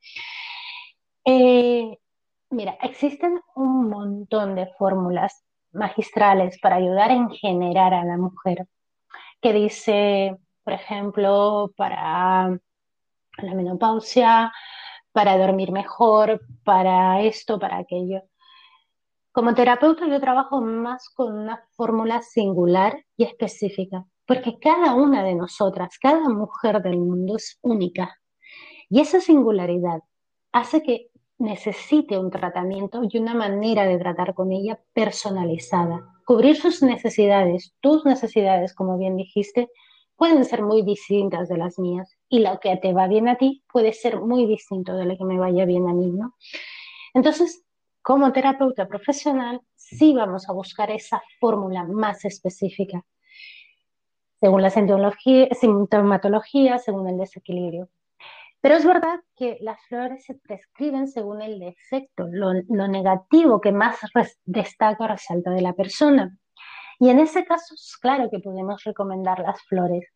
Eh, 1.24 1.98
mira, 2.50 2.78
existen 2.82 3.40
un 3.54 3.88
montón 3.88 4.54
de 4.54 4.66
fórmulas 4.78 5.44
magistrales 5.72 6.58
para 6.60 6.76
ayudar 6.76 7.10
en 7.10 7.30
generar 7.30 7.94
a 7.94 8.04
la 8.04 8.16
mujer, 8.16 8.66
que 9.40 9.52
dice, 9.52 10.36
por 10.64 10.72
ejemplo, 10.72 11.72
para 11.76 12.58
la 13.38 13.54
menopausia, 13.54 14.52
para 15.12 15.38
dormir 15.38 15.72
mejor, 15.72 16.40
para 16.64 17.20
esto, 17.22 17.58
para 17.58 17.78
aquello. 17.78 18.22
Como 19.32 19.54
terapeuta 19.54 20.06
yo 20.06 20.20
trabajo 20.20 20.60
más 20.60 21.10
con 21.10 21.34
una 21.34 21.62
fórmula 21.76 22.22
singular 22.22 23.04
y 23.16 23.24
específica, 23.24 24.04
porque 24.26 24.58
cada 24.58 24.94
una 24.94 25.22
de 25.22 25.34
nosotras, 25.34 25.98
cada 26.00 26.28
mujer 26.28 26.82
del 26.82 26.98
mundo 26.98 27.36
es 27.36 27.58
única. 27.62 28.16
Y 28.88 29.00
esa 29.00 29.20
singularidad 29.20 30.00
hace 30.52 30.82
que 30.82 31.10
necesite 31.38 32.18
un 32.18 32.30
tratamiento 32.30 33.02
y 33.08 33.18
una 33.18 33.34
manera 33.34 33.84
de 33.84 33.98
tratar 33.98 34.34
con 34.34 34.52
ella 34.52 34.80
personalizada. 34.92 36.12
Cubrir 36.24 36.56
sus 36.56 36.82
necesidades, 36.82 37.74
tus 37.80 38.04
necesidades, 38.04 38.74
como 38.74 38.98
bien 38.98 39.16
dijiste, 39.16 39.70
pueden 40.16 40.44
ser 40.44 40.62
muy 40.62 40.82
distintas 40.82 41.48
de 41.48 41.58
las 41.58 41.78
mías 41.78 42.16
y 42.28 42.40
lo 42.40 42.58
que 42.58 42.76
te 42.76 42.92
va 42.92 43.06
bien 43.06 43.28
a 43.28 43.36
ti 43.36 43.62
puede 43.70 43.92
ser 43.92 44.20
muy 44.20 44.46
distinto 44.46 44.94
de 44.96 45.04
lo 45.04 45.16
que 45.16 45.24
me 45.24 45.38
vaya 45.38 45.66
bien 45.66 45.88
a 45.88 45.92
mí, 45.92 46.10
¿no? 46.10 46.34
Entonces, 47.12 47.64
como 48.02 48.32
terapeuta 48.32 48.88
profesional, 48.88 49.60
sí 49.74 50.14
vamos 50.14 50.48
a 50.48 50.52
buscar 50.52 50.90
esa 50.90 51.22
fórmula 51.38 51.84
más 51.84 52.24
específica, 52.24 53.04
según 54.40 54.62
la 54.62 54.70
sintomatología, 54.70 56.78
según 56.78 57.08
el 57.08 57.18
desequilibrio. 57.18 57.88
Pero 58.60 58.74
es 58.74 58.84
verdad 58.84 59.20
que 59.36 59.58
las 59.60 59.80
flores 59.86 60.24
se 60.24 60.34
prescriben 60.34 61.08
según 61.08 61.40
el 61.40 61.60
defecto, 61.60 62.26
lo, 62.28 62.52
negativo 62.88 63.60
que 63.60 63.72
más 63.72 63.98
destaca 64.44 65.04
o 65.04 65.08
resalta 65.08 65.50
de 65.50 65.62
la 65.62 65.72
persona. 65.72 66.36
Y 66.98 67.10
en 67.10 67.20
ese 67.20 67.44
caso, 67.44 67.74
claro 68.00 68.28
que 68.30 68.40
podemos 68.40 68.82
recomendar 68.84 69.38
las 69.38 69.62
flores. 69.62 70.08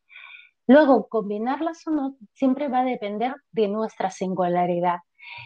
Luego, 0.67 1.09
combinarlas 1.09 1.87
o 1.87 1.91
no 1.91 2.17
siempre 2.33 2.69
va 2.69 2.81
a 2.81 2.85
depender 2.85 3.35
de 3.53 3.69
nuestra 3.69 4.11
singularidad. 4.11 5.01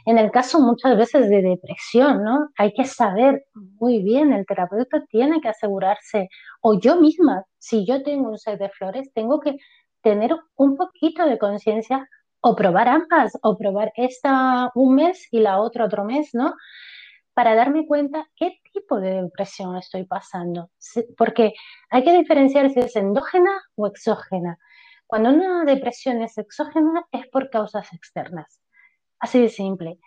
En 0.06 0.18
el 0.18 0.30
caso 0.30 0.60
muchas 0.60 0.96
veces 0.96 1.28
de 1.28 1.42
depresión, 1.42 2.22
¿no? 2.24 2.50
Hay 2.58 2.72
que 2.72 2.84
saber 2.84 3.44
muy 3.54 4.02
bien, 4.02 4.32
el 4.32 4.46
terapeuta 4.46 5.04
tiene 5.08 5.40
que 5.40 5.48
asegurarse, 5.48 6.28
o 6.60 6.78
yo 6.78 6.96
misma, 6.96 7.44
si 7.58 7.86
yo 7.86 8.02
tengo 8.02 8.30
un 8.30 8.38
set 8.38 8.58
de 8.58 8.68
flores, 8.70 9.12
tengo 9.14 9.40
que 9.40 9.56
tener 10.02 10.36
un 10.56 10.76
poquito 10.76 11.24
de 11.26 11.38
conciencia 11.38 12.08
o 12.40 12.54
probar 12.54 12.88
ambas, 12.88 13.38
o 13.42 13.56
probar 13.56 13.90
esta 13.96 14.70
un 14.74 14.94
mes 14.96 15.26
y 15.30 15.40
la 15.40 15.60
otra 15.60 15.86
otro 15.86 16.04
mes, 16.04 16.30
¿no? 16.34 16.54
Para 17.32 17.54
darme 17.54 17.86
cuenta 17.86 18.28
qué 18.36 18.60
tipo 18.72 19.00
de 19.00 19.22
depresión 19.22 19.76
estoy 19.76 20.04
pasando. 20.04 20.70
Porque 21.16 21.54
hay 21.88 22.04
que 22.04 22.12
diferenciar 22.12 22.70
si 22.70 22.80
es 22.80 22.94
endógena 22.96 23.62
o 23.76 23.86
exógena. 23.86 24.58
Cuando 25.06 25.30
una 25.30 25.64
depresión 25.64 26.22
es 26.22 26.36
exógena 26.36 27.06
es 27.12 27.26
por 27.28 27.48
causas 27.48 27.92
externas. 27.94 28.60
Así 29.24 29.40
de 29.40 29.48
simple. 29.48 29.98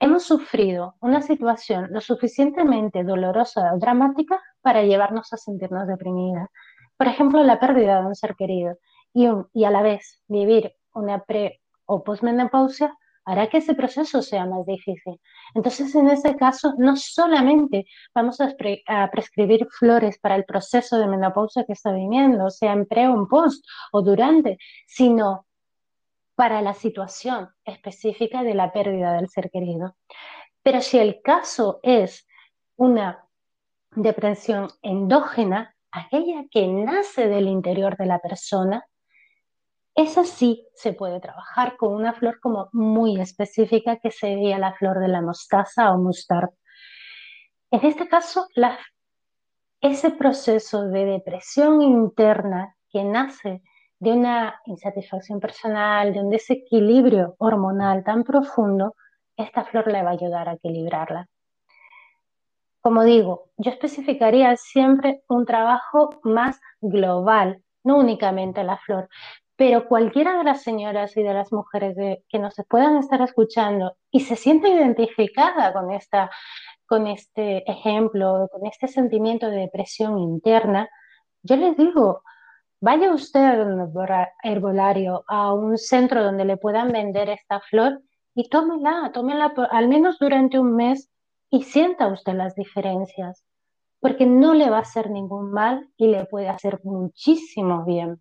Hemos 0.00 0.24
sufrido 0.24 0.96
una 1.00 1.22
situación 1.22 1.86
lo 1.92 2.00
suficientemente 2.00 3.04
dolorosa 3.04 3.72
o 3.72 3.78
dramática 3.78 4.42
para 4.60 4.82
llevarnos 4.82 5.32
a 5.32 5.36
sentirnos 5.36 5.86
deprimidas. 5.86 6.48
Por 6.96 7.06
ejemplo, 7.06 7.44
la 7.44 7.60
pérdida 7.60 8.00
de 8.00 8.06
un 8.08 8.16
ser 8.16 8.34
querido 8.34 8.76
y, 9.14 9.28
y 9.54 9.64
a 9.64 9.70
la 9.70 9.82
vez 9.82 10.20
vivir 10.26 10.74
una 10.94 11.22
pre 11.22 11.60
o 11.84 12.02
posmenopausia 12.02 12.92
hará 13.24 13.48
que 13.48 13.58
ese 13.58 13.74
proceso 13.74 14.20
sea 14.22 14.46
más 14.46 14.66
difícil. 14.66 15.20
Entonces, 15.54 15.94
en 15.94 16.08
ese 16.08 16.34
caso, 16.36 16.74
no 16.78 16.96
solamente 16.96 17.86
vamos 18.14 18.40
a, 18.40 18.52
prescribir 19.12 19.66
flores 19.78 20.18
para 20.18 20.36
el 20.36 20.44
proceso 20.44 20.98
de 20.98 21.06
menopausia 21.06 21.64
que 21.64 21.74
está 21.74 21.92
viviendo, 21.92 22.50
sea 22.50 22.72
en 22.72 22.86
pre 22.86 23.06
o 23.06 23.14
en 23.14 23.26
post 23.26 23.64
o 23.92 24.02
durante, 24.02 24.58
sino 24.86 25.45
para 26.36 26.62
la 26.62 26.74
situación 26.74 27.48
específica 27.64 28.44
de 28.44 28.54
la 28.54 28.72
pérdida 28.72 29.14
del 29.14 29.28
ser 29.28 29.50
querido. 29.50 29.96
Pero 30.62 30.80
si 30.82 30.98
el 30.98 31.20
caso 31.22 31.80
es 31.82 32.28
una 32.76 33.26
depresión 33.92 34.68
endógena, 34.82 35.74
aquella 35.90 36.44
que 36.50 36.68
nace 36.68 37.28
del 37.28 37.48
interior 37.48 37.96
de 37.96 38.06
la 38.06 38.18
persona, 38.18 38.86
esa 39.94 40.24
sí 40.24 40.68
se 40.74 40.92
puede 40.92 41.20
trabajar 41.20 41.78
con 41.78 41.94
una 41.94 42.12
flor 42.12 42.38
como 42.40 42.68
muy 42.72 43.18
específica 43.18 43.96
que 43.96 44.10
sería 44.10 44.58
la 44.58 44.74
flor 44.74 45.00
de 45.00 45.08
la 45.08 45.22
mostaza 45.22 45.90
o 45.92 45.98
mustard. 45.98 46.50
En 47.70 47.84
este 47.86 48.06
caso, 48.06 48.46
ese 49.80 50.10
proceso 50.10 50.86
de 50.88 51.06
depresión 51.06 51.80
interna 51.80 52.76
que 52.90 53.04
nace 53.04 53.62
de 53.98 54.12
una 54.12 54.60
insatisfacción 54.66 55.40
personal, 55.40 56.12
de 56.12 56.20
un 56.20 56.30
desequilibrio 56.30 57.34
hormonal 57.38 58.04
tan 58.04 58.24
profundo, 58.24 58.94
esta 59.36 59.64
flor 59.64 59.86
le 59.90 60.02
va 60.02 60.10
a 60.10 60.14
ayudar 60.14 60.48
a 60.48 60.54
equilibrarla. 60.54 61.28
Como 62.80 63.04
digo, 63.04 63.50
yo 63.56 63.70
especificaría 63.70 64.56
siempre 64.56 65.22
un 65.28 65.44
trabajo 65.44 66.20
más 66.22 66.60
global, 66.80 67.62
no 67.82 67.98
únicamente 67.98 68.62
la 68.62 68.78
flor, 68.78 69.08
pero 69.56 69.88
cualquiera 69.88 70.36
de 70.38 70.44
las 70.44 70.62
señoras 70.62 71.16
y 71.16 71.22
de 71.22 71.34
las 71.34 71.52
mujeres 71.52 71.96
que 72.28 72.38
nos 72.38 72.54
puedan 72.68 72.98
estar 72.98 73.20
escuchando 73.22 73.96
y 74.10 74.20
se 74.20 74.36
sienta 74.36 74.68
identificada 74.68 75.72
con, 75.72 75.90
esta, 75.90 76.30
con 76.86 77.06
este 77.06 77.68
ejemplo, 77.70 78.48
con 78.52 78.66
este 78.66 78.86
sentimiento 78.86 79.50
de 79.50 79.60
depresión 79.60 80.18
interna, 80.18 80.88
yo 81.42 81.56
les 81.56 81.76
digo, 81.76 82.22
vaya 82.80 83.12
usted 83.12 83.40
a 83.40 83.62
un 83.62 83.92
herbolario, 84.42 85.24
a 85.28 85.52
un 85.52 85.78
centro 85.78 86.22
donde 86.22 86.44
le 86.44 86.56
puedan 86.56 86.92
vender 86.92 87.28
esta 87.30 87.60
flor 87.60 88.02
y 88.34 88.48
tómela, 88.48 89.10
tómela 89.12 89.52
al 89.70 89.88
menos 89.88 90.18
durante 90.18 90.58
un 90.58 90.76
mes 90.76 91.10
y 91.50 91.62
sienta 91.62 92.08
usted 92.08 92.34
las 92.34 92.54
diferencias, 92.54 93.44
porque 94.00 94.26
no 94.26 94.54
le 94.54 94.68
va 94.68 94.78
a 94.78 94.82
hacer 94.82 95.10
ningún 95.10 95.52
mal 95.52 95.88
y 95.96 96.08
le 96.08 96.26
puede 96.26 96.48
hacer 96.48 96.80
muchísimo 96.84 97.84
bien. 97.84 98.20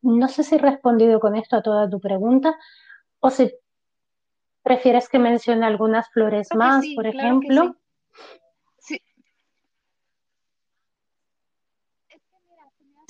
No 0.00 0.28
sé 0.28 0.44
si 0.44 0.54
he 0.54 0.58
respondido 0.58 1.18
con 1.18 1.34
esto 1.34 1.56
a 1.56 1.62
toda 1.62 1.90
tu 1.90 1.98
pregunta 2.00 2.56
o 3.20 3.30
si 3.30 3.52
prefieres 4.62 5.08
que 5.08 5.18
mencione 5.18 5.66
algunas 5.66 6.08
flores 6.10 6.48
más, 6.54 6.84
por 6.94 7.06
ejemplo. 7.06 7.62
Sí. 7.64 8.40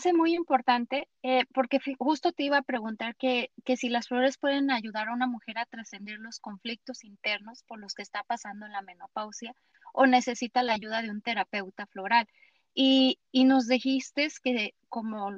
Es 0.05 0.14
muy 0.14 0.34
importante 0.34 1.09
eh, 1.24 1.44
porque 1.53 1.80
justo 1.99 2.32
te 2.32 2.44
iba 2.44 2.59
a 2.59 2.62
preguntar 2.62 3.16
que, 3.16 3.51
que, 3.64 3.76
si 3.76 3.88
las 3.88 4.07
flores 4.07 4.38
pueden 4.38 4.70
ayudar 4.70 5.09
a 5.09 5.12
una 5.12 5.26
mujer 5.26 5.59
a 5.59 5.66
trascender 5.66 6.18
los 6.20 6.38
conflictos 6.38 7.03
internos 7.03 7.64
por 7.64 7.80
los 7.80 7.94
que 7.94 8.03
está 8.03 8.22
pasando 8.22 8.66
en 8.66 8.72
la 8.72 8.82
menopausia 8.82 9.55
o 9.92 10.07
necesita 10.07 10.62
la 10.62 10.74
ayuda 10.74 11.03
de 11.03 11.11
un 11.11 11.20
terapeuta 11.20 11.86
floral. 11.86 12.28
Y, 12.74 13.18
y 13.32 13.44
nos 13.44 13.66
dijiste 13.66 14.28
que 14.42 14.74
como 14.88 15.32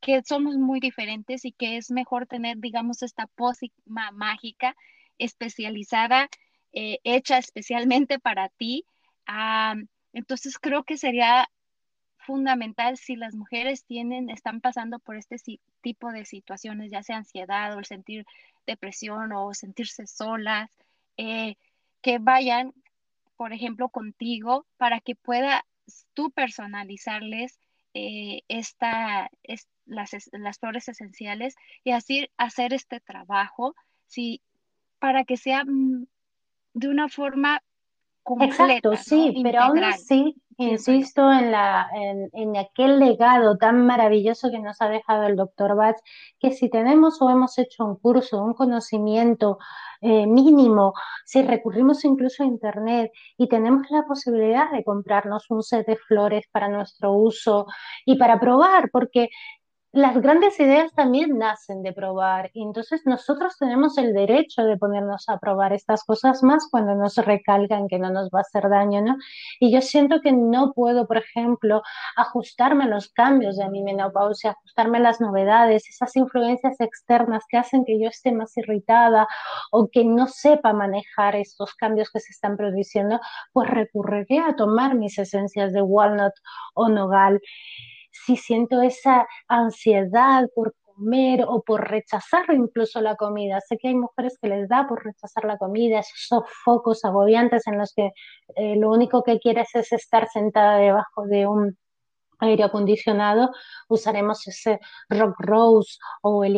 que 0.00 0.22
somos 0.22 0.56
muy 0.58 0.78
diferentes 0.78 1.44
y 1.44 1.50
que 1.50 1.76
es 1.76 1.90
mejor 1.90 2.26
tener, 2.26 2.58
digamos, 2.58 3.02
esta 3.02 3.26
pócima 3.26 4.12
mágica 4.12 4.76
especializada, 5.18 6.28
eh, 6.72 7.00
hecha 7.02 7.38
especialmente 7.38 8.20
para 8.20 8.48
ti. 8.50 8.86
Entonces 10.12 10.58
creo 10.60 10.84
que 10.84 10.98
sería 10.98 11.48
fundamental 12.24 12.96
si 12.96 13.16
las 13.16 13.34
mujeres 13.34 13.84
tienen, 13.84 14.30
están 14.30 14.60
pasando 14.60 14.98
por 14.98 15.16
este 15.16 15.36
tipo 15.80 16.12
de 16.12 16.24
situaciones, 16.24 16.90
ya 16.90 17.02
sea 17.02 17.18
ansiedad 17.18 17.74
o 17.74 17.78
el 17.78 17.84
sentir 17.84 18.26
depresión 18.66 19.32
o 19.32 19.54
sentirse 19.54 20.06
solas, 20.06 20.70
eh, 21.16 21.56
que 22.02 22.18
vayan, 22.18 22.72
por 23.36 23.52
ejemplo, 23.52 23.88
contigo 23.88 24.66
para 24.76 25.00
que 25.00 25.14
puedas 25.14 25.62
tú 26.14 26.30
personalizarles 26.30 27.58
eh, 27.94 28.42
esta, 28.48 29.30
las, 29.86 30.10
las, 30.32 30.58
flores 30.58 30.88
esenciales 30.88 31.54
y 31.84 31.92
así 31.92 32.28
hacer 32.36 32.72
este 32.72 33.00
trabajo 33.00 33.74
sí, 34.06 34.40
para 34.98 35.24
que 35.24 35.36
sea 35.36 35.64
mm, 35.64 36.06
de 36.74 36.88
una 36.88 37.08
forma 37.08 37.62
completa. 38.22 38.64
Exacto, 38.64 38.96
sí, 38.96 39.40
pero 39.42 39.60
aún 39.60 39.84
así 39.84 40.34
insisto 40.58 41.32
en, 41.32 41.50
la, 41.50 41.88
en, 41.94 42.28
en, 42.32 42.56
aquel 42.56 42.98
legado 42.98 43.56
tan 43.56 43.86
maravilloso 43.86 44.50
que 44.50 44.58
nos 44.58 44.80
ha 44.80 44.88
dejado 44.88 45.24
el 45.24 45.36
doctor 45.36 45.76
Batz, 45.76 46.00
que 46.38 46.52
si 46.52 46.68
tenemos 46.70 47.20
o 47.22 47.30
hemos 47.30 47.58
hecho 47.58 47.84
un 47.84 47.96
curso, 47.96 48.42
un 48.42 48.54
conocimiento 48.54 49.58
eh, 50.00 50.26
mínimo, 50.26 50.92
si 51.24 51.42
recurrimos 51.42 52.04
incluso 52.04 52.42
a 52.42 52.46
Internet 52.46 53.10
y 53.38 53.48
tenemos 53.48 53.86
la 53.90 54.04
posibilidad 54.04 54.70
de 54.70 54.84
comprarnos 54.84 55.50
un 55.50 55.62
set 55.62 55.86
de 55.86 55.96
flores 55.96 56.44
para 56.52 56.68
nuestro 56.68 57.12
uso 57.12 57.66
y 58.04 58.16
para 58.18 58.38
probar, 58.38 58.90
porque 58.92 59.30
las 59.94 60.20
grandes 60.20 60.58
ideas 60.58 60.92
también 60.94 61.38
nacen 61.38 61.84
de 61.84 61.92
probar 61.92 62.50
y 62.52 62.64
entonces 62.64 63.02
nosotros 63.04 63.56
tenemos 63.58 63.96
el 63.96 64.12
derecho 64.12 64.64
de 64.64 64.76
ponernos 64.76 65.28
a 65.28 65.38
probar 65.38 65.72
estas 65.72 66.02
cosas 66.02 66.42
más 66.42 66.66
cuando 66.68 66.96
nos 66.96 67.16
recalcan 67.16 67.86
que 67.86 68.00
no 68.00 68.10
nos 68.10 68.28
va 68.28 68.38
a 68.38 68.40
hacer 68.40 68.68
daño, 68.68 69.02
¿no? 69.02 69.16
Y 69.60 69.72
yo 69.72 69.80
siento 69.80 70.20
que 70.20 70.32
no 70.32 70.72
puedo, 70.72 71.06
por 71.06 71.18
ejemplo, 71.18 71.82
ajustarme 72.16 72.84
a 72.84 72.88
los 72.88 73.08
cambios 73.10 73.56
de 73.56 73.70
mi 73.70 73.84
menopausia, 73.84 74.50
ajustarme 74.50 74.98
a 74.98 75.02
las 75.02 75.20
novedades, 75.20 75.88
esas 75.88 76.16
influencias 76.16 76.80
externas 76.80 77.44
que 77.48 77.58
hacen 77.58 77.84
que 77.84 78.00
yo 78.00 78.08
esté 78.08 78.32
más 78.32 78.56
irritada 78.56 79.28
o 79.70 79.88
que 79.88 80.04
no 80.04 80.26
sepa 80.26 80.72
manejar 80.72 81.36
estos 81.36 81.72
cambios 81.74 82.10
que 82.10 82.18
se 82.18 82.32
están 82.32 82.56
produciendo, 82.56 83.20
pues 83.52 83.70
recurriré 83.70 84.40
a 84.40 84.56
tomar 84.56 84.96
mis 84.96 85.16
esencias 85.18 85.72
de 85.72 85.82
walnut 85.82 86.32
o 86.74 86.88
nogal 86.88 87.40
si 88.14 88.36
siento 88.36 88.80
esa 88.82 89.26
ansiedad 89.48 90.48
por 90.54 90.74
comer 90.82 91.44
o 91.48 91.62
por 91.62 91.88
rechazar 91.90 92.44
incluso 92.52 93.00
la 93.00 93.16
comida. 93.16 93.60
Sé 93.60 93.76
que 93.78 93.88
hay 93.88 93.94
mujeres 93.96 94.38
que 94.40 94.48
les 94.48 94.68
da 94.68 94.86
por 94.88 95.04
rechazar 95.04 95.44
la 95.44 95.58
comida, 95.58 95.98
esos 96.00 96.26
sofocos 96.28 97.04
agobiantes 97.04 97.66
en 97.66 97.78
los 97.78 97.92
que 97.94 98.12
eh, 98.56 98.76
lo 98.76 98.90
único 98.90 99.22
que 99.24 99.38
quieres 99.40 99.74
es 99.74 99.92
estar 99.92 100.28
sentada 100.28 100.76
debajo 100.76 101.26
de 101.26 101.46
un 101.46 101.76
aire 102.40 102.64
acondicionado, 102.64 103.50
usaremos 103.88 104.46
ese 104.46 104.80
rock 105.08 105.34
rose 105.38 105.98
o 106.22 106.44
el 106.44 106.56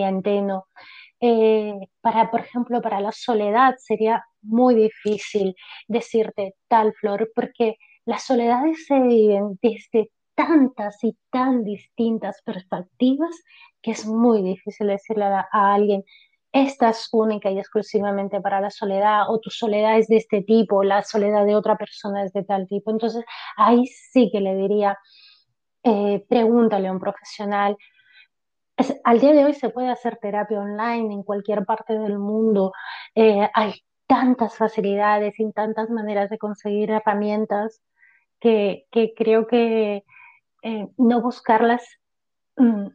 Eh, 1.20 1.74
para, 2.02 2.30
por 2.30 2.40
ejemplo, 2.40 2.82
para 2.82 3.00
la 3.00 3.12
soledad 3.12 3.74
sería 3.78 4.24
muy 4.42 4.74
difícil 4.74 5.54
decirte 5.88 6.54
tal 6.68 6.92
flor, 6.94 7.30
porque 7.34 7.76
las 8.04 8.24
soledades 8.24 8.86
se 8.86 9.00
viven 9.00 9.58
desde 9.62 10.10
tantas 10.36 11.02
y 11.02 11.16
tan 11.30 11.64
distintas 11.64 12.40
perspectivas 12.42 13.34
que 13.82 13.90
es 13.92 14.06
muy 14.06 14.42
difícil 14.42 14.88
decirle 14.88 15.24
a, 15.24 15.48
alguien, 15.52 16.04
esta 16.52 16.90
es 16.90 17.08
única 17.12 17.50
y 17.50 17.58
exclusivamente 17.58 18.40
para 18.40 18.60
la 18.60 18.70
soledad, 18.70 19.30
o 19.30 19.40
tu 19.40 19.50
soledad 19.50 19.98
es 19.98 20.08
de 20.08 20.16
este 20.16 20.42
tipo, 20.42 20.84
la 20.84 21.02
soledad 21.02 21.44
de 21.44 21.56
otra 21.56 21.76
persona 21.76 22.24
es 22.24 22.32
de 22.32 22.44
tal 22.44 22.66
tipo. 22.66 22.90
Entonces, 22.90 23.24
ahí 23.56 23.86
sí 23.86 24.30
que 24.32 24.40
le 24.40 24.54
diría, 24.56 24.98
eh, 25.82 26.24
pregúntale 26.28 26.88
a 26.88 26.92
un 26.92 27.00
profesional. 27.00 27.76
al 29.04 29.20
día 29.20 29.32
de 29.32 29.44
hoy 29.44 29.54
se 29.54 29.70
puede 29.70 29.88
hacer 29.88 30.18
terapia 30.20 30.60
online 30.60 31.14
en 31.14 31.22
cualquier 31.22 31.64
parte 31.64 31.98
del 31.98 32.18
mundo. 32.18 32.72
Eh, 33.14 33.48
hay 33.54 33.74
tantas 34.06 34.56
facilidades 34.56 35.38
y 35.38 35.52
tantas 35.52 35.90
maneras 35.90 36.30
de 36.30 36.38
conseguir 36.38 36.90
herramientas 36.90 37.82
que, 38.40 38.86
que 38.90 39.14
creo 39.14 39.46
que 39.46 40.04
eh, 40.66 40.88
no 40.96 41.20
buscarlas 41.20 41.84
mm, 42.56 42.88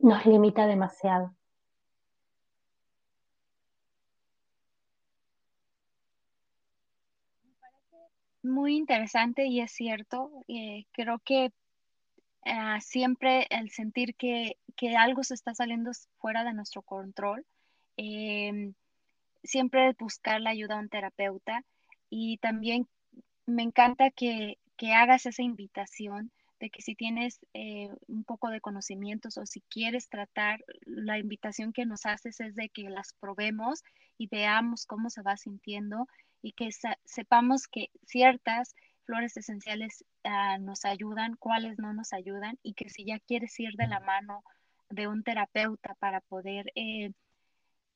nos 0.00 0.26
limita 0.26 0.66
demasiado. 0.66 1.34
Muy 8.42 8.76
interesante 8.76 9.46
y 9.46 9.62
es 9.62 9.72
cierto. 9.72 10.30
Eh, 10.46 10.84
creo 10.92 11.20
que 11.20 11.52
ah, 12.44 12.78
siempre 12.82 13.46
el 13.48 13.70
sentir 13.70 14.14
que, 14.14 14.58
que, 14.76 14.94
algo 14.94 15.24
se 15.24 15.32
está 15.32 15.54
saliendo 15.54 15.92
fuera 16.18 16.44
de 16.44 16.52
nuestro 16.52 16.82
control, 16.82 17.46
em, 17.96 18.74
siempre 19.42 19.96
buscar 19.98 20.38
la 20.42 20.50
ayuda 20.50 20.74
de 20.74 20.80
un 20.82 20.88
terapeuta 20.90 21.64
y 22.10 22.36
también 22.38 22.86
me 23.46 23.62
encanta 23.62 24.10
que, 24.10 24.58
que 24.76 24.92
hagas 24.92 25.24
esa 25.24 25.42
invitación 25.42 26.30
de 26.60 26.70
que 26.70 26.82
si 26.82 26.94
tienes 26.94 27.40
eh, 27.54 27.88
un 28.06 28.22
poco 28.22 28.50
de 28.50 28.60
conocimientos 28.60 29.38
o 29.38 29.46
si 29.46 29.62
quieres 29.62 30.08
tratar, 30.08 30.62
la 30.84 31.18
invitación 31.18 31.72
que 31.72 31.86
nos 31.86 32.04
haces 32.06 32.38
es 32.40 32.54
de 32.54 32.68
que 32.68 32.88
las 32.90 33.14
probemos 33.18 33.82
y 34.18 34.28
veamos 34.28 34.84
cómo 34.84 35.08
se 35.08 35.22
va 35.22 35.36
sintiendo 35.38 36.06
y 36.42 36.52
que 36.52 36.68
sepamos 37.04 37.66
que 37.66 37.88
ciertas 38.04 38.74
flores 39.04 39.36
esenciales 39.38 40.04
ah, 40.22 40.58
nos 40.58 40.84
ayudan, 40.84 41.34
cuáles 41.36 41.78
no 41.78 41.94
nos 41.94 42.12
ayudan 42.12 42.58
y 42.62 42.74
que 42.74 42.90
si 42.90 43.04
ya 43.04 43.18
quieres 43.18 43.58
ir 43.58 43.72
de 43.76 43.86
la 43.86 44.00
mano 44.00 44.44
de 44.90 45.08
un 45.08 45.22
terapeuta 45.22 45.94
para 45.94 46.20
poder 46.20 46.70
eh, 46.74 47.12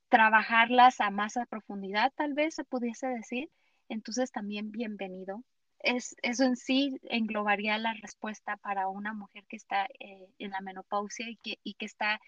trabajarlas 0.08 1.00
a 1.00 1.10
más 1.10 1.36
a 1.36 1.44
profundidad, 1.44 2.12
tal 2.16 2.32
vez 2.32 2.54
se 2.54 2.64
pudiese 2.64 3.08
decir, 3.08 3.50
entonces 3.88 4.32
también 4.32 4.70
bienvenido 4.70 5.44
es, 5.84 6.16
eso 6.22 6.44
en 6.44 6.56
sí 6.56 6.98
englobaría 7.04 7.78
la 7.78 7.94
respuesta 7.94 8.56
para 8.56 8.88
una 8.88 9.12
mujer 9.12 9.44
que 9.48 9.56
está 9.56 9.86
eh, 10.00 10.26
en 10.38 10.50
la 10.50 10.60
menopausia 10.60 11.28
y 11.28 11.36
que, 11.36 11.58
y 11.62 11.74
que 11.74 11.86
está 11.86 12.20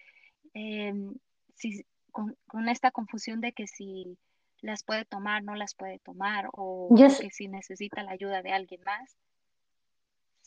em, 0.53 1.15
con, 2.11 2.69
esta 2.69 2.91
confusión 2.91 3.41
de 3.41 3.53
que 3.53 3.67
si 3.67 4.17
las 4.61 4.83
puede 4.83 5.05
tomar, 5.05 5.43
no 5.43 5.55
las 5.55 5.75
puede 5.75 5.99
tomar, 5.99 6.49
o, 6.53 6.89
que 6.95 7.29
si 7.31 7.47
necesita 7.47 8.03
la 8.03 8.11
ayuda 8.11 8.41
de 8.41 8.51
alguien 8.51 8.81
más. 8.83 9.17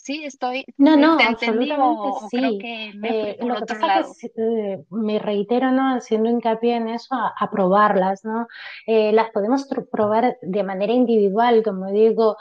Sí, 0.03 0.25
estoy. 0.25 0.65
No, 0.79 0.97
no, 0.97 1.19
absolutamente 1.21 2.09
sí. 2.31 2.97
me, 2.97 3.33
eh, 3.33 3.37
lo 3.43 3.55
que 3.57 3.67
pasa 3.67 4.01
es 4.01 4.19
que 4.19 4.31
eh, 4.35 4.85
me 4.89 5.19
reitero, 5.19 5.73
¿no? 5.73 5.95
Haciendo 5.95 6.31
hincapié 6.31 6.77
en 6.77 6.89
eso, 6.89 7.15
a, 7.15 7.51
probarlas, 7.51 8.25
¿no? 8.25 8.47
Eh, 8.87 9.13
las 9.13 9.31
podemos 9.31 9.69
probar 9.93 10.39
de 10.41 10.63
manera 10.63 10.95
individual, 10.95 11.63
como 11.63 11.91
digo, 11.91 12.37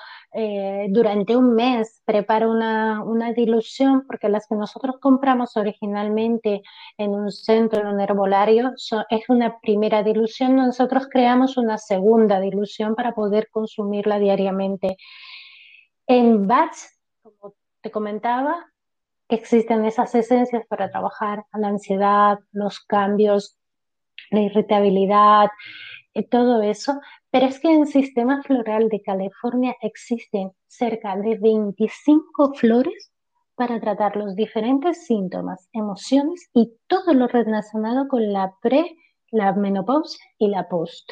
durante 0.89 1.35
un 1.35 1.55
mes 1.55 2.01
preparo 2.05 2.51
una, 2.51 3.03
una, 3.03 3.33
dilución, 3.33 4.05
porque 4.05 4.29
las 4.29 4.47
que 4.47 4.55
nosotros 4.55 4.97
compramos 5.01 5.57
originalmente 5.57 6.61
en 6.97 7.15
un 7.15 7.31
centro, 7.31 7.81
en 7.81 7.87
un 7.87 7.99
herbolario, 7.99 8.73
es 9.09 9.29
una 9.29 9.59
primera 9.59 10.03
dilución, 10.03 10.55
nosotros 10.55 11.07
creamos 11.11 11.57
una 11.57 11.77
segunda 11.79 12.39
dilución 12.39 12.95
para 12.95 13.13
poder 13.13 13.49
consumirla 13.51 14.19
diariamente. 14.19 14.97
En 16.05 16.47
batch 16.47 16.98
te 17.81 17.91
comentaba, 17.91 18.65
que 19.27 19.35
existen 19.35 19.85
esas 19.85 20.13
esencias 20.15 20.65
para 20.67 20.89
trabajar 20.89 21.45
la 21.53 21.67
ansiedad, 21.67 22.39
los 22.51 22.79
cambios, 22.79 23.57
la 24.31 24.41
irritabilidad, 24.41 25.49
y 26.13 26.21
eh, 26.21 26.27
todo 26.27 26.61
eso, 26.61 26.99
pero 27.29 27.45
es 27.45 27.59
que 27.59 27.71
en 27.71 27.85
sistema 27.85 28.41
floral 28.43 28.89
de 28.89 29.01
California 29.01 29.75
existen 29.81 30.51
cerca 30.67 31.15
de 31.15 31.37
25 31.37 32.55
flores 32.55 33.11
para 33.55 33.79
tratar 33.79 34.15
los 34.15 34.35
diferentes 34.35 35.05
síntomas, 35.05 35.69
emociones 35.73 36.49
y 36.53 36.73
todo 36.87 37.13
lo 37.13 37.27
relacionado 37.27 38.07
con 38.07 38.31
la 38.31 38.55
pre, 38.61 38.97
la 39.31 39.53
menopausia 39.53 40.23
y 40.37 40.47
la 40.47 40.67
post. 40.67 41.11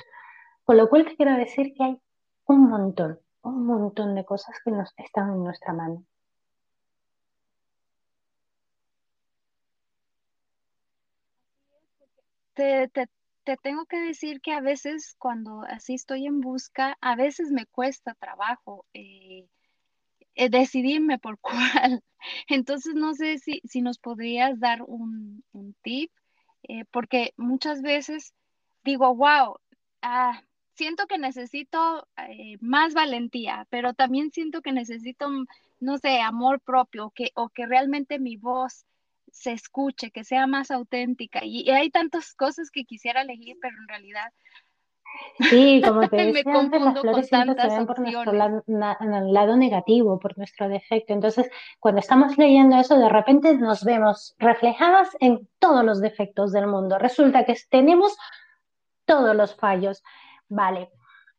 Con 0.63 0.77
lo 0.77 0.89
cual 0.89 1.05
te 1.05 1.15
quiero 1.15 1.35
decir 1.35 1.73
que 1.75 1.83
hay 1.83 2.01
un 2.45 2.69
montón, 2.69 3.19
un 3.43 3.65
montón 3.65 4.15
de 4.15 4.25
cosas 4.25 4.55
que 4.63 4.71
nos 4.71 4.93
están 4.97 5.33
en 5.33 5.43
nuestra 5.43 5.73
mano. 5.73 6.03
Te, 12.57 12.89
tengo 13.61 13.85
que 13.85 13.99
decir 13.99 14.41
que 14.41 14.51
a 14.51 14.61
veces 14.61 15.15
cuando 15.19 15.61
así 15.69 15.93
estoy 15.93 16.25
en 16.25 16.41
busca, 16.41 16.97
a 17.01 17.15
veces 17.15 17.51
me 17.51 17.67
cuesta 17.67 18.15
trabajo 18.15 18.85
eh, 18.95 19.47
eh, 20.33 20.49
decidirme 20.49 21.19
por 21.19 21.37
cuál. 21.41 22.03
Entonces 22.47 22.95
no 22.95 23.13
sé 23.13 23.37
si, 23.37 23.61
si 23.63 23.81
nos 23.81 23.99
podrías 23.99 24.59
dar 24.59 24.81
un, 24.81 25.43
tip, 25.83 26.11
eh, 26.63 26.85
porque 26.91 27.33
muchas 27.37 27.83
veces 27.83 28.33
digo, 28.83 29.15
wow, 29.15 29.59
ah, 30.01 30.41
siento 30.73 31.05
que 31.05 31.19
necesito 31.19 32.07
más 32.59 32.95
valentía, 32.95 33.67
pero 33.69 33.93
también 33.93 34.31
siento 34.31 34.63
que 34.63 34.71
necesito, 34.71 35.29
mm, 35.29 35.45
no 35.79 35.99
sé, 35.99 36.21
amor 36.21 36.59
propio, 36.61 37.11
que, 37.11 37.29
o 37.35 37.49
que 37.49 37.67
realmente 37.67 38.17
mi 38.17 38.35
voz 38.35 38.87
se 39.31 39.51
escuche, 39.51 40.11
que 40.11 40.23
sea 40.23 40.47
más 40.47 40.71
auténtica. 40.71 41.41
Y, 41.43 41.69
hay 41.69 41.89
tantas 41.89 42.33
cosas 42.33 42.71
que 42.71 42.85
quisiera 42.85 43.21
elegir, 43.21 43.57
pero 43.61 43.75
en 43.77 43.87
realidad... 43.87 44.31
Sí, 45.49 45.81
como 45.85 46.07
te 46.07 46.17
decía 46.17 46.53
antes, 46.53 46.81
las 46.81 46.99
flores 46.99 47.27
siempre 47.27 47.55
se 47.61 47.67
ven 47.67 47.87
por 47.87 47.99
nuestro 47.99 48.33
lado, 48.33 48.63
lado 48.67 49.57
negativo, 49.57 50.19
por 50.19 50.37
nuestro 50.37 50.67
defecto. 50.69 51.13
Entonces, 51.13 51.49
cuando 51.79 51.99
estamos 51.99 52.37
leyendo 52.37 52.77
eso, 52.77 52.97
de 52.97 53.09
repente 53.09 53.55
nos 53.57 53.83
vemos 53.83 54.35
reflejadas 54.37 55.09
en 55.19 55.47
todos 55.59 55.83
los 55.83 56.01
defectos 56.01 56.51
del 56.51 56.67
mundo. 56.67 56.99
Resulta 56.99 57.45
que 57.45 57.55
tenemos 57.69 58.17
todos 59.05 59.35
los 59.35 59.55
fallos. 59.55 60.03
Vale, 60.49 60.91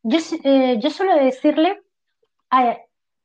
yo, 0.03 0.19
eh, 0.45 0.79
yo 0.81 0.91
suelo 0.91 1.15
decirle 1.17 1.83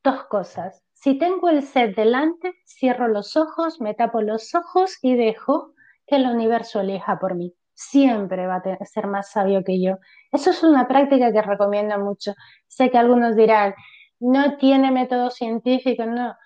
dos 0.03 0.25
cosas. 0.25 0.83
Si 1.03 1.17
tengo 1.17 1.49
el 1.49 1.63
set 1.63 1.97
delante, 1.97 2.53
cierro 2.65 3.09
los 3.09 3.35
ojos, 3.35 3.81
me 3.81 3.93
tapo 3.93 4.21
los 4.21 4.55
ojos 4.55 4.99
y 5.01 5.17
dejo 5.17 5.73
que 6.07 6.15
el 6.15 6.25
universo 6.25 6.79
elija 6.79 7.19
por 7.19 7.35
mí. 7.35 7.53
Siempre 7.73 8.47
va 8.47 8.63
a 8.63 8.85
ser 8.85 9.07
más 9.07 9.29
sabio 9.29 9.65
que 9.65 9.81
yo. 9.81 9.97
Eso 10.31 10.51
es 10.51 10.63
una 10.63 10.87
práctica 10.87 11.33
que 11.33 11.41
recomiendo 11.41 11.99
mucho. 11.99 12.35
Sé 12.67 12.89
que 12.89 12.97
algunos 12.97 13.35
dirán, 13.35 13.73
no 14.21 14.55
tiene 14.55 14.91
método 14.91 15.29
científico, 15.29 16.05
no. 16.05 16.37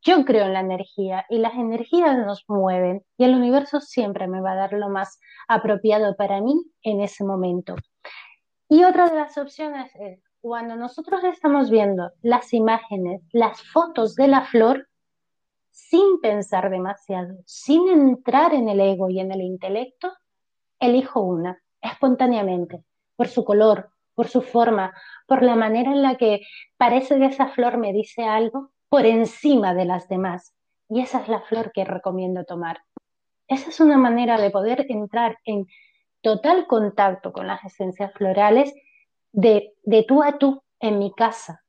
Yo 0.00 0.24
creo 0.24 0.46
en 0.46 0.54
la 0.54 0.60
energía 0.60 1.24
y 1.28 1.38
las 1.38 1.54
energías 1.54 2.18
nos 2.26 2.44
mueven 2.48 3.04
y 3.16 3.22
el 3.22 3.36
universo 3.36 3.80
siempre 3.80 4.26
me 4.26 4.40
va 4.40 4.54
a 4.54 4.56
dar 4.56 4.72
lo 4.72 4.88
más 4.88 5.20
apropiado 5.46 6.16
para 6.16 6.40
mí 6.40 6.60
en 6.82 7.02
ese 7.02 7.22
momento. 7.22 7.76
Y 8.68 8.82
otra 8.82 9.08
de 9.08 9.14
las 9.14 9.38
opciones 9.38 9.94
es 9.94 10.31
cuando 10.42 10.74
nosotros 10.74 11.22
estamos 11.22 11.70
viendo 11.70 12.10
las 12.20 12.52
imágenes, 12.52 13.22
las 13.30 13.62
fotos 13.62 14.16
de 14.16 14.26
la 14.26 14.42
flor, 14.42 14.88
sin 15.70 16.20
pensar 16.20 16.68
demasiado, 16.68 17.36
sin 17.46 17.88
entrar 17.88 18.52
en 18.52 18.68
el 18.68 18.80
ego 18.80 19.08
y 19.08 19.20
en 19.20 19.30
el 19.30 19.40
intelecto, 19.40 20.12
elijo 20.80 21.20
una, 21.20 21.62
espontáneamente, 21.80 22.82
por 23.14 23.28
su 23.28 23.44
color, 23.44 23.90
por 24.16 24.26
su 24.26 24.42
forma, 24.42 24.92
por 25.28 25.44
la 25.44 25.54
manera 25.54 25.92
en 25.92 26.02
la 26.02 26.16
que 26.16 26.40
parece 26.76 27.18
que 27.18 27.26
esa 27.26 27.46
flor 27.46 27.78
me 27.78 27.92
dice 27.92 28.24
algo 28.24 28.72
por 28.88 29.06
encima 29.06 29.74
de 29.74 29.84
las 29.84 30.08
demás. 30.08 30.52
Y 30.88 31.02
esa 31.02 31.20
es 31.20 31.28
la 31.28 31.40
flor 31.42 31.70
que 31.72 31.84
recomiendo 31.84 32.44
tomar. 32.44 32.80
Esa 33.46 33.70
es 33.70 33.78
una 33.78 33.96
manera 33.96 34.40
de 34.40 34.50
poder 34.50 34.86
entrar 34.88 35.38
en 35.44 35.66
total 36.20 36.66
contacto 36.66 37.32
con 37.32 37.46
las 37.46 37.64
esencias 37.64 38.12
florales 38.12 38.74
de, 39.32 39.74
de 39.82 40.04
tú 40.04 40.22
a 40.22 40.38
tú 40.38 40.62
en 40.80 40.98
mi 40.98 41.12
casa. 41.12 41.62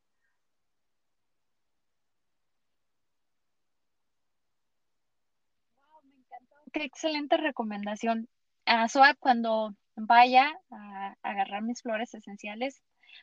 Wow, 5.76 6.02
me 6.04 6.18
encantó. 6.18 6.56
Qué 6.72 6.84
excelente 6.84 7.38
recomendación. 7.38 8.28
A 8.66 8.88
Soa, 8.88 9.16
cuando 9.16 9.74
vaya 9.96 10.52
a 10.72 11.16
agarrar 11.22 11.62
mis 11.62 11.82
flores 11.82 12.14
esenciales, 12.14 12.82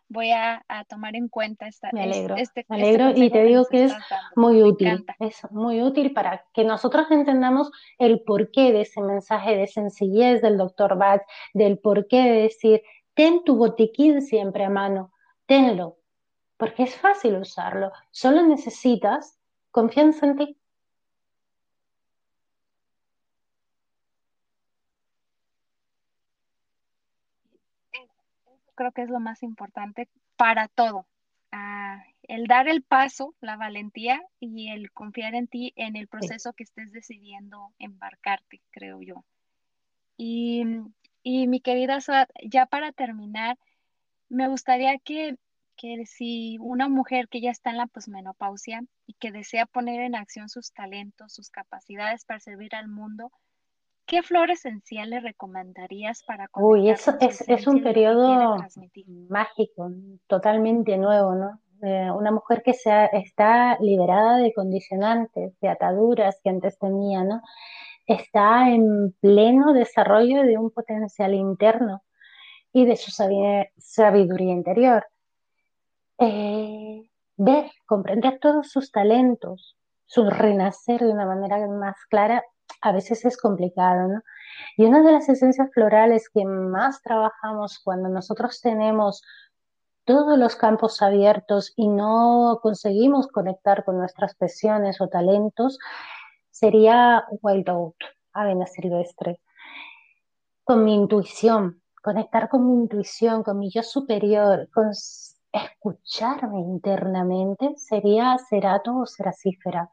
voy 0.09 0.31
a, 0.33 0.65
tomar 0.89 1.17
en 1.17 1.29
cuenta 1.29 1.67
esta. 1.67 1.91
Me 1.93 2.03
alegro, 2.03 2.37
este, 2.37 2.65
me 2.69 2.77
este 2.77 3.03
alegro 3.03 3.25
y 3.25 3.31
te 3.31 3.45
digo 3.45 3.67
que, 3.67 3.85
es 3.85 3.95
muy 4.35 4.63
útil, 4.63 5.05
es 5.19 5.41
muy 5.51 5.83
útil 5.83 6.13
para 6.13 6.45
que 6.53 6.65
nosotros 6.65 7.11
entendamos 7.11 7.71
el 7.99 8.21
porqué 8.21 8.73
de 8.73 8.83
ese 8.83 9.01
mensaje 9.01 9.57
de 9.57 9.67
sencillez 9.67 10.43
del 10.43 10.57
doctor 10.57 10.97
Bach, 10.97 11.23
del 11.55 11.79
porqué 11.79 12.23
de 12.23 12.43
decir, 12.43 12.83
ten 13.21 13.45
tu 13.45 13.55
botiquín 13.55 14.23
siempre 14.23 14.65
a 14.65 14.71
mano, 14.71 15.13
tenlo, 15.45 15.99
porque 16.57 16.85
es 16.85 16.97
fácil 16.97 17.37
usarlo, 17.37 17.93
solo 18.11 18.43
necesitas 18.43 19.39
confianza 19.71 20.25
en 20.25 20.37
ti. 20.39 20.57
creo 28.75 28.93
que 28.93 29.03
es 29.03 29.11
lo 29.11 29.21
más 29.21 29.43
importante 29.43 30.09
para 30.37 30.67
todo. 30.69 31.07
Ah, 31.53 32.03
el 32.23 32.47
dar 32.47 32.69
el 32.69 32.83
paso, 32.83 33.35
la 33.43 33.59
valentía 33.59 34.23
y 34.39 34.71
el 34.71 34.91
confiar 34.93 35.35
en 35.35 35.47
ti 35.47 35.75
en 35.77 35.97
el 35.97 36.09
proceso 36.09 36.55
que 36.55 36.63
estés 36.63 36.91
decidiendo 36.91 37.75
embarcarte, 37.79 38.63
creo 38.71 39.03
yo. 39.03 39.23
Y, 40.17 40.65
mi 41.25 41.61
querida 41.61 41.99
ya 42.45 42.67
para 42.67 42.93
terminar, 42.93 43.59
me 44.29 44.49
gustaría 44.49 44.99
que, 44.99 45.37
que 45.77 46.07
si 46.07 46.59
una 46.61 46.89
mujer 46.89 47.29
que 47.29 47.41
ya 47.41 47.51
está 47.51 47.71
en 47.71 47.77
la 47.79 47.87
posmenopausia 47.87 48.83
y 49.07 49.15
que 49.15 49.33
desea 49.33 49.67
poner 49.67 50.01
en 50.01 50.15
acción 50.15 50.49
sus 50.49 50.73
talentos, 50.73 51.33
sus 51.33 51.51
capacidades 51.51 52.25
para 52.25 52.41
servir 52.41 52.75
al 52.75 52.89
mundo, 52.89 53.31
¿Qué 54.11 54.25
flor 54.25 54.51
esencial 54.51 55.11
le 55.11 55.21
recomendarías 55.21 56.25
para 56.25 56.49
Uy, 56.55 56.91
eso 56.91 57.15
es, 57.21 57.49
es 57.49 57.69
un 57.69 57.81
periodo 57.81 58.57
mágico, 59.29 59.93
totalmente 60.27 60.99
nuevo, 60.99 61.37
¿no? 61.37 61.61
Eh, 61.83 62.11
una 62.11 62.33
mujer 62.33 62.63
que 62.65 62.75
se 62.75 63.09
está 63.13 63.79
liberada 63.79 64.39
de 64.39 64.53
condicionantes, 64.53 65.59
de 65.61 65.69
ataduras 65.69 66.41
que 66.43 66.51
antes 66.51 66.77
tenía, 66.77 67.23
¿no? 67.23 67.41
Está 68.11 68.69
en 68.71 69.13
pleno 69.21 69.73
desarrollo 69.73 70.43
de 70.43 70.59
un 70.59 70.73
potencial 70.73 71.33
interno 71.33 72.03
y 72.73 72.85
de 72.85 72.97
su 72.97 73.13
sabiduría 73.13 74.53
interior. 74.53 75.07
Eh, 76.19 77.09
ver, 77.37 77.71
comprender 77.87 78.41
todos 78.41 78.69
sus 78.69 78.91
talentos, 78.91 79.77
su 80.07 80.29
renacer 80.29 81.03
de 81.03 81.13
una 81.13 81.25
manera 81.25 81.65
más 81.69 82.05
clara 82.07 82.43
a 82.83 82.91
veces 82.91 83.25
es 83.25 83.37
complicado, 83.37 84.09
¿no? 84.09 84.23
Y 84.77 84.87
una 84.87 85.05
de 85.05 85.13
las 85.13 85.29
esencias 85.29 85.71
florales 85.73 86.29
que 86.31 86.45
más 86.45 87.03
trabajamos 87.03 87.79
cuando 87.79 88.09
nosotros 88.09 88.61
tenemos 88.61 89.23
todos 90.05 90.37
los 90.37 90.57
campos 90.57 91.01
abiertos 91.01 91.73
y 91.77 91.87
no 91.87 92.59
conseguimos 92.61 93.29
conectar 93.29 93.85
con 93.85 93.99
nuestras 93.99 94.35
pasiones 94.35 95.01
o 95.01 95.07
talentos, 95.07 95.79
sería 96.61 97.25
Wild 97.41 97.71
Out, 97.71 97.97
Avena 98.35 98.67
Silvestre. 98.67 99.41
Con 100.63 100.85
mi 100.85 100.95
intuición, 100.95 101.83
conectar 102.03 102.51
con 102.51 102.67
mi 102.67 102.75
intuición, 102.83 103.43
con 103.43 103.59
mi 103.59 103.71
yo 103.71 103.83
superior, 103.83 104.69
con 104.73 104.91
escucharme 105.53 106.61
internamente, 106.61 107.75
sería 107.77 108.37
Cerato 108.39 108.99
o 108.99 109.07
Seracífera. 109.07 109.91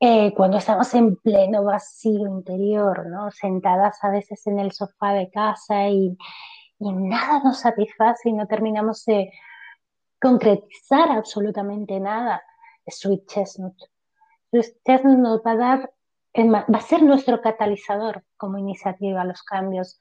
Eh, 0.00 0.34
cuando 0.34 0.56
estamos 0.58 0.92
en 0.94 1.14
pleno 1.14 1.62
vacío 1.62 2.26
interior, 2.26 3.06
¿no? 3.06 3.30
sentadas 3.30 4.02
a 4.02 4.10
veces 4.10 4.44
en 4.48 4.58
el 4.58 4.72
sofá 4.72 5.12
de 5.12 5.30
casa 5.30 5.88
y, 5.88 6.18
y 6.80 6.92
nada 6.92 7.40
nos 7.44 7.60
satisface 7.60 8.28
y 8.28 8.32
no 8.32 8.48
terminamos 8.48 9.04
de 9.04 9.30
concretizar 10.20 11.10
absolutamente 11.12 12.00
nada, 12.00 12.42
Sweet 12.88 13.26
Chestnut. 13.28 13.91
Sweet 14.52 14.76
Chestnut 14.84 15.18
nos 15.18 15.40
va 15.40 15.52
a 15.52 15.56
dar, 15.56 15.92
va 16.36 16.78
a 16.78 16.80
ser 16.80 17.02
nuestro 17.02 17.40
catalizador 17.40 18.22
como 18.36 18.58
iniciativa 18.58 19.22
a 19.22 19.24
los 19.24 19.42
cambios. 19.42 19.98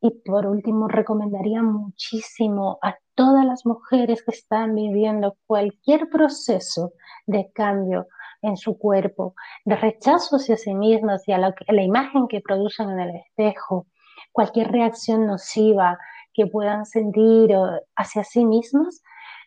Y 0.00 0.10
por 0.24 0.46
último, 0.46 0.86
recomendaría 0.86 1.60
muchísimo 1.62 2.78
a 2.82 2.96
todas 3.14 3.44
las 3.44 3.66
mujeres 3.66 4.22
que 4.22 4.30
están 4.30 4.76
viviendo 4.76 5.36
cualquier 5.46 6.08
proceso 6.08 6.92
de 7.26 7.50
cambio 7.52 8.06
en 8.42 8.56
su 8.56 8.78
cuerpo, 8.78 9.34
de 9.64 9.74
rechazo 9.74 10.36
hacia 10.36 10.56
sí 10.56 10.72
mismas 10.72 11.26
y 11.26 11.32
a 11.32 11.38
la, 11.38 11.48
a 11.48 11.72
la 11.72 11.82
imagen 11.82 12.28
que 12.28 12.40
producen 12.40 12.90
en 12.90 13.00
el 13.00 13.16
espejo, 13.16 13.88
cualquier 14.30 14.70
reacción 14.70 15.26
nociva 15.26 15.98
que 16.32 16.46
puedan 16.46 16.86
sentir 16.86 17.54
hacia 17.96 18.22
sí 18.22 18.46
mismas, 18.46 19.02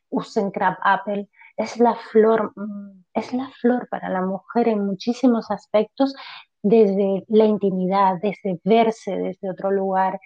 usen 0.09 0.51
Crab 0.51 0.77
Apple. 0.83 1.29
Es 1.57 1.79
la 1.79 1.95
flor, 1.95 2.53
mm, 2.55 3.03
es 3.13 3.33
la 3.33 3.49
flor 3.61 3.87
para 3.89 4.09
la 4.09 4.21
mujer 4.21 4.67
en 4.67 4.85
muchísimos 4.85 5.51
aspectos, 5.51 6.15
desde 6.63 7.25
la 7.27 7.45
intimidad, 7.45 8.15
desde 8.21 8.59
verse 8.63 9.17
desde 9.17 9.49
otro 9.51 9.69
lugar. 9.69 10.19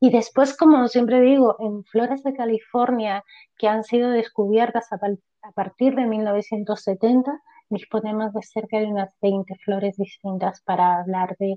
Y 0.00 0.10
después, 0.10 0.56
como 0.56 0.88
siempre 0.88 1.20
digo, 1.20 1.56
en 1.58 1.84
flores 1.84 2.22
de 2.22 2.32
California 2.34 3.22
que 3.58 3.68
han 3.68 3.84
sido 3.84 4.10
descubiertas 4.10 4.88
a, 4.92 4.98
partir 5.52 5.94
de 5.94 6.06
1970, 6.06 7.38
disponemos 7.68 8.32
de 8.32 8.42
cerca 8.42 8.78
de 8.78 8.86
unas 8.86 9.10
20 9.20 9.54
flores 9.56 9.96
distintas 9.96 10.62
para 10.62 11.00
hablar 11.00 11.36
de, 11.38 11.56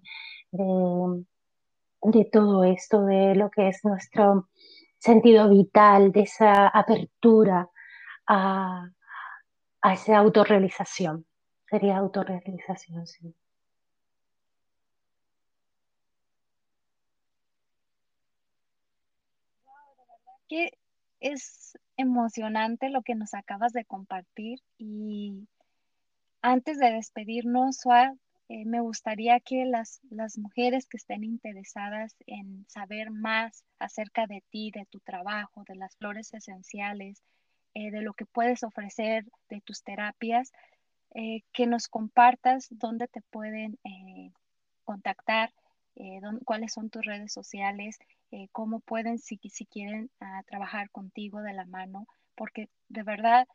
de, 0.52 2.26
todo 2.26 2.64
esto, 2.66 3.06
de 3.06 3.36
lo 3.36 3.50
que 3.50 3.70
es 3.70 3.80
nuestro 3.86 4.50
sentido 4.98 5.50
vital, 5.50 6.12
de 6.12 6.22
esa 6.22 6.68
apertura 6.68 7.70
a, 8.28 8.90
a 9.82 9.94
esa 9.94 10.18
autorrealización. 10.18 11.26
Sería 11.70 11.98
autorrealización, 11.98 13.08
sí. 13.08 13.36
que 20.48 20.78
es 21.20 21.78
emocionante 21.98 22.90
lo 22.90 23.02
que 23.02 23.16
nos 23.16 23.34
acabas 23.34 23.74
de 23.74 23.86
compartir 23.86 24.60
y 24.78 25.48
antes 26.42 26.78
de 26.78 26.92
despedirnos, 26.92 27.78
Suad, 27.78 28.14
eh, 28.50 28.66
me 28.66 28.82
gustaría 28.82 29.40
que 29.40 29.66
las, 29.66 30.02
las 30.10 30.38
mujeres 30.38 30.86
que 30.86 30.98
estén 30.98 31.24
interesadas 31.24 32.16
en 32.28 32.66
saber 32.68 33.10
más 33.12 33.64
acerca 33.80 34.28
de 34.28 34.44
ti, 34.50 34.70
de 34.72 34.86
tu 34.86 35.00
trabajo, 35.00 35.64
de 35.68 35.76
las 35.76 35.96
flores 35.96 36.34
esenciales, 36.34 37.24
eh, 37.74 37.92
de 37.92 38.02
lo 38.02 38.14
que 38.14 38.26
puedes 38.26 38.64
ofrecer, 38.64 39.26
de 39.50 39.62
tus 39.62 39.84
terapias, 39.84 40.52
eh, 41.16 41.42
que 41.52 41.68
nos 41.68 41.88
compartas 41.88 42.68
dónde 42.72 43.08
te 43.08 43.22
pueden 43.22 43.78
contactar, 44.84 45.54
cuáles 46.44 46.74
son 46.74 46.90
tus 46.90 47.06
redes 47.06 47.32
sociales, 47.32 48.00
cómo 48.52 48.80
pueden, 48.80 49.20
si, 49.20 49.40
si 49.50 49.66
quieren, 49.66 50.10
ah, 50.20 50.42
trabajar 50.48 50.90
contigo 50.90 51.42
de 51.42 51.54
la 51.54 51.66
mano, 51.66 52.08
porque 52.36 52.70
de 52.90 53.04
verdad... 53.04 53.48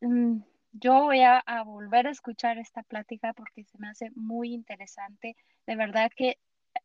Mm, 0.00 0.40
yo 0.72 1.02
voy 1.02 1.20
a, 1.22 1.42
volver 1.64 2.06
a 2.06 2.10
escuchar 2.10 2.58
esta 2.58 2.82
plática 2.82 3.32
porque 3.32 3.64
se 3.64 3.78
me 3.78 3.88
hace 3.88 4.10
muy 4.14 4.54
interesante. 4.54 5.36
De 5.66 5.76
verdad 5.76 6.10
que 6.14 6.38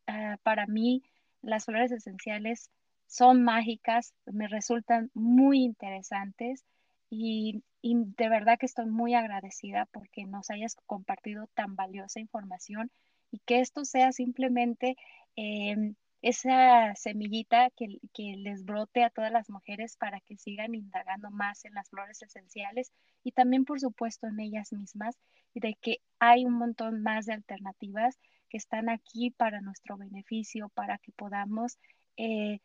ah, 0.07 0.37
para 0.43 0.65
mí 0.67 1.03
las 1.41 1.65
flores 1.65 1.91
esenciales 1.91 2.71
son 3.07 3.43
mágicas, 3.43 4.13
me 4.25 4.47
resultan 4.47 5.11
muy 5.13 5.63
interesantes 5.63 6.65
y, 7.09 7.63
de 7.83 8.29
verdad 8.29 8.57
que 8.59 8.65
estoy 8.65 8.87
muy 8.87 9.13
agradecida 9.13 9.87
porque 9.91 10.25
nos 10.25 10.49
hayas 10.49 10.75
compartido 10.87 11.47
tan 11.53 11.75
valiosa 11.75 12.19
información 12.19 12.91
y 13.31 13.39
que 13.39 13.59
esto 13.59 13.85
sea 13.85 14.11
simplemente 14.11 14.95
em, 15.35 15.95
esa 16.21 16.95
semillita 16.95 17.69
que, 17.71 17.99
que, 18.13 18.35
les 18.37 18.65
brote 18.65 19.03
a 19.03 19.11
todas 19.11 19.31
las 19.31 19.49
mujeres 19.49 19.97
para 19.97 20.19
que 20.21 20.37
sigan 20.37 20.73
indagando 20.73 21.29
más 21.29 21.65
en 21.65 21.75
las 21.75 21.89
flores 21.89 22.21
esenciales 22.23 22.91
y 23.23 23.31
también, 23.31 23.65
por 23.65 23.79
supuesto, 23.79 24.27
en 24.27 24.39
ellas 24.39 24.73
mismas 24.73 25.15
y 25.53 25.59
de 25.59 25.75
que 25.75 25.99
hay 26.19 26.45
un 26.45 26.53
montón 26.53 27.03
más 27.03 27.27
de 27.27 27.33
alternativas 27.33 28.17
que 28.49 28.57
están 28.57 28.89
aquí 28.89 29.31
para 29.31 29.61
nuestro 29.61 29.97
beneficio, 29.97 30.69
para 30.69 30.97
que 30.97 31.11
podamos 31.11 31.77
eh, 32.17 32.59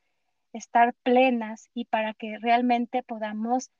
estar 0.53 0.95
plenas 1.03 1.69
y 1.75 1.85
para 1.87 2.15
que 2.15 2.39
realmente 2.41 3.03
podamos 3.03 3.71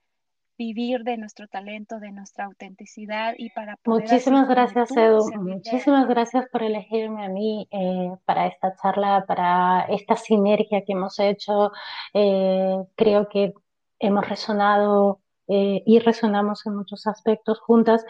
vivir 0.61 1.05
de 1.05 1.17
nuestro 1.17 1.49
talento, 1.49 2.01
de 2.01 2.13
nuestra 2.13 2.45
autenticidad 2.45 3.33
y 3.39 3.49
para 3.49 3.77
poder... 3.77 4.03
Muchísimas 4.03 4.47
gracias, 4.47 4.95
Edu. 4.95 5.25
Muchísimas 5.41 6.07
gracias 6.07 6.45
por 6.53 6.63
elegirme 6.63 7.25
a 7.25 7.31
mí 7.31 7.67
eh, 7.71 8.11
para 8.27 8.47
esta 8.47 8.77
charla, 8.77 9.25
para 9.27 9.87
esta 9.89 10.17
sinergia 10.17 10.85
que 10.85 10.93
hemos 10.93 11.19
hecho. 11.19 11.73
Eh, 12.13 12.77
creo 12.95 13.27
que 13.31 13.55
hemos 14.01 14.29
resonado 14.29 15.21
eh, 15.49 15.83
y 15.87 15.99
resonamos 15.99 16.67
en 16.67 16.77
muchos 16.77 17.07
aspectos 17.07 17.59
juntas 17.61 18.05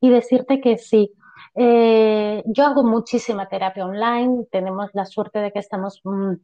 y 0.00 0.08
decirte 0.08 0.62
que 0.62 0.78
sí. 0.78 1.12
yo 1.54 2.64
hago 2.64 2.82
muchísima 2.82 3.46
terapia 3.46 3.84
online, 3.84 4.46
tenemos 4.50 4.88
la 4.94 5.04
suerte 5.04 5.40
de 5.40 5.52
que 5.52 5.58
estamos 5.58 6.00
mm, 6.04 6.36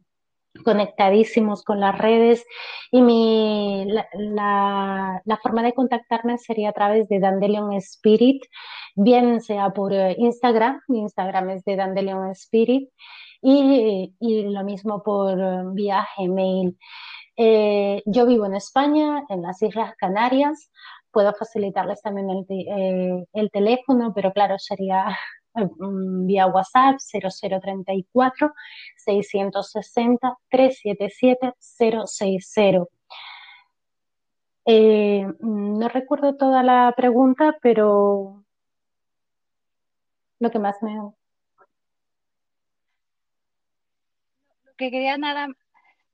conectadísimos 0.63 1.63
con 1.63 1.79
las 1.79 1.97
redes 1.97 2.45
y 2.91 3.01
mi, 3.01 3.85
la, 3.87 5.21
la, 5.25 5.37
forma 5.41 5.63
de 5.63 5.73
contactarme 5.73 6.37
sería 6.37 6.69
a 6.69 6.73
través 6.73 7.07
de 7.09 7.19
Dandelion 7.19 7.73
Spirit, 7.73 8.43
bien 8.95 9.41
sea 9.41 9.71
por 9.71 9.93
eh, 9.93 10.15
Instagram, 10.17 10.81
mi 10.87 10.99
Instagram 10.99 11.49
es 11.51 11.63
de 11.63 11.75
Dandelion 11.75 12.31
Spirit 12.31 12.89
y, 13.41 14.15
y 14.19 14.43
lo 14.43 14.63
mismo 14.63 15.03
por 15.03 15.39
eh, 15.39 15.63
vía 15.73 16.07
Gmail. 16.17 16.77
Eh, 17.35 18.01
yo 18.05 18.25
vivo 18.25 18.45
en 18.45 18.55
España, 18.55 19.23
en 19.29 19.43
las 19.43 19.61
Islas 19.61 19.93
Canarias, 19.97 20.71
puedo 21.11 21.33
facilitarles 21.33 22.01
también 22.01 22.29
el, 22.29 23.27
el 23.33 23.51
teléfono, 23.51 24.11
pero 24.15 24.33
claro, 24.33 24.57
sería 24.57 25.17
vía 26.25 26.47
WhatsApp 26.47 26.97
0034 26.99 28.53
660 28.95 30.37
377 30.49 31.53
060. 31.59 32.85
no 35.39 35.89
recuerdo 35.89 36.35
toda 36.35 36.63
la 36.63 36.93
pregunta, 36.95 37.57
pero 37.61 38.43
lo 40.39 40.51
que 40.51 40.59
más 40.59 40.81
me... 40.81 40.95
Lo 40.95 41.13
que 44.77 44.91
quería 44.91 45.17
nada, 45.17 45.47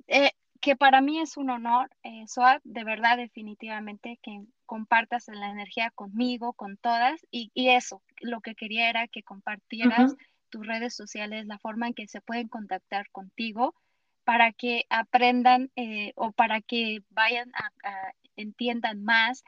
eh, 0.07 0.31
que 0.61 0.75
para 0.77 1.01
mí 1.01 1.19
es 1.19 1.35
un 1.35 1.49
honor, 1.49 1.89
eh, 2.03 2.25
de 2.63 2.83
verdad, 2.85 3.17
definitivamente, 3.17 4.17
que 4.21 4.45
compartas 4.65 5.27
la 5.27 5.49
energía 5.49 5.91
conmigo, 5.91 6.53
con 6.53 6.77
todas, 6.77 7.25
y, 7.31 7.51
eso, 7.55 8.01
lo 8.21 8.41
que 8.41 8.55
quería 8.55 8.89
era 8.89 9.07
que 9.07 9.23
compartieras 9.23 10.15
tus 10.49 10.65
redes 10.65 10.95
sociales, 10.95 11.45
la 11.45 11.57
forma 11.57 11.87
en 11.87 11.93
que 11.93 12.07
se 12.07 12.21
pueden 12.21 12.47
contactar 12.47 13.09
contigo, 13.11 13.75
para 14.23 14.51
que 14.53 14.85
aprendan 14.89 15.71
eh, 15.75 16.13
o 16.15 16.31
para 16.31 16.61
que 16.61 16.99
vayan 17.09 17.51
a, 17.55 18.13
entiendan 18.35 19.03
más 19.03 19.43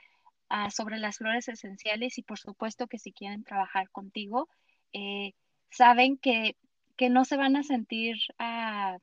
ah, 0.49 0.69
sobre 0.69 0.97
las 0.97 1.17
flores 1.17 1.47
esenciales 1.47 2.17
y 2.17 2.23
por 2.23 2.37
supuesto 2.37 2.87
que 2.87 2.99
si 2.99 3.11
quieren 3.11 3.43
trabajar 3.43 3.89
contigo, 3.89 4.49
eh, 4.93 5.33
saben 5.71 6.17
que, 6.17 6.55
que, 6.97 7.09
no 7.09 7.25
se 7.25 7.37
van 7.37 7.55
a 7.55 7.63
sentir 7.63 8.17
ah, 8.37 8.97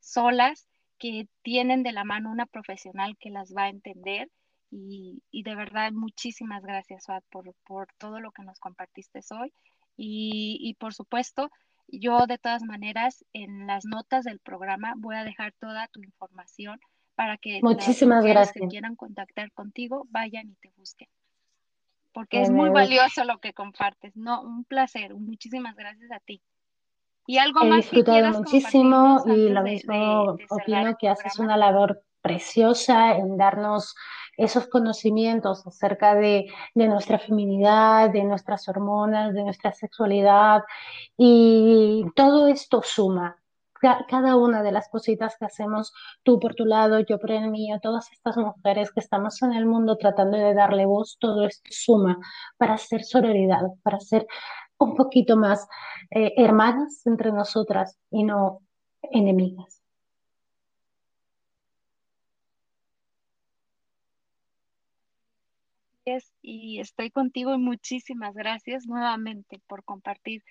solas, 0.00 0.68
que 0.98 1.28
tienen 1.42 1.82
de 1.82 1.92
la 1.92 2.04
mano 2.04 2.30
una 2.30 2.46
profesional 2.46 3.16
que 3.18 3.30
las 3.30 3.54
va 3.54 3.64
a 3.64 3.68
entender. 3.68 4.30
Y, 4.76 5.42
de 5.44 5.54
verdad, 5.54 5.92
muchísimas 5.92 6.64
gracias, 6.64 7.06
por, 7.30 7.54
por, 7.64 7.86
todo 7.96 8.18
lo 8.18 8.32
que 8.32 8.42
nos 8.42 8.58
compartiste 8.58 9.20
hoy. 9.30 9.52
Y, 9.96 10.58
y 10.60 10.74
por 10.74 10.94
supuesto, 10.94 11.50
yo 11.86 12.26
de 12.26 12.38
todas 12.38 12.62
maneras 12.64 13.24
en 13.32 13.68
las 13.68 13.84
notas 13.84 14.24
del 14.24 14.40
programa 14.40 14.94
voy 14.96 15.14
a 15.14 15.24
dejar 15.24 15.52
toda 15.60 15.86
tu 15.88 16.02
información 16.02 16.80
para 17.14 17.36
que 17.36 17.60
Muchísimas 17.62 18.24
las 18.24 18.52
que 18.52 18.66
quieran 18.66 18.96
contactar 18.96 19.52
contigo 19.52 20.06
vayan 20.10 20.50
y 20.50 20.54
te 20.56 20.72
busquen. 20.76 21.08
Porque 22.12 22.42
es 22.42 22.50
muy 22.50 22.70
valioso 22.70 23.24
lo 23.24 23.38
que 23.38 23.52
compartes. 23.52 24.16
No, 24.16 24.42
un 24.42 24.64
placer. 24.64 25.14
Muchísimas 25.14 25.74
gracias 25.76 26.10
a 26.12 26.20
ti. 26.20 26.40
Y 27.26 27.38
algo 27.38 27.62
He 27.62 27.76
disfrutado 27.76 28.38
muchísimo 28.38 29.22
y 29.26 29.48
lo 29.48 29.62
mismo 29.62 30.36
opino 30.50 30.96
que 30.98 31.08
haces 31.08 31.38
una 31.38 31.56
labor 31.56 32.04
preciosa 32.20 33.16
en 33.16 33.36
darnos 33.36 33.94
esos 34.36 34.66
conocimientos 34.68 35.66
acerca 35.66 36.14
de, 36.14 36.46
de, 36.74 36.88
nuestra 36.88 37.18
feminidad, 37.18 38.10
de 38.10 38.24
nuestras 38.24 38.68
hormonas, 38.68 39.34
de 39.34 39.44
nuestra 39.44 39.72
sexualidad 39.72 40.62
y 41.16 42.04
todo 42.14 42.48
esto 42.48 42.82
suma. 42.84 43.36
Cada 44.08 44.36
una 44.36 44.62
de 44.62 44.72
las 44.72 44.88
cositas 44.88 45.36
que 45.36 45.44
hacemos, 45.44 45.92
tú 46.22 46.40
por 46.40 46.54
tu 46.54 46.64
lado, 46.64 47.00
yo 47.00 47.18
por 47.18 47.30
el 47.32 47.50
mío, 47.50 47.78
todas 47.82 48.10
estas 48.12 48.36
mujeres 48.38 48.90
que 48.92 49.00
estamos 49.00 49.42
en 49.42 49.52
el 49.52 49.66
mundo 49.66 49.98
tratando 49.98 50.38
de 50.38 50.54
darle 50.54 50.86
voz, 50.86 51.18
todo 51.20 51.46
esto 51.46 51.68
suma 51.70 52.18
para 52.56 52.74
hacer 52.74 53.04
sororidad, 53.04 53.60
para 53.82 54.00
ser 54.00 54.26
un 54.78 54.94
poquito 54.94 55.36
más 55.36 55.68
eh, 56.10 56.32
hermanas 56.36 57.06
entre 57.06 57.30
nosotras 57.30 57.98
y 58.10 58.24
no 58.24 58.60
enemigas. 59.02 59.83
Y 66.46 66.78
estoy 66.78 67.10
contigo 67.10 67.54
y 67.54 67.58
muchísimas 67.58 68.34
gracias 68.34 68.86
nuevamente 68.86 69.60
por 69.66 69.82
compartir 69.82 70.42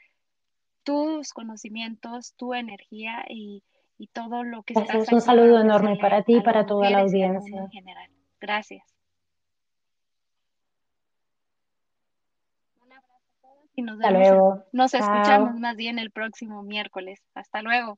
tus 0.82 1.34
conocimientos, 1.34 2.34
tu 2.36 2.56
energía 2.56 3.24
y, 3.30 3.64
todo 4.12 4.44
lo 4.44 4.64
que 4.64 4.74
estás 4.74 5.10
Un 5.14 5.22
saludo 5.22 5.62
enorme 5.62 5.96
para 5.96 6.24
ti 6.24 6.36
y 6.36 6.42
para 6.42 6.66
toda 6.66 6.90
la 6.90 7.00
audiencia. 7.00 7.62
En 7.64 7.70
general. 7.70 8.10
Gracias. 8.42 8.84
y 13.76 13.82
nos 13.82 13.98
luego. 13.98 14.64
Nos 14.72 14.94
escuchamos 14.94 15.60
más 15.60 15.76
bien 15.76 16.00
el 16.00 16.12
próximo 16.12 16.64
miércoles. 16.64 17.22
Hasta 17.34 17.62
luego. 17.62 17.98